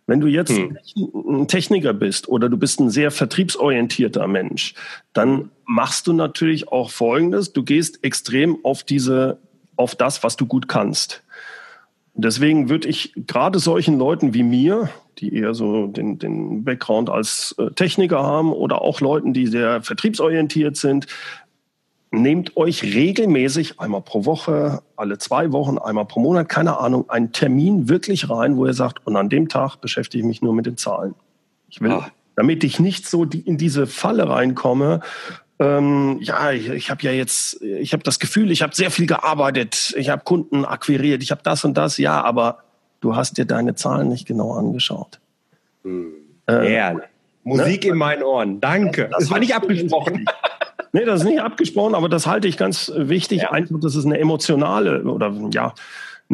Wenn 0.07 0.20
du 0.20 0.27
jetzt 0.27 0.51
hm. 0.51 0.77
ein 1.14 1.49
Techniker 1.49 1.93
bist 1.93 2.29
oder 2.29 2.49
du 2.49 2.57
bist 2.57 2.81
ein 2.81 2.91
sehr 2.91 3.12
vertriebsorientierter 3.12 4.27
Mensch, 4.27 4.75
dann 5.12 5.51
machst 5.64 6.09
du 6.09 6.12
natürlich 6.12 6.68
auch 6.68 6.91
Folgendes. 6.91 7.53
Du 7.53 7.62
gehst 7.62 8.03
extrem 8.03 8.59
auf 8.64 8.83
diese 8.83 9.39
auf 9.77 9.95
das, 9.95 10.23
was 10.23 10.37
du 10.37 10.47
gut 10.47 10.68
kannst. 10.68 11.23
Deswegen 12.14 12.68
würde 12.68 12.89
ich 12.89 13.14
gerade 13.27 13.59
solchen 13.59 13.99
Leuten 13.99 14.35
wie 14.35 14.43
mir, 14.43 14.91
die 15.18 15.35
eher 15.35 15.55
so 15.55 15.87
den, 15.87 16.18
den 16.18 16.64
Background 16.64 17.09
als 17.09 17.55
äh, 17.59 17.70
Techniker 17.70 18.23
haben 18.23 18.53
oder 18.53 18.83
auch 18.83 19.01
Leuten, 19.01 19.33
die 19.33 19.47
sehr 19.47 19.83
vertriebsorientiert 19.83 20.77
sind, 20.77 21.07
nehmt 22.11 22.57
euch 22.59 22.83
regelmäßig 22.83 23.81
einmal 23.81 24.03
pro 24.03 24.27
Woche, 24.27 24.83
alle 24.97 25.16
zwei 25.16 25.51
Wochen, 25.53 25.79
einmal 25.79 26.05
pro 26.05 26.20
Monat, 26.20 26.49
keine 26.49 26.79
Ahnung, 26.79 27.09
einen 27.09 27.33
Termin 27.33 27.89
wirklich 27.89 28.29
rein, 28.29 28.57
wo 28.57 28.66
ihr 28.66 28.75
sagt, 28.75 29.07
und 29.07 29.16
an 29.16 29.31
dem 29.31 29.49
Tag 29.49 29.77
beschäftige 29.77 30.20
ich 30.23 30.27
mich 30.27 30.43
nur 30.43 30.55
mit 30.55 30.66
den 30.66 30.77
Zahlen. 30.77 31.14
Ich 31.70 31.81
will, 31.81 31.93
ah. 31.93 32.09
damit 32.37 32.64
ich 32.64 32.79
nicht 32.79 33.09
so 33.09 33.25
die, 33.25 33.41
in 33.41 33.57
diese 33.57 33.87
Falle 33.87 34.29
reinkomme, 34.29 35.01
ähm, 35.62 36.18
ja, 36.20 36.50
ich, 36.50 36.68
ich 36.68 36.90
habe 36.90 37.02
ja 37.02 37.12
jetzt, 37.12 37.62
ich 37.62 37.92
habe 37.92 38.02
das 38.02 38.18
Gefühl, 38.18 38.50
ich 38.50 38.62
habe 38.62 38.74
sehr 38.74 38.90
viel 38.90 39.06
gearbeitet, 39.06 39.94
ich 39.96 40.08
habe 40.08 40.24
Kunden 40.24 40.64
akquiriert, 40.64 41.22
ich 41.22 41.30
habe 41.30 41.42
das 41.44 41.64
und 41.64 41.74
das, 41.74 41.98
ja, 41.98 42.20
aber 42.22 42.64
du 43.00 43.14
hast 43.14 43.38
dir 43.38 43.44
deine 43.44 43.76
Zahlen 43.76 44.08
nicht 44.08 44.26
genau 44.26 44.54
angeschaut. 44.54 45.20
Hm. 45.84 46.14
Äh, 46.48 46.74
ja, 46.74 46.96
Musik 47.44 47.84
ne? 47.84 47.90
in 47.90 47.96
meinen 47.96 48.24
Ohren, 48.24 48.60
danke. 48.60 49.08
Das, 49.10 49.20
das 49.20 49.30
war 49.30 49.38
nicht 49.38 49.54
abgesprochen. 49.54 50.24
nee, 50.92 51.04
das 51.04 51.20
ist 51.20 51.26
nicht 51.26 51.40
abgesprochen, 51.40 51.94
aber 51.94 52.08
das 52.08 52.26
halte 52.26 52.48
ich 52.48 52.56
ganz 52.56 52.90
wichtig. 52.96 53.42
Ja. 53.42 53.52
Einfach, 53.52 53.78
das 53.80 53.94
ist 53.94 54.04
eine 54.04 54.18
emotionale 54.18 55.04
oder 55.04 55.32
ja, 55.52 55.74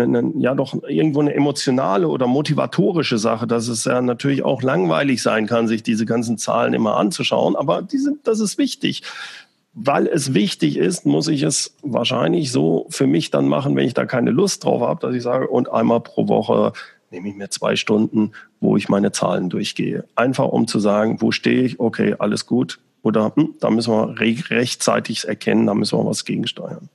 eine, 0.01 0.19
eine, 0.19 0.33
ja 0.39 0.55
doch 0.55 0.75
irgendwo 0.89 1.21
eine 1.21 1.35
emotionale 1.35 2.09
oder 2.09 2.27
motivatorische 2.27 3.19
Sache, 3.19 3.47
dass 3.47 3.69
es 3.69 3.85
ja 3.85 4.01
natürlich 4.01 4.45
auch 4.45 4.63
langweilig 4.63 5.23
sein 5.23 5.47
kann, 5.47 5.69
sich 5.69 5.83
diese 5.83 6.07
ganzen 6.07 6.39
Zahlen 6.39 6.75
immer 6.75 6.97
anzuschauen. 6.97 7.57
Aber 7.57 7.83
die 7.83 7.99
sind, 7.99 8.27
das 8.27 8.41
ist 8.41 8.59
wichtig. 8.59 9.03
Weil 9.75 10.07
es 10.07 10.35
wichtig 10.35 10.77
ist, 10.77 11.07
muss 11.07 11.29
ich 11.29 11.43
es 11.43 11.75
wahrscheinlich 11.83 12.51
so 12.51 12.87
für 12.89 13.07
mich 13.07 13.31
dann 13.31 13.47
machen, 13.47 13.77
wenn 13.77 13.87
ich 13.87 13.95
da 13.95 14.07
keine 14.07 14.31
Lust 14.31 14.65
drauf 14.65 14.83
habe, 14.83 15.01
dass 15.01 15.15
ich 15.15 15.23
sage, 15.23 15.47
und 15.47 15.71
einmal 15.71 16.01
pro 16.01 16.27
Woche 16.27 16.73
nehme 17.11 17.29
ich 17.29 17.37
mir 17.37 17.49
zwei 17.51 17.77
Stunden, 17.77 18.33
wo 18.61 18.77
ich 18.77 18.89
meine 18.89 19.13
Zahlen 19.13 19.49
durchgehe. 19.51 20.05
Einfach 20.15 20.47
um 20.47 20.67
zu 20.67 20.79
sagen, 20.79 21.21
wo 21.21 21.31
stehe 21.31 21.63
ich, 21.63 21.81
okay, 21.81 22.17
alles 22.19 22.47
gut. 22.47 22.81
Oder 23.03 23.33
hm, 23.37 23.55
da 23.61 23.71
müssen 23.71 23.93
wir 23.93 24.21
rechtzeitig 24.21 25.29
erkennen, 25.29 25.67
da 25.67 25.75
müssen 25.75 25.99
wir 25.99 26.05
was 26.05 26.25
gegensteuern. 26.25 26.89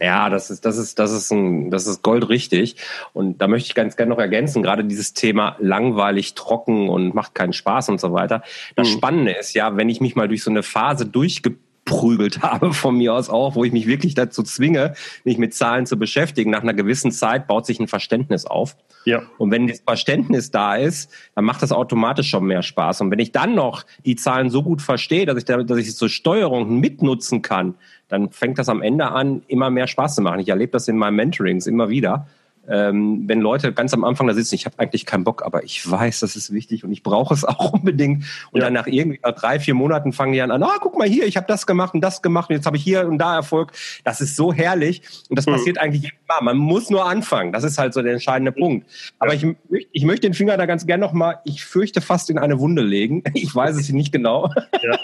Ja, 0.00 0.30
das 0.30 0.50
ist, 0.50 0.64
das 0.64 0.76
ist, 0.76 0.98
das 0.98 1.12
ist 1.12 1.30
ein, 1.30 1.70
das 1.70 1.86
ist 1.86 2.02
goldrichtig. 2.02 2.76
Und 3.12 3.38
da 3.40 3.48
möchte 3.48 3.68
ich 3.68 3.74
ganz 3.74 3.96
gerne 3.96 4.10
noch 4.10 4.18
ergänzen, 4.18 4.62
gerade 4.62 4.84
dieses 4.84 5.14
Thema 5.14 5.56
langweilig, 5.60 6.34
trocken 6.34 6.88
und 6.88 7.14
macht 7.14 7.34
keinen 7.34 7.52
Spaß 7.52 7.88
und 7.88 8.00
so 8.00 8.12
weiter. 8.12 8.42
Das 8.76 8.88
mhm. 8.88 8.92
Spannende 8.92 9.32
ist 9.32 9.54
ja, 9.54 9.76
wenn 9.76 9.88
ich 9.88 10.00
mich 10.00 10.16
mal 10.16 10.28
durch 10.28 10.42
so 10.42 10.50
eine 10.50 10.62
Phase 10.62 11.06
durchge 11.06 11.56
prügelt 11.84 12.42
habe 12.42 12.72
von 12.72 12.96
mir 12.96 13.14
aus 13.14 13.28
auch, 13.28 13.54
wo 13.54 13.64
ich 13.64 13.72
mich 13.72 13.86
wirklich 13.86 14.14
dazu 14.14 14.42
zwinge, 14.42 14.94
mich 15.24 15.38
mit 15.38 15.54
Zahlen 15.54 15.86
zu 15.86 15.98
beschäftigen. 15.98 16.50
Nach 16.50 16.62
einer 16.62 16.74
gewissen 16.74 17.12
Zeit 17.12 17.46
baut 17.46 17.66
sich 17.66 17.80
ein 17.80 17.88
Verständnis 17.88 18.46
auf. 18.46 18.76
Ja. 19.04 19.22
Und 19.38 19.50
wenn 19.50 19.66
das 19.66 19.80
Verständnis 19.80 20.50
da 20.50 20.76
ist, 20.76 21.10
dann 21.34 21.44
macht 21.44 21.62
das 21.62 21.72
automatisch 21.72 22.30
schon 22.30 22.44
mehr 22.44 22.62
Spaß. 22.62 23.02
Und 23.02 23.10
wenn 23.10 23.18
ich 23.18 23.32
dann 23.32 23.54
noch 23.54 23.84
die 24.04 24.16
Zahlen 24.16 24.48
so 24.48 24.62
gut 24.62 24.80
verstehe, 24.80 25.26
dass 25.26 25.36
ich, 25.36 25.44
da, 25.44 25.62
dass 25.62 25.78
ich 25.78 25.94
zur 25.94 26.08
Steuerung 26.08 26.80
mitnutzen 26.80 27.42
kann, 27.42 27.74
dann 28.08 28.30
fängt 28.30 28.58
das 28.58 28.68
am 28.68 28.82
Ende 28.82 29.10
an, 29.10 29.42
immer 29.48 29.70
mehr 29.70 29.86
Spaß 29.86 30.16
zu 30.16 30.22
machen. 30.22 30.40
Ich 30.40 30.48
erlebe 30.48 30.72
das 30.72 30.88
in 30.88 30.96
meinen 30.96 31.16
Mentorings 31.16 31.66
immer 31.66 31.88
wieder 31.88 32.26
ähm, 32.68 33.24
wenn 33.26 33.40
Leute 33.40 33.72
ganz 33.72 33.92
am 33.94 34.04
Anfang 34.04 34.26
da 34.26 34.34
sitzen, 34.34 34.54
ich 34.54 34.66
habe 34.66 34.78
eigentlich 34.78 35.06
keinen 35.06 35.24
Bock, 35.24 35.44
aber 35.44 35.64
ich 35.64 35.88
weiß, 35.88 36.20
das 36.20 36.36
ist 36.36 36.52
wichtig 36.52 36.84
und 36.84 36.92
ich 36.92 37.02
brauche 37.02 37.34
es 37.34 37.44
auch 37.44 37.72
unbedingt. 37.72 38.24
Und 38.50 38.60
ja. 38.60 38.66
dann 38.66 38.72
nach 38.72 38.86
irgendwie 38.86 39.20
nach 39.22 39.32
drei, 39.32 39.60
vier 39.60 39.74
Monaten 39.74 40.12
fangen 40.12 40.32
die 40.32 40.40
an, 40.40 40.50
ah, 40.50 40.76
guck 40.80 40.98
mal 40.98 41.08
hier, 41.08 41.26
ich 41.26 41.36
habe 41.36 41.46
das 41.46 41.66
gemacht 41.66 41.94
und 41.94 42.00
das 42.00 42.22
gemacht 42.22 42.50
und 42.50 42.56
jetzt 42.56 42.66
habe 42.66 42.76
ich 42.76 42.84
hier 42.84 43.06
und 43.06 43.18
da 43.18 43.34
Erfolg. 43.34 43.72
Das 44.04 44.20
ist 44.20 44.36
so 44.36 44.52
herrlich 44.52 45.02
und 45.28 45.38
das 45.38 45.46
mhm. 45.46 45.52
passiert 45.52 45.78
eigentlich 45.78 46.02
jedes 46.02 46.18
Mal. 46.28 46.40
Man 46.42 46.56
muss 46.56 46.90
nur 46.90 47.06
anfangen. 47.06 47.52
Das 47.52 47.64
ist 47.64 47.78
halt 47.78 47.94
so 47.94 48.02
der 48.02 48.12
entscheidende 48.12 48.52
Punkt. 48.52 48.86
Aber 49.18 49.34
ja. 49.34 49.54
ich, 49.70 49.88
ich 49.92 50.04
möchte 50.04 50.22
den 50.22 50.34
Finger 50.34 50.56
da 50.56 50.66
ganz 50.66 50.86
gern 50.86 51.00
nochmal, 51.00 51.40
ich 51.44 51.64
fürchte 51.64 52.00
fast 52.00 52.30
in 52.30 52.38
eine 52.38 52.58
Wunde 52.58 52.82
legen. 52.82 53.22
Ich 53.34 53.54
weiß 53.54 53.76
es 53.76 53.90
nicht 53.90 54.12
genau. 54.12 54.48
Ja. 54.82 54.98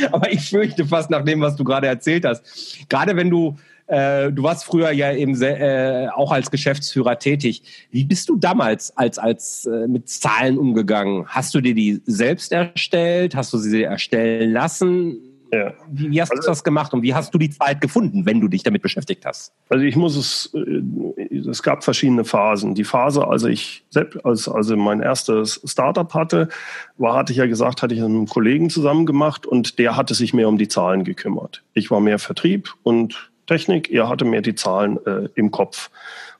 aber 0.12 0.32
ich 0.32 0.48
fürchte 0.48 0.86
fast 0.86 1.10
nach 1.10 1.24
dem, 1.24 1.40
was 1.40 1.56
du 1.56 1.64
gerade 1.64 1.86
erzählt 1.86 2.24
hast. 2.24 2.88
Gerade 2.88 3.16
wenn 3.16 3.30
du 3.30 3.56
äh, 3.88 4.32
du 4.32 4.42
warst 4.42 4.64
früher 4.64 4.90
ja 4.92 5.12
eben 5.12 5.40
äh, 5.42 6.08
auch 6.14 6.32
als 6.32 6.50
Geschäftsführer 6.50 7.18
tätig. 7.18 7.62
Wie 7.90 8.04
bist 8.04 8.28
du 8.28 8.36
damals 8.36 8.96
als, 8.96 9.18
als 9.18 9.66
äh, 9.66 9.86
mit 9.86 10.08
Zahlen 10.08 10.56
umgegangen? 10.56 11.26
Hast 11.26 11.54
du 11.54 11.60
dir 11.60 11.74
die 11.74 12.00
selbst 12.06 12.52
erstellt? 12.52 13.34
Hast 13.34 13.52
du 13.52 13.58
sie 13.58 13.82
erstellen 13.82 14.52
lassen? 14.52 15.31
Ja. 15.52 15.74
Wie, 15.90 16.20
hast 16.20 16.30
also, 16.30 16.42
du 16.42 16.48
das 16.48 16.64
gemacht 16.64 16.94
und 16.94 17.02
wie 17.02 17.12
hast 17.12 17.34
du 17.34 17.38
die 17.38 17.50
Zeit 17.50 17.82
gefunden, 17.82 18.24
wenn 18.24 18.40
du 18.40 18.48
dich 18.48 18.62
damit 18.62 18.80
beschäftigt 18.80 19.26
hast? 19.26 19.52
Also 19.68 19.84
ich 19.84 19.96
muss 19.96 20.16
es, 20.16 20.50
äh, 20.54 21.36
es 21.36 21.62
gab 21.62 21.84
verschiedene 21.84 22.24
Phasen. 22.24 22.74
Die 22.74 22.84
Phase, 22.84 23.28
als 23.28 23.44
ich 23.44 23.84
selbst, 23.90 24.24
als 24.24 24.48
also 24.48 24.76
mein 24.78 25.00
erstes 25.00 25.60
Startup 25.66 26.12
hatte, 26.14 26.48
war, 26.96 27.16
hatte 27.16 27.32
ich 27.32 27.38
ja 27.38 27.44
gesagt, 27.46 27.82
hatte 27.82 27.94
ich 27.94 28.00
mit 28.00 28.08
einem 28.08 28.26
Kollegen 28.26 28.70
zusammen 28.70 29.04
gemacht 29.04 29.44
und 29.44 29.78
der 29.78 29.94
hatte 29.94 30.14
sich 30.14 30.32
mehr 30.32 30.48
um 30.48 30.56
die 30.56 30.68
Zahlen 30.68 31.04
gekümmert. 31.04 31.62
Ich 31.74 31.90
war 31.90 32.00
mehr 32.00 32.18
Vertrieb 32.18 32.74
und 32.82 33.30
Technik, 33.46 33.90
er 33.90 34.08
hatte 34.08 34.24
mehr 34.24 34.40
die 34.40 34.54
Zahlen 34.54 35.04
äh, 35.04 35.28
im 35.34 35.50
Kopf 35.50 35.90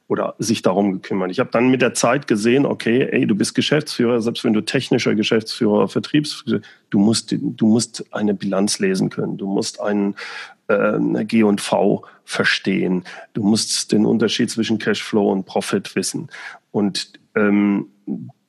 oder 0.08 0.34
sich 0.38 0.62
darum 0.62 0.92
gekümmert. 0.92 1.30
Ich 1.30 1.40
habe 1.40 1.50
dann 1.50 1.70
mit 1.70 1.80
der 1.80 1.94
Zeit 1.94 2.26
gesehen, 2.26 2.66
okay, 2.66 3.08
ey, 3.10 3.26
du 3.26 3.34
bist 3.34 3.54
Geschäftsführer, 3.54 4.20
selbst 4.20 4.44
wenn 4.44 4.52
du 4.52 4.60
technischer 4.60 5.14
Geschäftsführer, 5.14 5.88
Vertriebs, 5.88 6.44
du 6.90 6.98
musst, 6.98 7.34
du 7.38 7.66
musst 7.66 8.04
eine 8.12 8.34
Bilanz 8.34 8.78
lesen 8.78 9.10
können, 9.10 9.38
du 9.38 9.46
musst 9.46 9.80
einen 9.80 10.14
äh, 10.68 11.24
G 11.24 11.42
und 11.42 11.60
V 11.60 12.04
verstehen, 12.24 13.04
du 13.32 13.42
musst 13.42 13.92
den 13.92 14.04
Unterschied 14.06 14.50
zwischen 14.50 14.78
Cashflow 14.78 15.30
und 15.32 15.46
Profit 15.46 15.94
wissen. 15.96 16.28
Und 16.70 17.12
ähm, 17.34 17.88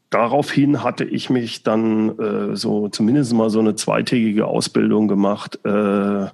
daraufhin 0.10 0.84
hatte 0.84 1.04
ich 1.04 1.30
mich 1.30 1.64
dann 1.64 2.18
äh, 2.20 2.56
so 2.56 2.90
zumindest 2.90 3.34
mal 3.34 3.50
so 3.50 3.60
eine 3.60 3.76
zweitägige 3.76 4.48
Ausbildung 4.48 5.08
gemacht. 5.08 5.60
Äh, 5.66 6.28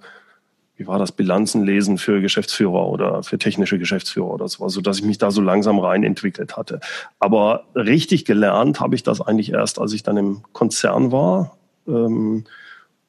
wie 0.80 0.88
war 0.88 0.97
das, 0.97 1.11
Bilanzen 1.11 1.65
lesen 1.65 1.97
für 1.97 2.21
Geschäftsführer 2.21 2.88
oder 2.88 3.21
für 3.21 3.38
technische 3.38 3.77
Geschäftsführer 3.77 4.30
oder 4.30 4.47
so, 4.47 4.67
so 4.69 4.80
dass 4.80 4.99
ich 4.99 5.03
mich 5.03 5.17
da 5.17 5.30
so 5.30 5.41
langsam 5.41 5.77
rein 5.77 6.05
entwickelt 6.05 6.55
hatte. 6.55 6.80
Aber 7.19 7.65
richtig 7.75 8.23
gelernt 8.23 8.80
habe 8.80 8.95
ich 8.95 9.03
das 9.03 9.19
eigentlich 9.19 9.51
erst, 9.51 9.77
als 9.77 9.91
ich 9.91 10.03
dann 10.03 10.15
im 10.15 10.41
Konzern 10.53 11.11
war 11.11 11.57
ähm, 11.86 12.45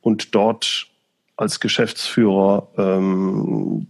und 0.01 0.35
dort 0.35 0.89
als 1.37 1.61
Geschäftsführer 1.61 2.67
ähm, 2.77 3.87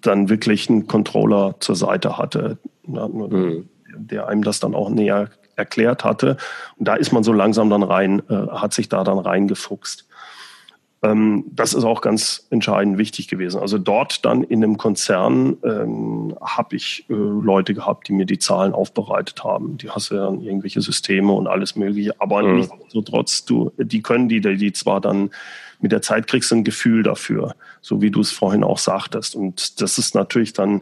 dann 0.00 0.28
wirklich 0.28 0.70
einen 0.70 0.86
Controller 0.86 1.56
zur 1.58 1.74
Seite 1.74 2.16
hatte, 2.16 2.58
mhm. 2.86 3.68
der 3.96 4.28
einem 4.28 4.44
das 4.44 4.60
dann 4.60 4.76
auch 4.76 4.88
näher 4.88 5.30
erklärt 5.56 6.04
hatte. 6.04 6.36
Und 6.76 6.86
da 6.86 6.94
ist 6.94 7.12
man 7.12 7.24
so 7.24 7.32
langsam 7.32 7.70
dann 7.70 7.82
rein, 7.82 8.22
äh, 8.28 8.34
hat 8.52 8.72
sich 8.72 8.88
da 8.88 9.02
dann 9.02 9.18
reingefuchst. 9.18 10.06
Ähm, 11.04 11.44
das 11.48 11.74
ist 11.74 11.84
auch 11.84 12.00
ganz 12.00 12.46
entscheidend 12.50 12.96
wichtig 12.96 13.28
gewesen. 13.28 13.60
Also 13.60 13.78
dort 13.78 14.24
dann 14.24 14.42
in 14.42 14.64
einem 14.64 14.78
Konzern 14.78 15.58
ähm, 15.62 16.34
habe 16.40 16.76
ich 16.76 17.04
äh, 17.10 17.14
Leute 17.14 17.74
gehabt, 17.74 18.08
die 18.08 18.12
mir 18.12 18.24
die 18.24 18.38
Zahlen 18.38 18.72
aufbereitet 18.72 19.44
haben. 19.44 19.76
Die 19.76 19.90
hast 19.90 20.10
ja 20.10 20.24
dann 20.24 20.40
irgendwelche 20.40 20.80
Systeme 20.80 21.32
und 21.32 21.46
alles 21.46 21.76
mögliche, 21.76 22.18
aber 22.20 22.42
mhm. 22.42 22.56
nichtsdestotrotz, 22.56 23.44
du, 23.44 23.70
die 23.76 24.00
können 24.00 24.30
die, 24.30 24.40
die 24.40 24.72
zwar 24.72 25.00
dann 25.00 25.30
mit 25.80 25.92
der 25.92 26.00
Zeit 26.00 26.26
kriegst 26.26 26.50
du 26.50 26.56
ein 26.56 26.64
Gefühl 26.64 27.02
dafür, 27.02 27.54
so 27.82 28.00
wie 28.00 28.10
du 28.10 28.20
es 28.20 28.32
vorhin 28.32 28.64
auch 28.64 28.78
sagtest. 28.78 29.36
Und 29.36 29.82
das 29.82 29.98
ist 29.98 30.14
natürlich 30.14 30.54
dann 30.54 30.80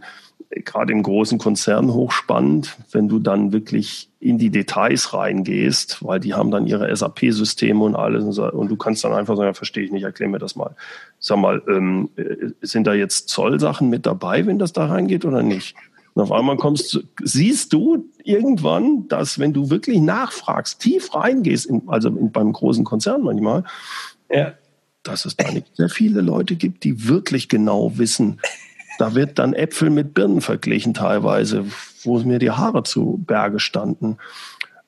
gerade 0.65 0.93
in 0.93 1.03
großen 1.03 1.39
Konzernen 1.39 1.93
hochspannend, 1.93 2.77
wenn 2.91 3.09
du 3.09 3.19
dann 3.19 3.53
wirklich 3.53 4.11
in 4.21 4.39
die 4.39 4.51
Details 4.51 5.15
reingehst, 5.15 6.05
weil 6.05 6.21
die 6.21 6.35
haben 6.35 6.51
dann 6.51 6.67
ihre 6.67 6.95
SAP-Systeme 6.95 7.83
und 7.83 7.97
alles 7.97 8.39
und 8.39 8.71
du 8.71 8.77
kannst 8.77 9.05
dann 9.05 9.13
einfach 9.13 9.37
sagen, 9.37 9.49
ja, 9.49 9.55
verstehe 9.55 9.85
ich 9.85 9.93
nicht, 9.93 10.05
erklär 10.05 10.29
mir 10.29 10.39
das 10.39 10.55
mal. 10.55 10.77
Sag 11.19 11.39
mal, 11.39 11.63
ähm, 11.69 12.11
äh, 12.17 12.51
sind 12.61 12.87
da 12.87 12.95
jetzt 12.95 13.29
Zollsachen 13.29 13.89
mit 13.89 14.07
dabei, 14.07 14.47
wenn 14.47 14.59
das 14.59 14.73
da 14.73 14.87
reingeht 14.87 15.25
oder 15.25 15.43
nicht? 15.43 15.75
Und 16.15 16.23
auf 16.23 16.33
einmal 16.33 16.57
kommst 16.57 16.93
du, 16.93 17.01
siehst 17.23 17.73
du 17.73 18.05
irgendwann, 18.23 19.09
dass 19.09 19.39
wenn 19.39 19.53
du 19.53 19.71
wirklich 19.71 19.99
nachfragst, 19.99 20.81
tief 20.81 21.15
reingehst, 21.15 21.67
in, 21.67 21.83
also 21.89 22.11
in, 22.11 22.31
beim 22.31 22.53
großen 22.53 22.85
Konzern 22.85 23.23
manchmal, 23.23 23.65
ja. 24.31 24.53
dass 25.03 25.25
es 25.25 25.37
da 25.37 25.51
nicht 25.51 25.75
sehr 25.75 25.89
viele 25.89 26.21
Leute 26.21 26.57
gibt, 26.57 26.85
die 26.85 27.09
wirklich 27.09 27.49
genau 27.49 27.97
wissen, 27.97 28.41
da 28.99 29.15
wird 29.15 29.39
dann 29.39 29.55
Äpfel 29.55 29.91
mit 29.91 30.15
Birnen 30.15 30.41
verglichen 30.41 30.95
teilweise, 30.95 31.65
wo 32.05 32.19
mir 32.21 32.39
die 32.39 32.51
Haare 32.51 32.83
zu 32.83 33.23
Berge 33.27 33.61
standen. 33.61 34.19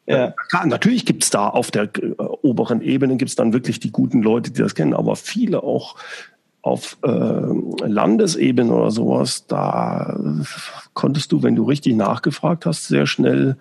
Ja. 0.07 0.27
Äh, 0.27 0.33
klar, 0.49 0.67
natürlich 0.67 1.07
gibt's 1.07 1.31
da 1.31 1.49
auf 1.49 1.71
der 1.71 1.85
äh, 1.85 2.15
oberen 2.19 2.83
Ebene 2.83 3.17
gibt's 3.17 3.37
dann 3.37 3.53
wirklich 3.53 3.81
die 3.81 3.91
guten 3.91 4.23
Leute, 4.23 4.51
die 4.51 4.61
das 4.61 4.75
kennen, 4.75 4.95
aber 4.95 5.17
viele 5.17 5.63
auch 5.63 5.97
auf 6.61 6.97
äh, 7.03 7.09
Landesebene 7.11 8.73
oder 8.73 8.91
sowas, 8.91 9.47
da 9.47 10.19
konntest 10.95 11.31
du, 11.33 11.43
wenn 11.43 11.57
du 11.57 11.65
richtig 11.65 11.95
nachgefragt 11.95 12.65
hast, 12.65 12.89
sehr 12.89 13.07
schnell 13.07 13.57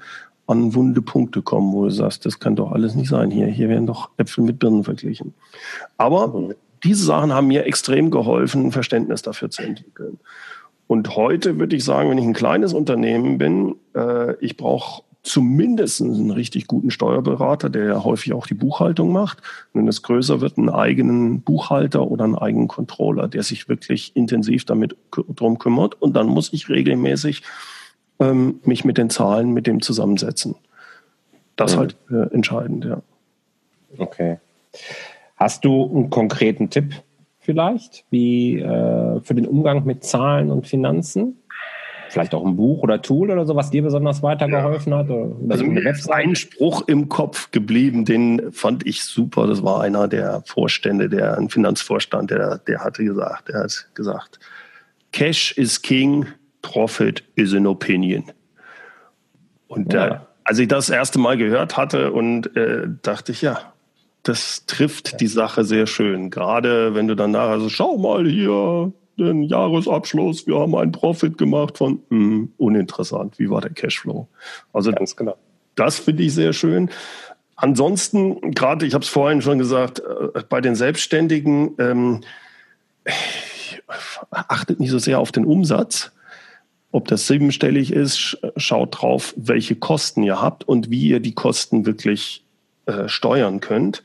an 0.47 0.73
wunde 0.73 1.01
Punkte 1.01 1.41
kommen, 1.41 1.73
wo 1.73 1.85
du 1.85 1.89
sagst, 1.89 2.25
das 2.25 2.39
kann 2.39 2.55
doch 2.55 2.71
alles 2.71 2.95
nicht 2.95 3.09
sein 3.09 3.31
hier. 3.31 3.47
Hier 3.47 3.69
werden 3.69 3.87
doch 3.87 4.09
Äpfel 4.17 4.43
mit 4.43 4.59
Birnen 4.59 4.83
verglichen. 4.83 5.33
Aber 5.97 6.27
mhm 6.27 6.53
diese 6.83 7.05
Sachen 7.05 7.33
haben 7.33 7.47
mir 7.47 7.65
extrem 7.65 8.11
geholfen, 8.11 8.65
ein 8.65 8.71
Verständnis 8.71 9.21
dafür 9.21 9.49
zu 9.49 9.63
entwickeln. 9.63 10.19
Und 10.87 11.15
heute 11.15 11.59
würde 11.59 11.75
ich 11.75 11.83
sagen, 11.83 12.09
wenn 12.09 12.17
ich 12.17 12.25
ein 12.25 12.33
kleines 12.33 12.73
Unternehmen 12.73 13.37
bin, 13.37 13.75
äh, 13.95 14.35
ich 14.35 14.57
brauche 14.57 15.03
zumindest 15.23 16.01
einen 16.01 16.31
richtig 16.31 16.67
guten 16.67 16.91
Steuerberater, 16.91 17.69
der 17.69 17.85
ja 17.85 18.03
häufig 18.03 18.33
auch 18.33 18.45
die 18.45 18.53
Buchhaltung 18.53 19.11
macht. 19.11 19.41
wenn 19.73 19.87
es 19.87 20.01
größer 20.01 20.41
wird, 20.41 20.57
einen 20.57 20.69
eigenen 20.69 21.41
Buchhalter 21.41 22.05
oder 22.05 22.25
einen 22.25 22.35
eigenen 22.35 22.67
Controller, 22.67 23.29
der 23.29 23.43
sich 23.43 23.69
wirklich 23.69 24.15
intensiv 24.15 24.65
damit 24.65 24.97
drum 25.11 25.57
kümmert. 25.59 25.99
Und 26.01 26.13
dann 26.13 26.27
muss 26.27 26.51
ich 26.51 26.67
regelmäßig 26.67 27.41
ähm, 28.19 28.59
mich 28.63 28.83
mit 28.83 28.97
den 28.97 29.09
Zahlen 29.09 29.51
mit 29.51 29.65
dem 29.65 29.81
zusammensetzen. 29.81 30.55
Das 31.55 31.71
ist 31.71 31.77
mhm. 31.77 31.79
halt 31.79 31.95
äh, 32.11 32.33
entscheidend, 32.35 32.85
ja. 32.85 33.01
Okay. 33.97 34.39
Hast 35.43 35.65
du 35.65 35.89
einen 35.93 36.09
konkreten 36.09 36.69
Tipp 36.69 37.03
vielleicht, 37.39 38.05
wie 38.11 38.59
äh, 38.59 39.19
für 39.23 39.35
den 39.35 39.45
Umgang 39.45 39.83
mit 39.83 40.05
Zahlen 40.05 40.49
und 40.49 40.67
Finanzen? 40.67 41.35
Vielleicht 42.07 42.33
auch 42.33 42.45
ein 42.45 42.55
Buch 42.55 42.81
oder 42.81 43.01
Tool 43.01 43.29
oder 43.29 43.45
so, 43.45 43.53
was 43.53 43.69
dir 43.69 43.83
besonders 43.83 44.23
weitergeholfen 44.23 44.93
ja. 44.93 44.99
hat? 44.99 45.09
Oder 45.09 45.35
also 45.49 45.65
mir 45.65 45.85
ist 45.85 46.09
ein 46.09 46.37
Spruch 46.37 46.87
im 46.87 47.09
Kopf 47.09 47.51
geblieben, 47.51 48.05
den 48.05 48.53
fand 48.53 48.87
ich 48.87 49.03
super. 49.03 49.45
Das 49.45 49.61
war 49.61 49.81
einer 49.81 50.07
der 50.07 50.43
Vorstände, 50.45 51.09
der 51.09 51.37
ein 51.37 51.49
Finanzvorstand, 51.49 52.31
der, 52.31 52.59
der 52.59 52.81
hatte 52.81 53.03
gesagt, 53.03 53.49
der 53.49 53.63
hat 53.63 53.89
gesagt, 53.95 54.39
Cash 55.11 55.57
is 55.57 55.81
King, 55.81 56.25
Profit 56.61 57.21
is 57.35 57.53
an 57.53 57.67
Opinion. 57.67 58.23
Und 59.67 59.91
ja. 59.91 60.07
äh, 60.07 60.19
als 60.45 60.59
ich 60.59 60.69
das 60.69 60.89
erste 60.89 61.19
Mal 61.19 61.35
gehört 61.35 61.75
hatte 61.75 62.13
und 62.13 62.55
äh, 62.55 62.87
dachte 63.01 63.33
ich, 63.33 63.41
ja, 63.41 63.72
das 64.23 64.65
trifft 64.65 65.19
die 65.19 65.27
Sache 65.27 65.65
sehr 65.65 65.85
schön. 65.85 66.29
Gerade 66.29 66.95
wenn 66.95 67.07
du 67.07 67.15
dann 67.15 67.31
nachher 67.31 67.59
so, 67.59 67.69
schau 67.69 67.97
mal 67.97 68.27
hier, 68.27 68.91
den 69.17 69.43
Jahresabschluss, 69.43 70.47
wir 70.47 70.59
haben 70.59 70.75
einen 70.75 70.91
Profit 70.91 71.37
gemacht 71.37 71.77
von, 71.77 71.99
mh, 72.09 72.19
hm, 72.19 72.53
uninteressant, 72.57 73.37
wie 73.37 73.49
war 73.49 73.61
der 73.61 73.71
Cashflow? 73.71 74.27
Also 74.71 74.91
Ganz 74.91 75.15
genau. 75.15 75.35
das 75.75 75.99
finde 75.99 76.23
ich 76.23 76.33
sehr 76.33 76.53
schön. 76.53 76.89
Ansonsten, 77.55 78.53
gerade, 78.53 78.85
ich 78.85 78.93
habe 78.93 79.03
es 79.03 79.09
vorhin 79.09 79.41
schon 79.41 79.59
gesagt, 79.59 79.99
äh, 79.99 80.41
bei 80.49 80.61
den 80.61 80.75
Selbstständigen 80.75 81.75
ähm, 81.77 82.21
achtet 84.31 84.79
nicht 84.79 84.89
so 84.89 84.99
sehr 84.99 85.19
auf 85.19 85.31
den 85.31 85.45
Umsatz. 85.45 86.11
Ob 86.91 87.07
das 87.07 87.27
siebenstellig 87.27 87.91
ist, 87.91 88.37
schaut 88.57 89.01
drauf, 89.01 89.33
welche 89.37 89.75
Kosten 89.75 90.23
ihr 90.23 90.41
habt 90.41 90.67
und 90.67 90.89
wie 90.89 91.07
ihr 91.07 91.19
die 91.19 91.33
Kosten 91.33 91.85
wirklich 91.85 92.42
äh, 92.85 93.07
steuern 93.07 93.59
könnt. 93.59 94.03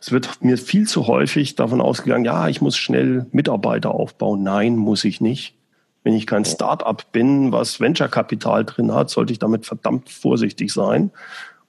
Es 0.00 0.12
wird 0.12 0.42
mir 0.42 0.58
viel 0.58 0.86
zu 0.86 1.06
häufig 1.06 1.54
davon 1.54 1.80
ausgegangen, 1.80 2.24
ja, 2.24 2.48
ich 2.48 2.60
muss 2.60 2.76
schnell 2.76 3.26
Mitarbeiter 3.32 3.92
aufbauen. 3.92 4.42
Nein, 4.42 4.76
muss 4.76 5.04
ich 5.04 5.20
nicht. 5.20 5.54
Wenn 6.02 6.14
ich 6.14 6.26
kein 6.26 6.44
Start-up 6.44 7.10
bin, 7.12 7.52
was 7.52 7.80
Venture-Kapital 7.80 8.66
drin 8.66 8.92
hat, 8.92 9.08
sollte 9.08 9.32
ich 9.32 9.38
damit 9.38 9.64
verdammt 9.64 10.10
vorsichtig 10.10 10.72
sein 10.72 11.10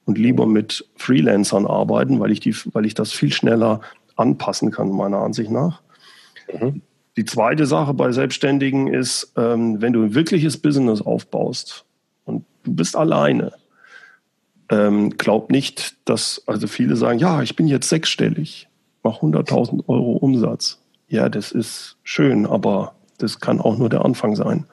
und 0.04 0.18
lieber 0.18 0.46
mit 0.46 0.86
Freelancern 0.96 1.66
arbeiten, 1.66 2.20
weil 2.20 2.30
ich, 2.30 2.40
die, 2.40 2.54
weil 2.72 2.84
ich 2.84 2.94
das 2.94 3.12
viel 3.12 3.32
schneller 3.32 3.80
anpassen 4.16 4.70
kann, 4.70 4.90
meiner 4.90 5.18
Ansicht 5.18 5.50
nach. 5.50 5.80
Mhm. 6.52 6.82
Die 7.16 7.24
zweite 7.24 7.64
Sache 7.64 7.94
bei 7.94 8.12
Selbstständigen 8.12 8.88
ist, 8.88 9.32
ähm, 9.36 9.80
wenn 9.80 9.94
du 9.94 10.02
ein 10.02 10.14
wirkliches 10.14 10.58
Business 10.58 11.00
aufbaust 11.00 11.86
und 12.26 12.44
du 12.64 12.74
bist 12.74 12.94
alleine, 12.94 13.52
ähm, 14.70 15.10
glaub 15.16 15.50
nicht, 15.50 15.96
dass, 16.08 16.42
also 16.46 16.66
viele 16.66 16.96
sagen, 16.96 17.18
ja, 17.18 17.42
ich 17.42 17.56
bin 17.56 17.68
jetzt 17.68 17.88
sechsstellig, 17.88 18.68
mach 19.02 19.20
100.000 19.20 19.88
Euro 19.88 20.12
Umsatz. 20.12 20.80
Ja, 21.08 21.28
das 21.28 21.52
ist 21.52 21.96
schön, 22.02 22.46
aber 22.46 22.94
das 23.18 23.40
kann 23.40 23.60
auch 23.60 23.78
nur 23.78 23.88
der 23.88 24.04
Anfang 24.04 24.34
sein. 24.34 24.66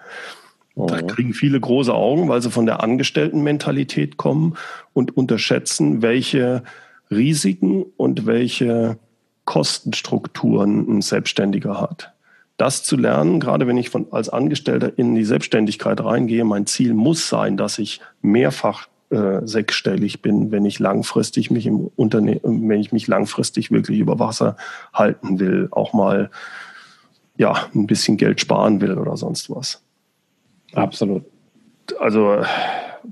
Oh. 0.76 0.88
Da 0.88 1.02
kriegen 1.02 1.34
viele 1.34 1.60
große 1.60 1.94
Augen, 1.94 2.28
weil 2.30 2.42
sie 2.42 2.50
von 2.50 2.66
der 2.66 2.82
Angestelltenmentalität 2.82 4.18
kommen 4.18 4.56
und 4.94 5.16
unterschätzen, 5.16 6.02
welche 6.02 6.64
Risiken 7.12 7.86
und 7.96 8.26
welche 8.26 8.98
Kostenstrukturen 9.46 10.98
ein 10.98 11.02
Selbstständiger 11.02 11.80
hat. 11.80 12.14
Das 12.58 12.84
zu 12.84 12.96
lernen, 12.98 13.40
gerade 13.40 13.68
wenn 13.68 13.78
ich 13.78 13.90
von, 13.90 14.08
als 14.12 14.30
Angestellter 14.30 14.98
in 14.98 15.16
die 15.16 15.26
Selbstständigkeit 15.26 16.04
reingehe, 16.04 16.46
mein 16.46 16.66
Ziel 16.66 16.94
muss 16.94 17.30
sein, 17.30 17.58
dass 17.58 17.78
ich 17.78 18.00
mehrfach 18.22 18.88
äh, 19.10 19.42
sechsstellig 19.46 20.22
bin, 20.22 20.52
wenn 20.52 20.66
ich 20.66 20.80
langfristig 20.80 21.52
mich 21.52 21.66
im 21.66 21.92
Unternehmen, 21.96 22.70
wenn 22.70 22.80
ich 22.80 22.92
mich 22.92 23.08
langfristig 23.08 23.72
wirklich 23.72 24.00
über 24.00 24.20
Wasser 24.20 24.58
halten 24.94 25.40
will, 25.40 25.68
auch 25.72 25.94
mal 25.94 26.30
ja 27.38 27.68
ein 27.74 27.88
bisschen 27.88 28.18
Geld 28.18 28.42
sparen 28.42 28.82
will 28.82 28.98
oder 28.98 29.18
sonst 29.18 29.50
was. 29.50 29.82
Absolut. 30.74 31.24
Also 32.00 32.44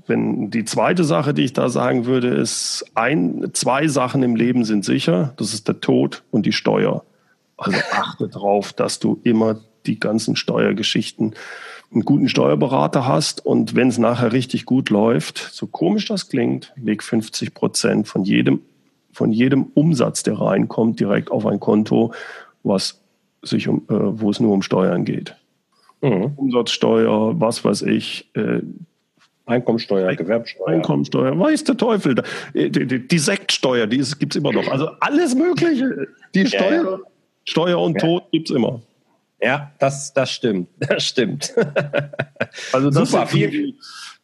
wenn 0.06 0.50
die 0.50 0.64
zweite 0.64 1.04
Sache, 1.04 1.34
die 1.34 1.44
ich 1.44 1.52
da 1.52 1.68
sagen 1.68 2.06
würde, 2.06 2.28
ist 2.28 2.84
ein, 2.94 3.50
zwei 3.52 3.88
Sachen 3.88 4.22
im 4.22 4.36
Leben 4.36 4.64
sind 4.64 4.84
sicher. 4.84 5.34
Das 5.36 5.52
ist 5.52 5.68
der 5.68 5.80
Tod 5.80 6.22
und 6.30 6.46
die 6.46 6.52
Steuer. 6.52 7.04
Also 7.56 7.78
achte 7.92 8.28
darauf, 8.28 8.72
dass 8.72 8.98
du 8.98 9.20
immer 9.22 9.60
die 9.86 10.00
ganzen 10.00 10.36
Steuergeschichten 10.36 11.34
einen 11.92 12.04
guten 12.04 12.28
Steuerberater 12.28 13.06
hast 13.06 13.44
und 13.44 13.74
wenn 13.74 13.88
es 13.88 13.98
nachher 13.98 14.32
richtig 14.32 14.64
gut 14.64 14.90
läuft, 14.90 15.38
so 15.38 15.66
komisch 15.66 16.06
das 16.06 16.28
klingt, 16.28 16.72
leg 16.76 17.02
50 17.02 17.54
Prozent 17.54 18.08
von 18.08 18.24
jedem, 18.24 18.60
von 19.12 19.32
jedem 19.32 19.64
Umsatz, 19.74 20.22
der 20.22 20.40
reinkommt, 20.40 21.00
direkt 21.00 21.30
auf 21.30 21.46
ein 21.46 21.60
Konto, 21.60 22.12
was 22.62 23.00
sich 23.42 23.68
um, 23.68 23.82
äh, 23.88 23.94
wo 23.94 24.30
es 24.30 24.40
nur 24.40 24.52
um 24.52 24.62
Steuern 24.62 25.04
geht. 25.04 25.36
Mhm. 26.00 26.32
Umsatzsteuer, 26.36 27.40
was 27.40 27.64
weiß 27.64 27.82
ich, 27.82 28.28
äh, 28.34 28.60
Einkommensteuer, 29.44 30.14
Gewerbsteuer. 30.14 30.68
Einkommensteuer, 30.68 31.38
weiß 31.38 31.64
der 31.64 31.76
Teufel. 31.76 32.22
Die, 32.54 32.70
die, 32.70 33.06
die 33.06 33.18
Sektsteuer, 33.18 33.86
die 33.86 33.98
gibt 34.18 34.34
es 34.34 34.36
immer 34.36 34.52
noch. 34.52 34.68
Also 34.68 34.88
alles 35.00 35.34
Mögliche. 35.34 36.08
Die 36.34 36.46
Steuer, 36.46 36.70
ja, 36.70 36.90
ja. 36.90 36.98
Steuer 37.44 37.80
und 37.80 37.94
ja. 37.94 38.00
Tod 38.00 38.30
gibt 38.30 38.50
es 38.50 38.56
immer. 38.56 38.80
Ja, 39.42 39.72
das, 39.80 40.12
das 40.14 40.30
stimmt. 40.30 40.68
Das 40.78 41.04
stimmt. 41.04 41.54
Also 42.72 42.90
das 42.90 43.10
Super, 43.10 43.26
sind 43.26 43.52
die, 43.52 43.74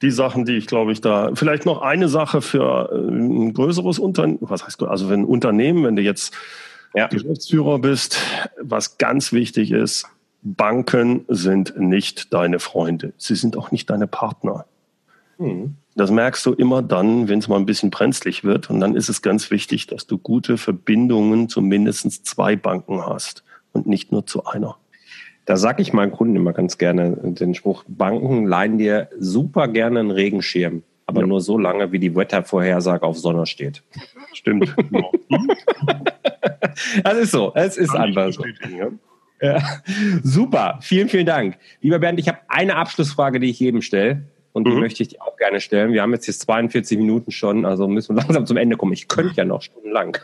die 0.00 0.10
Sachen, 0.10 0.44
die 0.44 0.56
ich 0.56 0.66
glaube 0.66 0.92
ich 0.92 1.00
da. 1.00 1.30
Vielleicht 1.34 1.66
noch 1.66 1.82
eine 1.82 2.08
Sache 2.08 2.40
für 2.40 2.90
äh, 2.92 3.10
ein 3.10 3.52
größeres 3.52 3.98
Unternehmen. 3.98 4.38
Was 4.42 4.64
heißt 4.64 4.82
also 4.82 5.10
wenn 5.10 5.20
ein 5.20 5.24
Unternehmen, 5.24 5.84
wenn 5.84 5.96
du 5.96 6.02
jetzt 6.02 6.34
ja. 6.94 7.08
Geschäftsführer 7.08 7.78
bist, 7.80 8.18
was 8.60 8.98
ganz 8.98 9.32
wichtig 9.32 9.72
ist, 9.72 10.06
Banken 10.42 11.24
sind 11.28 11.78
nicht 11.78 12.32
deine 12.32 12.60
Freunde. 12.60 13.12
Sie 13.16 13.34
sind 13.34 13.56
auch 13.56 13.72
nicht 13.72 13.90
deine 13.90 14.06
Partner. 14.06 14.66
Hm. 15.38 15.76
Das 15.96 16.12
merkst 16.12 16.46
du 16.46 16.52
immer 16.52 16.80
dann, 16.80 17.28
wenn 17.28 17.40
es 17.40 17.48
mal 17.48 17.56
ein 17.56 17.66
bisschen 17.66 17.90
brenzlig 17.90 18.44
wird. 18.44 18.70
Und 18.70 18.78
dann 18.78 18.94
ist 18.94 19.08
es 19.08 19.20
ganz 19.20 19.50
wichtig, 19.50 19.88
dass 19.88 20.06
du 20.06 20.16
gute 20.16 20.58
Verbindungen 20.58 21.48
zu 21.48 21.60
mindestens 21.60 22.22
zwei 22.22 22.54
Banken 22.54 23.04
hast 23.04 23.42
und 23.72 23.86
nicht 23.86 24.12
nur 24.12 24.24
zu 24.24 24.44
einer. 24.44 24.76
Da 25.48 25.56
sage 25.56 25.80
ich 25.80 25.94
meinen 25.94 26.12
Kunden 26.12 26.36
immer 26.36 26.52
ganz 26.52 26.76
gerne 26.76 27.16
den 27.22 27.54
Spruch, 27.54 27.82
Banken 27.88 28.44
leihen 28.44 28.76
dir 28.76 29.08
super 29.18 29.66
gerne 29.66 30.00
einen 30.00 30.10
Regenschirm, 30.10 30.82
aber 31.06 31.22
ja. 31.22 31.26
nur 31.26 31.40
so 31.40 31.56
lange, 31.56 31.90
wie 31.90 31.98
die 31.98 32.14
Wettervorhersage 32.14 33.02
auf 33.02 33.16
Sonne 33.16 33.46
steht. 33.46 33.82
Stimmt. 34.34 34.76
das 37.02 37.16
ist 37.16 37.30
so, 37.30 37.52
es 37.54 37.78
ist 37.78 37.92
Kann 37.92 38.02
einfach 38.02 38.30
so. 38.30 38.44
Ja. 39.40 39.62
Super, 40.22 40.80
vielen, 40.82 41.08
vielen 41.08 41.24
Dank. 41.24 41.56
Lieber 41.80 41.98
Bernd, 41.98 42.20
ich 42.20 42.28
habe 42.28 42.40
eine 42.48 42.76
Abschlussfrage, 42.76 43.40
die 43.40 43.48
ich 43.48 43.58
jedem 43.58 43.80
stelle. 43.80 44.24
Und 44.52 44.66
die 44.66 44.72
mhm. 44.72 44.80
möchte 44.80 45.02
ich 45.02 45.08
dir 45.08 45.22
auch 45.22 45.38
gerne 45.38 45.60
stellen. 45.60 45.94
Wir 45.94 46.02
haben 46.02 46.12
jetzt 46.12 46.26
hier 46.26 46.34
42 46.34 46.98
Minuten 46.98 47.30
schon, 47.30 47.64
also 47.64 47.88
müssen 47.88 48.14
wir 48.14 48.22
langsam 48.22 48.44
zum 48.44 48.58
Ende 48.58 48.76
kommen. 48.76 48.92
Ich 48.92 49.08
könnte 49.08 49.34
ja 49.34 49.46
noch 49.46 49.62
stundenlang. 49.62 50.18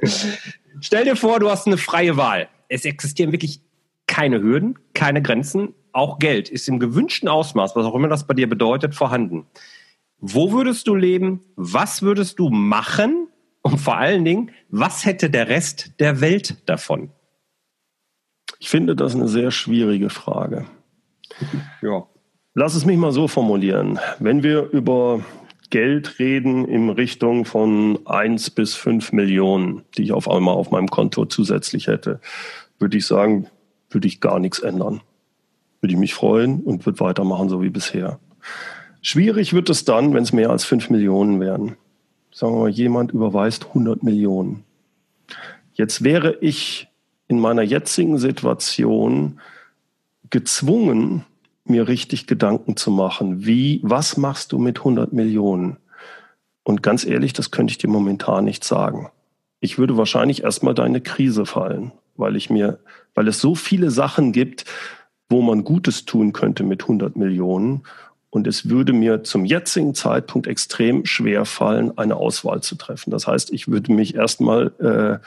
Stell 0.80 1.04
dir 1.04 1.16
vor, 1.16 1.38
du 1.38 1.50
hast 1.50 1.66
eine 1.66 1.76
freie 1.76 2.16
Wahl. 2.16 2.48
Es 2.68 2.86
existieren 2.86 3.32
wirklich 3.32 3.60
keine 4.06 4.40
Hürden, 4.40 4.78
keine 4.94 5.22
Grenzen. 5.22 5.74
Auch 5.92 6.18
Geld 6.18 6.48
ist 6.48 6.68
im 6.68 6.78
gewünschten 6.78 7.28
Ausmaß, 7.28 7.74
was 7.76 7.86
auch 7.86 7.94
immer 7.94 8.08
das 8.08 8.26
bei 8.26 8.34
dir 8.34 8.48
bedeutet, 8.48 8.94
vorhanden. 8.94 9.46
Wo 10.18 10.52
würdest 10.52 10.86
du 10.88 10.94
leben? 10.94 11.40
Was 11.56 12.02
würdest 12.02 12.38
du 12.38 12.48
machen? 12.48 13.28
Und 13.62 13.78
vor 13.78 13.96
allen 13.96 14.24
Dingen, 14.24 14.50
was 14.68 15.04
hätte 15.04 15.28
der 15.28 15.48
Rest 15.48 15.92
der 15.98 16.20
Welt 16.20 16.68
davon? 16.68 17.10
Ich 18.58 18.68
finde 18.68 18.96
das 18.96 19.14
eine 19.14 19.28
sehr 19.28 19.50
schwierige 19.50 20.10
Frage. 20.10 20.66
Ja. 21.82 22.06
Lass 22.54 22.74
es 22.74 22.86
mich 22.86 22.96
mal 22.96 23.12
so 23.12 23.28
formulieren. 23.28 23.98
Wenn 24.18 24.42
wir 24.42 24.70
über 24.70 25.20
Geld 25.70 26.18
reden 26.18 26.64
in 26.64 26.88
Richtung 26.90 27.44
von 27.44 27.98
eins 28.06 28.50
bis 28.50 28.74
fünf 28.74 29.12
Millionen, 29.12 29.82
die 29.96 30.04
ich 30.04 30.12
auf 30.12 30.30
einmal 30.30 30.54
auf 30.54 30.70
meinem 30.70 30.88
Konto 30.88 31.26
zusätzlich 31.26 31.86
hätte, 31.86 32.20
würde 32.78 32.96
ich 32.96 33.06
sagen, 33.06 33.48
würde 33.90 34.08
ich 34.08 34.20
gar 34.20 34.38
nichts 34.38 34.58
ändern. 34.58 35.00
Würde 35.80 35.94
ich 35.94 35.98
mich 35.98 36.14
freuen 36.14 36.60
und 36.60 36.86
würde 36.86 37.00
weitermachen, 37.00 37.48
so 37.48 37.62
wie 37.62 37.70
bisher. 37.70 38.18
Schwierig 39.02 39.52
wird 39.52 39.70
es 39.70 39.84
dann, 39.84 40.14
wenn 40.14 40.22
es 40.22 40.32
mehr 40.32 40.50
als 40.50 40.64
fünf 40.64 40.90
Millionen 40.90 41.40
wären. 41.40 41.76
Sagen 42.32 42.54
wir 42.54 42.60
mal, 42.62 42.70
jemand 42.70 43.12
überweist 43.12 43.66
100 43.66 44.02
Millionen. 44.02 44.64
Jetzt 45.74 46.02
wäre 46.02 46.36
ich 46.40 46.88
in 47.28 47.38
meiner 47.38 47.62
jetzigen 47.62 48.18
Situation 48.18 49.40
gezwungen, 50.30 51.24
mir 51.64 51.88
richtig 51.88 52.26
Gedanken 52.26 52.76
zu 52.76 52.90
machen. 52.90 53.46
Wie, 53.46 53.80
was 53.82 54.16
machst 54.16 54.52
du 54.52 54.58
mit 54.58 54.78
100 54.78 55.12
Millionen? 55.12 55.76
Und 56.62 56.82
ganz 56.82 57.04
ehrlich, 57.04 57.32
das 57.32 57.50
könnte 57.50 57.70
ich 57.70 57.78
dir 57.78 57.88
momentan 57.88 58.44
nicht 58.44 58.64
sagen. 58.64 59.10
Ich 59.60 59.78
würde 59.78 59.96
wahrscheinlich 59.96 60.42
erstmal 60.42 60.74
deine 60.74 61.00
Krise 61.00 61.46
fallen, 61.46 61.92
weil 62.18 62.36
ich 62.36 62.50
mir, 62.50 62.78
weil 63.14 63.28
es 63.28 63.40
so 63.40 63.54
viele 63.54 63.90
Sachen 63.90 64.32
gibt, 64.32 64.64
wo 65.28 65.42
man 65.42 65.64
Gutes 65.64 66.04
tun 66.04 66.32
könnte 66.32 66.62
mit 66.62 66.82
100 66.82 67.16
Millionen. 67.16 67.82
Und 68.30 68.46
es 68.46 68.68
würde 68.68 68.92
mir 68.92 69.24
zum 69.24 69.44
jetzigen 69.44 69.94
Zeitpunkt 69.94 70.46
extrem 70.46 71.06
schwer 71.06 71.44
fallen, 71.44 71.96
eine 71.96 72.16
Auswahl 72.16 72.62
zu 72.62 72.74
treffen. 72.76 73.10
Das 73.10 73.26
heißt, 73.26 73.52
ich 73.52 73.68
würde 73.68 73.92
mich 73.92 74.14
erstmal 74.14 74.72
äh, 74.78 75.26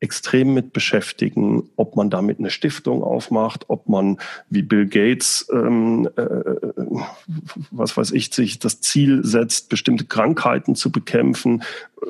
extrem 0.00 0.54
mit 0.54 0.72
beschäftigen, 0.72 1.68
ob 1.76 1.94
man 1.94 2.08
damit 2.08 2.38
eine 2.38 2.50
Stiftung 2.50 3.02
aufmacht, 3.02 3.66
ob 3.68 3.88
man 3.88 4.18
wie 4.48 4.62
Bill 4.62 4.86
Gates, 4.86 5.46
ähm, 5.52 6.08
äh, 6.16 6.24
was 7.70 7.96
weiß 7.96 8.12
ich, 8.12 8.32
sich 8.34 8.58
das 8.58 8.80
Ziel 8.80 9.24
setzt, 9.24 9.68
bestimmte 9.68 10.06
Krankheiten 10.06 10.74
zu 10.74 10.90
bekämpfen, 10.90 11.62
äh, 12.02 12.06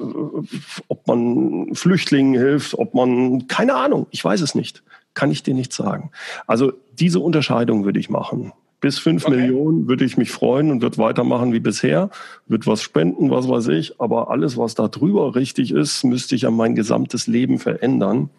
ob 0.87 1.07
man 1.09 1.75
Flüchtlingen 1.75 2.41
hilft, 2.41 2.75
ob 2.75 2.95
man, 2.95 3.49
keine 3.49 3.75
Ahnung, 3.75 4.07
ich 4.11 4.25
weiß 4.25 4.41
es 4.41 4.55
nicht, 4.55 4.85
kann 5.15 5.33
ich 5.33 5.43
dir 5.43 5.55
nicht 5.55 5.73
sagen. 5.73 6.13
Also 6.47 6.73
diese 6.93 7.19
Unterscheidung 7.19 7.85
würde 7.85 7.99
ich 7.99 8.09
machen. 8.09 8.53
Bis 8.81 8.99
fünf 8.99 9.27
okay. 9.27 9.37
Millionen 9.37 9.89
würde 9.89 10.05
ich 10.05 10.17
mich 10.17 10.31
freuen 10.31 10.71
und 10.71 10.81
würde 10.81 10.97
weitermachen 10.97 11.53
wie 11.53 11.61
bisher, 11.61 12.11
würde 12.47 12.67
was 12.67 12.83
spenden, 12.83 13.31
was 13.31 13.49
weiß 13.49 13.69
ich. 13.69 14.01
Aber 14.01 14.31
alles, 14.31 14.57
was 14.57 14.75
da 14.75 14.89
drüber 14.89 15.35
richtig 15.35 15.73
ist, 15.73 16.03
müsste 16.05 16.35
ich 16.35 16.43
ja 16.43 16.51
mein 16.51 16.75
gesamtes 16.75 17.27
Leben 17.27 17.59
verändern. 17.59 18.31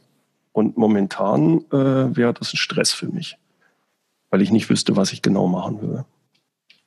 Und 0.51 0.77
momentan 0.77 1.59
äh, 1.71 2.15
wäre 2.15 2.33
das 2.33 2.53
ein 2.53 2.57
Stress 2.57 2.91
für 2.91 3.07
mich, 3.07 3.37
weil 4.31 4.41
ich 4.41 4.51
nicht 4.51 4.69
wüsste, 4.69 4.95
was 4.95 5.13
ich 5.13 5.21
genau 5.21 5.47
machen 5.47 5.81
würde. 5.81 6.05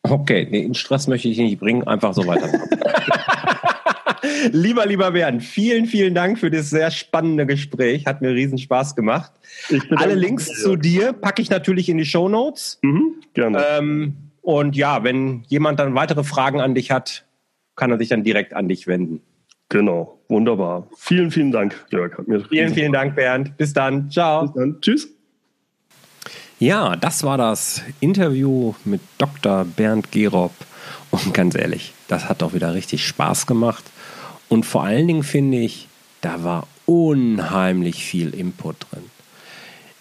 Okay, 0.03 0.47
nee, 0.51 0.63
in 0.63 0.75
Stress 0.75 1.07
möchte 1.07 1.29
ich 1.29 1.39
nicht 1.39 1.61
bringen, 1.61 1.85
einfach 1.85 2.13
so 2.13 2.27
weitermachen. 2.27 2.69
lieber, 4.53 4.87
lieber 4.87 5.11
Bernd, 5.13 5.43
vielen, 5.43 5.87
vielen 5.87 6.15
Dank 6.15 6.39
für 6.39 6.51
das 6.51 6.71
sehr 6.71 6.91
spannende 6.91 7.47
Gespräch. 7.47 8.07
Hat 8.07 8.21
mir 8.23 8.31
riesen 8.31 8.59
Spaß 8.59 8.97
gemacht. 8.97 9.33
Alle 9.97 10.15
Links 10.15 10.47
dir. 10.47 10.55
zu 10.55 10.77
dir 10.77 11.13
packe 11.13 11.43
ich 11.43 11.51
natürlich 11.51 11.89
in 11.89 11.99
die 11.99 12.05
Show 12.05 12.29
Notes. 12.29 12.79
Mhm, 12.83 13.15
gerne. 13.35 13.65
Ähm, 13.79 14.17
und 14.43 14.77
ja, 14.77 15.05
wenn 15.05 15.43
jemand 15.49 15.81
dann 15.81 15.95
weitere 15.95 16.25
Fragen 16.25 16.61
an 16.61 16.75
dich 16.75 16.91
hat, 16.91 17.25
kann 17.77 17.91
er 17.91 17.99
sich 17.99 18.09
dann 18.09 18.25
direkt 18.25 18.55
an 18.55 18.69
dich 18.69 18.87
wenden. 18.87 19.21
Genau, 19.71 20.21
wunderbar. 20.29 20.87
Vielen, 20.97 21.31
vielen 21.31 21.51
Dank, 21.51 21.87
Jörg. 21.91 22.17
Hat 22.19 22.29
mir 22.29 22.45
vielen, 22.45 22.75
vielen 22.75 22.93
Dank, 22.93 23.17
Bernd. 23.17 23.57
Bis 23.57 23.73
dann. 23.73 24.11
Ciao. 24.11 24.43
Bis 24.43 24.53
dann. 24.55 24.81
Tschüss. 24.81 25.09
Ja, 26.59 26.97
das 26.97 27.25
war 27.25 27.37
das 27.37 27.83
Interview 28.01 28.75
mit 28.85 29.01
Dr. 29.19 29.65
Bernd 29.65 30.13
Gerob. 30.13 30.53
Und 31.15 31.33
ganz 31.33 31.55
ehrlich, 31.55 31.93
das 32.09 32.29
hat 32.29 32.43
doch 32.43 32.55
wieder 32.55 32.75
richtig 32.75 33.07
Spaß 33.07 33.47
gemacht. 33.47 33.85
Und 34.49 34.67
vor 34.67 34.83
allen 34.83 35.07
Dingen 35.07 35.23
finde 35.23 35.59
ich, 35.59 35.87
da 36.21 36.43
war 36.43 36.67
unheimlich 36.87 38.05
viel 38.05 38.35
Input 38.35 38.77
drin. 38.91 39.05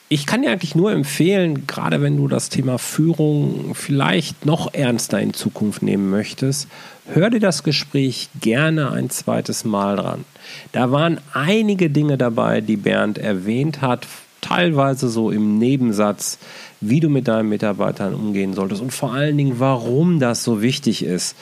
Ich 0.09 0.26
kann 0.26 0.41
dir 0.41 0.51
eigentlich 0.51 0.76
nur 0.76 0.91
empfehlen, 0.91 1.68
gerade 1.68 2.01
wenn 2.01 2.18
du 2.18 2.28
das 2.28 2.49
Thema 2.49 2.78
Führung 2.78 3.74
vielleicht 3.76 4.45
noch 4.45 4.74
ernster 4.74 5.20
in 5.20 5.34
Zukunft 5.34 5.84
nehmen 5.84 6.09
möchtest, 6.09 6.68
hör 7.07 7.30
dir 7.30 7.39
das 7.39 7.64
Gespräch 7.64 8.30
gerne 8.41 8.91
ein 8.91 9.09
zweites 9.09 9.66
Mal 9.66 9.95
dran. 9.95 10.26
Da 10.72 10.91
waren 10.91 11.20
einige 11.34 11.89
Dinge 11.89 12.18
dabei, 12.18 12.61
die 12.61 12.78
Bernd 12.78 13.18
erwähnt 13.18 13.82
hat, 13.82 14.07
teilweise 14.43 15.09
so 15.09 15.31
im 15.31 15.57
Nebensatz, 15.57 16.37
wie 16.81 16.99
du 16.99 17.09
mit 17.09 17.27
deinen 17.27 17.49
Mitarbeitern 17.49 18.13
umgehen 18.13 18.53
solltest 18.53 18.81
und 18.81 18.91
vor 18.91 19.13
allen 19.13 19.37
Dingen, 19.37 19.59
warum 19.59 20.19
das 20.19 20.43
so 20.43 20.61
wichtig 20.61 21.03
ist. 21.03 21.35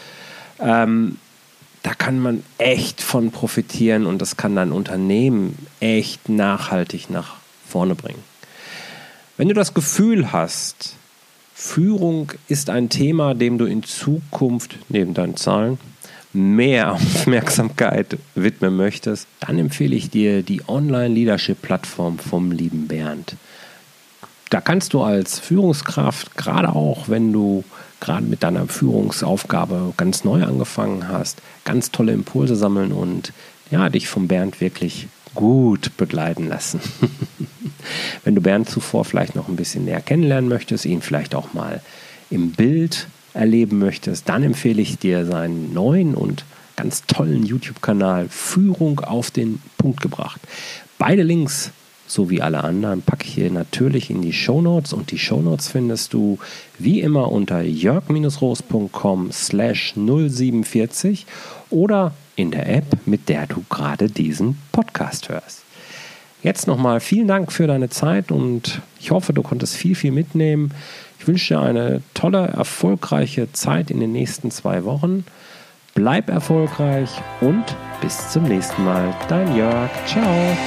Ähm, 0.59 1.17
da 1.83 1.95
kann 1.95 2.19
man 2.19 2.43
echt 2.59 3.01
von 3.01 3.31
profitieren 3.31 4.05
und 4.05 4.21
das 4.21 4.37
kann 4.37 4.55
dein 4.55 4.71
Unternehmen 4.71 5.57
echt 5.79 6.29
nachhaltig 6.29 7.09
nach 7.09 7.37
vorne 7.67 7.95
bringen. 7.95 8.23
Wenn 9.35 9.47
du 9.47 9.55
das 9.55 9.73
Gefühl 9.73 10.31
hast, 10.31 10.95
Führung 11.55 12.31
ist 12.47 12.69
ein 12.69 12.89
Thema, 12.89 13.33
dem 13.33 13.57
du 13.57 13.65
in 13.65 13.81
Zukunft 13.81 14.77
neben 14.89 15.15
deinen 15.15 15.35
Zahlen 15.35 15.79
mehr 16.33 16.93
Aufmerksamkeit 16.93 18.17
widmen 18.35 18.75
möchtest, 18.75 19.27
dann 19.39 19.59
empfehle 19.59 19.95
ich 19.95 20.09
dir 20.09 20.43
die 20.43 20.61
Online-Leadership-Plattform 20.67 22.19
vom 22.19 22.51
lieben 22.51 22.87
Bernd. 22.87 23.35
Da 24.49 24.59
kannst 24.59 24.93
du 24.93 25.01
als 25.01 25.39
Führungskraft, 25.39 26.35
gerade 26.35 26.69
auch 26.75 27.07
wenn 27.07 27.31
du 27.31 27.63
gerade 28.01 28.25
mit 28.25 28.43
deiner 28.43 28.67
Führungsaufgabe 28.67 29.93
ganz 29.95 30.25
neu 30.25 30.43
angefangen 30.43 31.07
hast, 31.07 31.41
ganz 31.63 31.91
tolle 31.91 32.11
Impulse 32.11 32.55
sammeln 32.57 32.91
und 32.91 33.31
ja, 33.69 33.89
dich 33.89 34.09
vom 34.09 34.27
Bernd 34.27 34.59
wirklich 34.59 35.07
gut 35.33 35.95
begleiten 35.95 36.47
lassen. 36.49 36.81
Wenn 38.25 38.35
du 38.35 38.41
Bernd 38.41 38.69
zuvor 38.69 39.05
vielleicht 39.05 39.35
noch 39.35 39.47
ein 39.47 39.55
bisschen 39.55 39.85
näher 39.85 40.01
kennenlernen 40.01 40.49
möchtest, 40.49 40.85
ihn 40.85 41.01
vielleicht 41.01 41.35
auch 41.35 41.53
mal 41.53 41.81
im 42.29 42.51
Bild 42.51 43.07
erleben 43.33 43.79
möchtest, 43.79 44.29
dann 44.29 44.43
empfehle 44.43 44.81
ich 44.81 44.97
dir 44.97 45.25
seinen 45.25 45.73
neuen 45.73 46.15
und 46.15 46.45
ganz 46.75 47.03
tollen 47.05 47.45
YouTube-Kanal 47.45 48.27
Führung 48.29 48.99
auf 49.01 49.31
den 49.31 49.61
Punkt 49.77 50.01
gebracht. 50.01 50.41
Beide 50.97 51.23
Links 51.23 51.71
so 52.11 52.29
wie 52.29 52.41
alle 52.41 52.63
anderen, 52.63 53.01
packe 53.01 53.25
ich 53.25 53.33
hier 53.33 53.49
natürlich 53.49 54.09
in 54.09 54.21
die 54.21 54.33
Shownotes 54.33 54.91
und 54.91 55.11
die 55.11 55.17
Shownotes 55.17 55.69
findest 55.69 56.13
du 56.13 56.39
wie 56.77 56.99
immer 56.99 57.31
unter 57.31 57.61
jörg-roos.com 57.61 59.31
slash 59.31 59.93
047 59.95 61.25
oder 61.69 62.13
in 62.35 62.51
der 62.51 62.67
App, 62.67 62.85
mit 63.05 63.29
der 63.29 63.47
du 63.47 63.63
gerade 63.69 64.09
diesen 64.09 64.57
Podcast 64.73 65.29
hörst. 65.29 65.63
Jetzt 66.43 66.67
nochmal 66.67 66.99
vielen 66.99 67.27
Dank 67.27 67.51
für 67.51 67.67
deine 67.67 67.89
Zeit 67.89 68.31
und 68.31 68.81
ich 68.99 69.11
hoffe, 69.11 69.31
du 69.31 69.41
konntest 69.41 69.75
viel, 69.75 69.95
viel 69.95 70.11
mitnehmen. 70.11 70.73
Ich 71.21 71.27
wünsche 71.27 71.53
dir 71.53 71.61
eine 71.61 72.01
tolle, 72.15 72.47
erfolgreiche 72.47 73.51
Zeit 73.53 73.91
in 73.91 73.99
den 73.99 74.11
nächsten 74.11 74.49
zwei 74.49 74.85
Wochen. 74.85 75.23
Bleib 75.93 76.29
erfolgreich 76.29 77.11
und 77.41 77.63
bis 78.01 78.31
zum 78.31 78.45
nächsten 78.45 78.83
Mal. 78.83 79.13
Dein 79.29 79.55
Jörg. 79.55 79.91
Ciao. 80.07 80.57